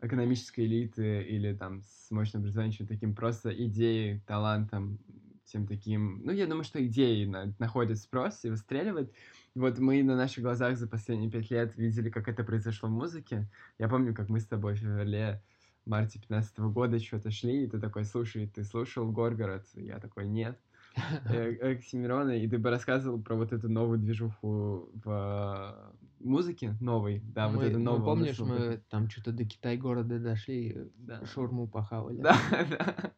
экономической 0.02 0.66
элиты 0.66 1.22
или 1.22 1.54
там 1.56 1.82
с 1.82 2.10
мощным 2.10 2.42
образованием, 2.42 2.72
чем 2.76 2.86
таким, 2.86 3.14
просто 3.14 3.50
идеей, 3.66 4.20
талантом, 4.20 5.00
всем 5.44 5.66
таким. 5.66 6.22
Ну, 6.24 6.32
я 6.32 6.46
думаю, 6.46 6.64
что 6.64 6.84
идеи 6.86 7.24
на- 7.24 7.54
находят 7.58 7.98
спрос 7.98 8.44
и 8.44 8.50
выстреливают. 8.50 9.14
Вот 9.54 9.78
мы 9.78 10.02
на 10.02 10.16
наших 10.16 10.44
глазах 10.44 10.76
за 10.76 10.86
последние 10.86 11.30
пять 11.30 11.50
лет 11.50 11.76
видели, 11.76 12.10
как 12.10 12.28
это 12.28 12.44
произошло 12.44 12.88
в 12.90 12.92
музыке. 12.92 13.50
Я 13.78 13.88
помню, 13.88 14.14
как 14.14 14.28
мы 14.28 14.40
с 14.40 14.46
тобой 14.46 14.74
в 14.74 14.78
феврале 14.78 15.42
марте 15.88 16.18
15 16.20 16.58
года 16.58 16.98
что-то 16.98 17.30
шли, 17.30 17.64
и 17.64 17.66
ты 17.68 17.80
такой, 17.80 18.04
слушай, 18.04 18.46
ты 18.46 18.64
слушал 18.64 19.10
Горгород? 19.10 19.66
Я 19.74 19.98
такой, 19.98 20.28
нет. 20.28 20.58
Э, 21.26 21.72
Оксимирона, 21.74 22.32
и 22.32 22.48
ты 22.48 22.58
бы 22.58 22.70
рассказывал 22.70 23.20
про 23.22 23.36
вот 23.36 23.52
эту 23.52 23.68
новую 23.68 23.98
движуху 24.00 24.90
в 24.94 25.08
э, 25.08 26.24
музыке, 26.24 26.76
новой, 26.80 27.20
да, 27.24 27.48
вот 27.48 27.58
мы, 27.58 27.64
это 27.64 27.78
мы, 27.78 27.84
новое. 27.84 28.04
помнишь, 28.04 28.38
мы 28.40 28.82
там 28.90 29.08
что-то 29.08 29.32
до 29.32 29.44
Китай-города 29.44 30.18
дошли, 30.18 30.90
Да. 30.96 31.24
шурму 31.26 31.68
похавали. 31.68 32.20
Да, 32.20 32.36
да. 32.70 33.12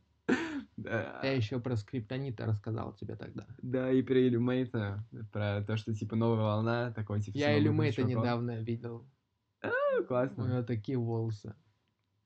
Да. 0.77 1.21
Я 1.23 1.33
еще 1.33 1.61
про 1.61 1.77
скриптонита 1.77 2.47
рассказал 2.47 2.95
тебе 2.95 3.15
тогда. 3.17 3.47
Да, 3.63 3.91
и 3.93 4.03
про 4.03 4.19
Иллюмейта, 4.19 5.05
про 5.33 5.63
то, 5.67 5.77
что 5.77 5.95
типа 5.95 6.17
новая 6.17 6.43
волна, 6.43 6.93
такой 6.93 7.21
типа... 7.21 7.37
Я 7.37 7.59
Иллюмейта 7.59 8.03
недавно 8.03 8.61
видел. 8.63 9.07
Ну, 9.63 9.71
У 10.01 10.05
Классно. 10.05 10.43
него 10.45 10.63
такие 10.63 10.97
волосы. 10.99 11.55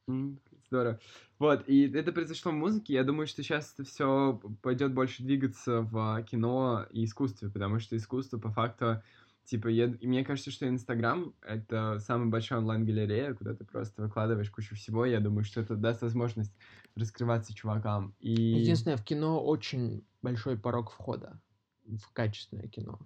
Здорово. 0.06 0.98
Вот, 1.38 1.68
и 1.68 1.90
это 1.90 2.12
произошло 2.12 2.52
в 2.52 2.54
музыке. 2.54 2.94
Я 2.94 3.04
думаю, 3.04 3.26
что 3.26 3.42
сейчас 3.42 3.74
это 3.74 3.88
все 3.88 4.40
пойдет 4.62 4.92
больше 4.92 5.22
двигаться 5.22 5.82
в 5.82 6.22
кино 6.24 6.86
и 6.90 7.04
искусстве, 7.04 7.50
потому 7.50 7.78
что 7.78 7.96
искусство 7.96 8.38
по 8.38 8.50
факту, 8.50 9.02
типа, 9.44 9.68
я, 9.68 9.86
и 9.86 10.06
мне 10.06 10.24
кажется, 10.24 10.50
что 10.50 10.68
Инстаграм— 10.68 11.34
это 11.42 11.98
самая 12.00 12.28
большая 12.28 12.60
онлайн-галерея, 12.60 13.34
куда 13.34 13.54
ты 13.54 13.64
просто 13.64 14.02
выкладываешь 14.02 14.50
кучу 14.50 14.74
всего. 14.74 15.04
Я 15.04 15.20
думаю, 15.20 15.44
что 15.44 15.60
это 15.60 15.76
даст 15.76 16.02
возможность 16.02 16.54
раскрываться 16.96 17.54
чувакам. 17.54 18.14
И... 18.20 18.32
Единственное, 18.32 18.96
в 18.96 19.04
кино 19.04 19.44
очень 19.44 20.04
большой 20.22 20.58
порог 20.58 20.90
входа 20.90 21.40
в 21.84 22.12
качественное 22.12 22.68
кино. 22.68 22.98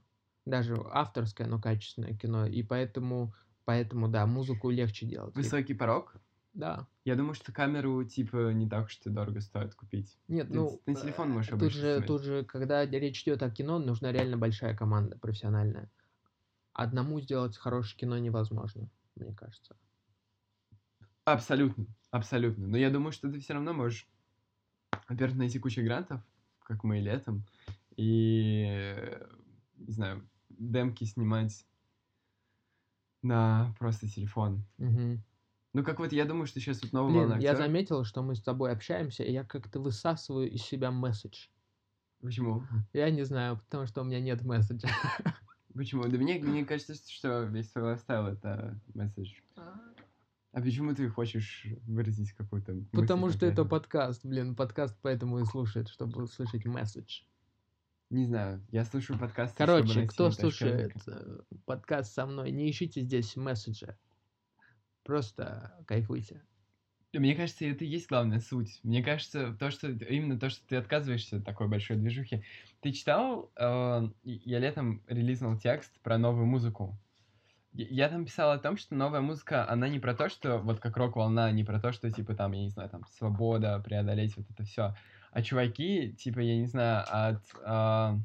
Даже 0.47 0.77
авторское, 0.93 1.47
но 1.47 1.61
качественное 1.61 2.17
кино. 2.17 2.47
И 2.47 2.63
поэтому, 2.63 3.35
поэтому 3.65 4.09
да, 4.09 4.27
музыку 4.27 4.71
легче 4.71 5.07
делать. 5.07 5.35
Высокий 5.35 5.75
порог. 5.75 6.15
Да. 6.55 6.89
Я 7.05 7.17
думаю, 7.17 7.35
что 7.35 7.53
камеру, 7.53 8.05
типа, 8.05 8.53
не 8.53 8.69
так 8.69 8.87
уж 8.87 8.99
и 9.05 9.11
дорого 9.11 9.41
стоит 9.41 9.75
купить. 9.75 10.19
Нет, 10.29 10.49
Ты 10.49 10.55
ну... 10.55 10.81
на 10.87 10.95
телефон 10.95 11.31
можешь 11.31 11.51
тут 11.51 11.73
же, 11.73 11.93
снимать. 11.93 12.07
тут 12.07 12.23
же, 12.23 12.45
когда 12.45 12.85
речь 12.85 13.23
идет 13.23 13.43
о 13.43 13.51
кино, 13.51 13.79
нужна 13.79 14.13
реально 14.13 14.37
большая 14.37 14.77
команда 14.77 15.19
профессиональная. 15.19 15.91
Одному 16.73 17.21
сделать 17.21 17.57
хорошее 17.57 17.99
кино 17.99 18.19
невозможно, 18.19 18.89
мне 19.17 19.35
кажется. 19.35 19.77
Абсолютно, 21.25 21.87
абсолютно. 22.11 22.67
Но 22.67 22.77
я 22.77 22.91
думаю, 22.91 23.13
что 23.13 23.31
ты 23.31 23.39
все 23.41 23.53
равно 23.53 23.73
можешь, 23.73 24.09
во-первых, 25.09 25.39
найти 25.39 25.59
кучу 25.59 25.83
грантов, 25.83 26.23
как 26.63 26.85
мы 26.85 26.99
и 26.99 27.03
летом, 27.03 27.45
и, 27.97 29.19
не 29.77 29.93
знаю, 29.93 30.29
демки 30.49 31.05
снимать 31.05 31.67
на 33.23 33.75
просто 33.79 34.09
телефон. 34.09 34.65
Мгм. 34.79 35.23
Ну, 35.75 35.85
как 35.85 35.99
вот 35.99 36.13
я 36.13 36.25
думаю, 36.25 36.47
что 36.47 36.61
сейчас 36.61 36.83
вот 36.83 36.93
новая 36.93 37.27
Блин, 37.27 37.41
я 37.41 37.51
актёров. 37.51 37.59
заметил, 37.59 38.05
что 38.05 38.23
мы 38.23 38.35
с 38.35 38.43
тобой 38.43 38.73
общаемся, 38.73 39.23
и 39.23 39.33
я 39.33 39.45
как-то 39.45 39.81
высасываю 39.81 40.51
из 40.51 40.63
себя 40.63 40.91
месседж. 40.91 41.49
Почему? 42.21 42.63
Я 42.93 43.11
не 43.11 43.23
знаю, 43.23 43.59
потому 43.59 43.87
что 43.87 44.03
у 44.03 44.05
меня 44.05 44.21
нет 44.21 44.43
месседжа. 44.43 44.89
Почему? 45.75 46.05
Да 46.05 46.17
мне, 46.17 46.39
мне 46.41 46.65
кажется, 46.65 46.95
что 46.95 47.43
весь 47.45 47.69
твой 47.69 47.85
лайфстайл— 47.85 48.27
это 48.29 48.81
месседж. 48.95 49.35
А 50.53 50.61
почему 50.61 50.95
ты 50.95 51.09
хочешь 51.09 51.67
выразить 51.87 52.33
какую-то 52.33 52.73
мысль 52.73 52.89
Потому 52.91 53.31
что 53.31 53.47
это 53.47 53.65
подкаст, 53.65 54.25
блин, 54.25 54.57
подкаст 54.57 54.97
поэтому 55.03 55.39
и 55.41 55.45
слушает, 55.45 55.89
чтобы 55.89 56.23
услышать 56.23 56.65
месседж. 56.65 57.23
Не 58.11 58.25
знаю, 58.25 58.65
я 58.73 58.87
слушаю 58.87 59.19
подкасты, 59.19 59.55
чтобы 59.55 59.83
Короче, 59.83 60.09
кто 60.09 60.31
слушает 60.31 60.97
э, 61.07 61.41
подкаст 61.67 62.15
со 62.15 62.25
мной, 62.25 62.51
не 62.51 62.71
ищите 62.71 63.03
здесь 63.03 63.37
месседжа. 63.37 63.99
Просто 65.09 65.73
кайфуйте. 65.87 66.43
Мне 67.15 67.35
кажется, 67.35 67.65
это 67.65 67.83
и 67.83 67.89
есть 67.89 68.11
главная 68.11 68.41
суть. 68.41 68.79
Мне 68.83 69.03
кажется, 69.03 69.57
то, 69.59 69.71
что 69.71 69.89
именно 69.89 70.39
то, 70.39 70.51
что 70.51 70.61
ты 70.69 70.77
отказываешься 70.77 71.39
от 71.39 71.47
такой 71.47 71.67
большой 71.67 71.97
движухи. 71.97 72.45
Ты 72.83 72.93
читал? 72.93 73.51
э, 73.57 74.09
я 74.23 74.59
летом 74.59 75.03
релизнул 75.09 75.57
текст 75.57 75.99
про 76.03 76.19
новую 76.19 76.45
музыку. 76.45 76.95
Я 77.73 78.11
там 78.11 78.27
писал 78.27 78.51
о 78.51 78.59
том, 78.59 78.77
что 78.77 78.95
новая 78.95 79.23
музыка, 79.23 79.67
она 79.67 79.89
не 79.89 79.99
про 79.99 80.13
то, 80.13 80.29
что 80.29 80.59
вот 80.59 80.79
как 80.79 80.99
рок-волна, 80.99 81.51
не 81.53 81.65
про 81.65 81.81
то, 81.81 81.91
что 81.93 82.11
типа 82.11 82.35
там, 82.35 82.53
я 82.53 82.65
не 82.65 82.69
знаю, 82.69 82.91
там 82.91 83.07
свобода, 83.17 83.81
преодолеть 83.83 84.37
вот 84.37 84.45
это 84.51 84.65
все. 84.65 84.95
А 85.33 85.41
чуваки, 85.41 86.13
типа, 86.19 86.41
я 86.41 86.59
не 86.59 86.67
знаю, 86.67 87.07
от 87.09 87.43
а, 87.65 88.19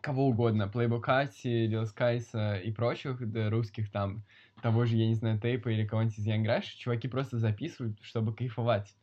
кого 0.00 0.26
угодно, 0.26 0.68
Playboy 0.72 1.00
Кати, 1.00 1.68
Lil 1.68 1.84
Skies 1.84 2.60
и 2.60 2.72
прочих, 2.72 3.30
да, 3.30 3.50
русских 3.50 3.88
там, 3.90 4.24
того 4.62 4.84
же, 4.86 4.96
я 4.96 5.06
не 5.08 5.14
знаю, 5.14 5.40
Тейпа 5.40 5.68
или 5.68 5.86
кого-нибудь 5.86 6.18
из 6.18 6.26
Rush, 6.26 6.76
чуваки 6.78 7.08
просто 7.08 7.38
записывают, 7.38 7.98
чтобы 8.02 8.34
кайфовать. 8.34 8.96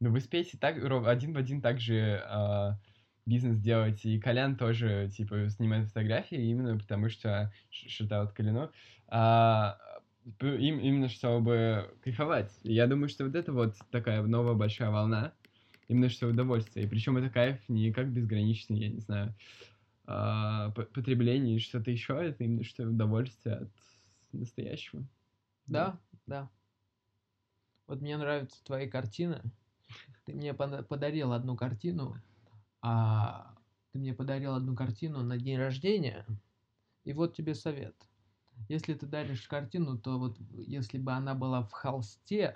Ну, 0.00 0.10
вы 0.10 0.20
спеете 0.20 0.58
так, 0.58 0.76
один 0.76 1.32
в 1.32 1.36
один 1.36 1.60
так 1.60 1.80
же 1.80 2.22
а, 2.24 2.78
бизнес 3.26 3.58
делать, 3.58 4.04
и 4.04 4.20
Колян 4.20 4.56
тоже, 4.56 5.10
типа, 5.12 5.48
снимает 5.50 5.88
фотографии 5.88 6.38
именно 6.38 6.78
потому, 6.78 7.08
что 7.08 7.52
шитаут 7.70 8.32
Коляну, 8.32 8.70
а, 9.08 9.78
п- 10.38 10.56
им, 10.58 10.78
именно 10.78 11.08
чтобы 11.08 11.96
кайфовать. 12.02 12.58
И 12.62 12.72
я 12.74 12.86
думаю, 12.86 13.08
что 13.08 13.24
вот 13.24 13.34
это 13.34 13.52
вот 13.52 13.74
такая 13.90 14.22
новая 14.22 14.54
большая 14.54 14.90
волна, 14.90 15.34
именно 15.88 16.08
что 16.08 16.28
удовольствие. 16.28 16.86
И 16.86 16.88
причем 16.88 17.16
это 17.16 17.30
кайф 17.30 17.68
не 17.68 17.92
как 17.92 18.12
безграничный, 18.12 18.78
я 18.78 18.88
не 18.88 19.00
знаю, 19.00 19.34
а, 20.06 20.70
п- 20.70 20.84
потребление 20.84 21.54
или 21.54 21.60
что-то 21.60 21.90
еще, 21.90 22.14
это 22.22 22.44
именно 22.44 22.64
что 22.64 22.84
удовольствие 22.84 23.56
от 23.56 23.72
настоящего. 24.32 25.04
Да, 25.66 25.98
да. 26.26 26.50
Вот 27.86 28.00
мне 28.00 28.16
нравятся 28.16 28.62
твои 28.64 28.88
картины. 28.88 29.42
Ты 30.24 30.34
мне 30.34 30.52
пода- 30.52 30.82
подарил 30.82 31.32
одну 31.32 31.56
картину, 31.56 32.16
а 32.82 33.54
ты 33.92 33.98
мне 33.98 34.12
подарил 34.12 34.54
одну 34.54 34.76
картину 34.76 35.22
на 35.22 35.38
день 35.38 35.56
рождения. 35.56 36.26
И 37.04 37.12
вот 37.14 37.34
тебе 37.34 37.54
совет. 37.54 37.96
Если 38.68 38.92
ты 38.94 39.06
даришь 39.06 39.48
картину, 39.48 39.98
то 39.98 40.18
вот 40.18 40.36
если 40.52 40.98
бы 40.98 41.12
она 41.12 41.34
была 41.34 41.62
в 41.62 41.72
холсте, 41.72 42.54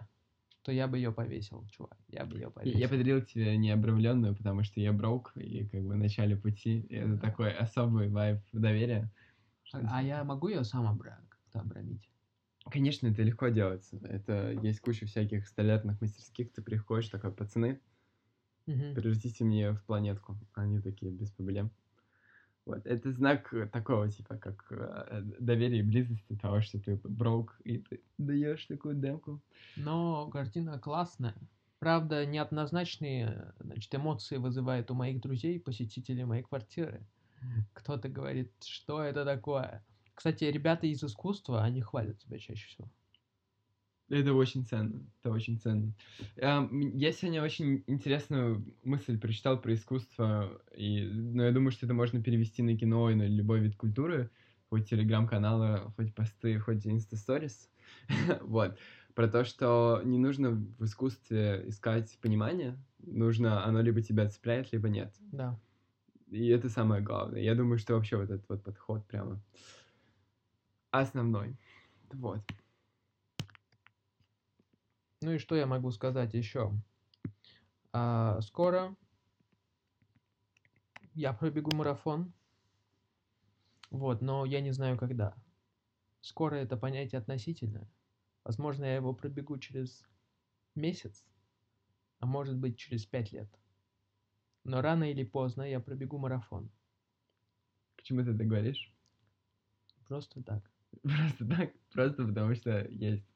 то 0.63 0.71
я 0.71 0.87
бы 0.87 0.97
ее 0.99 1.13
повесил, 1.13 1.67
чувак. 1.69 1.97
Я 2.09 2.25
бы 2.25 2.37
ее 2.37 2.51
повесил. 2.51 2.79
Я 2.79 2.89
подарил 2.89 3.23
тебе 3.25 3.57
необрамленную, 3.57 4.37
потому 4.37 4.63
что 4.63 4.81
я 4.81 4.93
брок, 4.93 5.33
и 5.37 5.67
как 5.67 5.83
бы 5.83 5.95
в 5.95 5.97
начале 5.97 6.37
пути, 6.37 6.81
и 6.81 6.97
это 6.97 7.19
такой 7.19 7.53
особый 7.53 8.09
вайб 8.09 8.41
доверия. 8.53 9.11
А, 9.73 9.99
а 9.99 10.03
я 10.03 10.23
могу 10.25 10.49
ее 10.49 10.65
сам 10.65 10.87
обра- 10.87 11.19
как-то 11.53 11.61
обрамить? 11.61 12.11
Конечно, 12.71 13.07
это 13.07 13.23
легко 13.23 13.49
делается. 13.49 13.99
Это 13.99 14.51
есть 14.53 14.81
куча 14.81 15.07
всяких 15.07 15.47
столярных 15.47 16.01
мастерских. 16.01 16.53
Ты 16.53 16.61
приходишь 16.63 17.09
такой, 17.09 17.33
пацаны, 17.33 17.81
Мгм. 18.67 18.95
превратите 18.95 19.45
мне 19.45 19.73
в 19.73 19.85
планетку. 19.85 20.39
Они 20.55 20.81
такие, 20.81 21.13
без 21.13 21.31
проблем. 21.31 21.71
Вот, 22.67 22.87
это 22.87 23.13
знак 23.13 23.55
такого, 23.73 24.11
типа, 24.11 24.37
как 24.39 24.67
э, 24.73 25.23
доверие 25.41 25.81
и 25.81 25.85
близости 25.85 26.37
того, 26.37 26.61
что 26.63 26.81
ты 26.81 26.97
брок 27.05 27.61
и 27.65 27.79
ты 27.81 28.05
даешь 28.19 28.67
такую 28.67 28.97
демку. 28.97 29.43
Но 29.75 30.31
картина 30.31 30.79
классная. 30.79 31.35
Правда, 31.79 32.25
неоднозначные 32.27 33.55
значит, 33.59 33.95
эмоции 33.95 34.37
вызывает 34.37 34.91
у 34.91 34.95
моих 34.95 35.21
друзей, 35.21 35.61
посетителей 35.61 36.25
моей 36.25 36.43
квартиры. 36.43 37.09
Кто-то 37.73 38.09
говорит, 38.09 38.65
что 38.65 39.03
это 39.03 39.25
такое. 39.25 39.87
Кстати, 40.15 40.45
ребята 40.45 40.87
из 40.87 41.03
искусства, 41.03 41.63
они 41.63 41.81
хвалят 41.81 42.19
тебя 42.19 42.39
чаще 42.39 42.67
всего. 42.69 42.91
Это 44.09 44.35
очень 44.35 44.67
ценно, 44.67 45.07
это 45.21 45.31
очень 45.31 45.59
ценно. 45.59 45.95
Я 46.37 47.13
сегодня 47.13 47.43
очень 47.43 47.83
интересную 47.87 48.63
мысль 48.85 49.19
прочитал 49.19 49.59
про 49.59 49.73
искусство, 49.73 50.61
и, 50.77 51.03
но 51.05 51.45
я 51.45 51.53
думаю, 51.53 51.71
что 51.73 51.87
это 51.87 51.95
можно 51.95 52.23
перевести 52.23 52.63
на 52.63 52.77
кино 52.77 53.09
и 53.09 53.15
на 53.15 53.27
любой 53.27 53.61
вид 53.61 53.75
культуры, 53.75 54.31
хоть 54.69 54.89
телеграм-каналы, 54.89 55.91
хоть 55.97 56.15
посты, 56.15 56.59
хоть 56.59 56.87
инста-сторис. 56.87 57.71
вот. 58.43 58.79
Про 59.15 59.29
то, 59.29 59.45
что 59.45 60.03
не 60.05 60.19
нужно 60.19 60.51
в 60.51 60.85
искусстве 60.85 61.65
искать 61.67 62.19
понимание, 62.21 62.79
нужно, 62.99 63.65
оно 63.65 63.81
либо 63.81 64.03
тебя 64.03 64.29
цепляет, 64.29 64.73
либо 64.73 64.89
нет. 64.89 65.15
Да. 65.21 65.59
И 66.31 66.49
это 66.49 66.69
самое 66.69 67.03
главное. 67.03 67.41
Я 67.41 67.55
думаю, 67.55 67.79
что 67.79 67.95
вообще 67.95 68.17
вот 68.17 68.31
этот 68.31 68.49
вот 68.49 68.63
подход 68.63 69.07
прямо 69.07 69.43
основной. 70.93 71.57
Вот. 72.13 72.41
Ну 75.23 75.33
и 75.33 75.39
что 75.39 75.57
я 75.57 75.67
могу 75.67 75.91
сказать 75.91 76.35
еще? 76.35 76.73
А, 77.93 78.41
скоро 78.41 78.95
я 81.15 81.33
пробегу 81.33 81.75
марафон. 81.75 82.33
Вот, 83.91 84.23
но 84.23 84.45
я 84.45 84.61
не 84.61 84.73
знаю 84.73 84.97
когда. 84.99 85.35
Скоро 86.21 86.57
это 86.57 86.77
понятие 86.77 87.19
относительное. 87.19 87.91
Возможно, 88.45 88.85
я 88.85 88.97
его 88.97 89.15
пробегу 89.15 89.59
через 89.59 90.05
месяц, 90.75 91.25
а 92.19 92.27
может 92.27 92.57
быть 92.57 92.79
через 92.79 93.05
пять 93.05 93.33
лет. 93.33 93.49
Но 94.65 94.81
рано 94.81 95.11
или 95.11 95.25
поздно 95.25 95.63
я 95.63 95.81
пробегу 95.81 96.19
марафон. 96.19 96.71
Почему 97.97 98.25
ты 98.25 98.37
так 98.37 98.47
говоришь? 98.47 98.93
Просто 100.07 100.43
так. 100.43 100.72
Просто 101.03 101.47
так? 101.47 101.73
Просто 101.93 102.27
потому 102.27 102.55
что 102.55 102.87
есть 102.89 103.27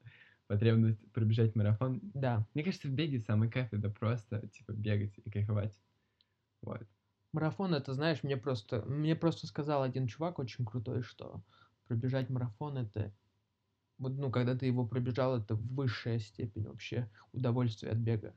потребность 0.47 0.99
пробежать 1.11 1.55
марафон. 1.55 1.99
Да. 2.13 2.45
Мне 2.53 2.63
кажется, 2.63 2.87
в 2.87 2.91
беге 2.91 3.19
самый 3.19 3.49
кайф 3.49 3.73
это 3.73 3.89
просто, 3.89 4.47
типа, 4.47 4.71
бегать 4.71 5.13
и 5.23 5.29
кайфовать. 5.29 5.75
Вот. 6.61 6.87
Марафон, 7.33 7.73
это, 7.73 7.93
знаешь, 7.93 8.23
мне 8.23 8.37
просто, 8.37 8.83
мне 8.87 9.15
просто 9.15 9.47
сказал 9.47 9.83
один 9.83 10.07
чувак 10.07 10.39
очень 10.39 10.65
крутой, 10.65 11.03
что 11.03 11.43
пробежать 11.87 12.29
марафон 12.29 12.77
это, 12.77 13.13
вот, 13.97 14.13
ну, 14.13 14.31
когда 14.31 14.55
ты 14.55 14.65
его 14.65 14.87
пробежал, 14.87 15.37
это 15.37 15.55
высшая 15.55 16.19
степень 16.19 16.67
вообще 16.67 17.09
удовольствия 17.33 17.91
от 17.91 17.97
бега. 17.97 18.33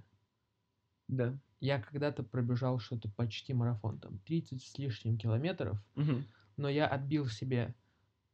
Да. 1.08 1.38
Я 1.60 1.80
когда-то 1.80 2.22
пробежал 2.22 2.78
что-то 2.78 3.08
почти 3.10 3.52
марафон, 3.52 3.98
там, 4.00 4.18
30 4.20 4.62
с 4.62 4.78
лишним 4.78 5.18
километров, 5.18 5.78
угу. 5.94 6.22
но 6.56 6.68
я 6.68 6.86
отбил 6.86 7.26
себе 7.26 7.74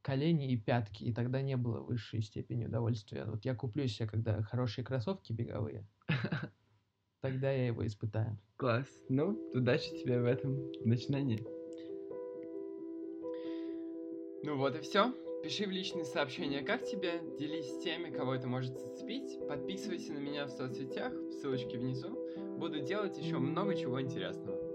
колени 0.06 0.52
и 0.52 0.56
пятки, 0.56 1.02
и 1.02 1.12
тогда 1.12 1.42
не 1.42 1.56
было 1.56 1.80
высшей 1.80 2.22
степени 2.22 2.66
удовольствия. 2.66 3.24
Вот 3.24 3.44
я 3.44 3.56
куплю 3.56 3.88
себе, 3.88 4.08
когда 4.08 4.40
хорошие 4.40 4.84
кроссовки 4.84 5.32
беговые, 5.32 5.84
тогда 7.20 7.50
я 7.50 7.66
его 7.66 7.84
испытаю. 7.84 8.38
Класс. 8.56 8.86
Ну, 9.08 9.36
удачи 9.52 9.90
тебе 10.00 10.20
в 10.20 10.24
этом 10.24 10.70
начинании. 10.84 11.44
Ну 14.44 14.56
вот 14.56 14.76
и 14.76 14.80
все. 14.80 15.12
Пиши 15.42 15.66
в 15.66 15.70
личные 15.70 16.04
сообщения, 16.04 16.62
как 16.62 16.84
тебе, 16.84 17.20
делись 17.36 17.66
с 17.66 17.82
теми, 17.82 18.10
кого 18.10 18.34
это 18.36 18.46
может 18.46 18.78
зацепить, 18.78 19.40
подписывайся 19.48 20.12
на 20.12 20.18
меня 20.18 20.46
в 20.46 20.50
соцсетях, 20.50 21.12
ссылочки 21.32 21.76
внизу. 21.76 22.16
Буду 22.58 22.78
делать 22.78 23.18
еще 23.18 23.38
много 23.38 23.74
чего 23.74 24.00
интересного. 24.00 24.65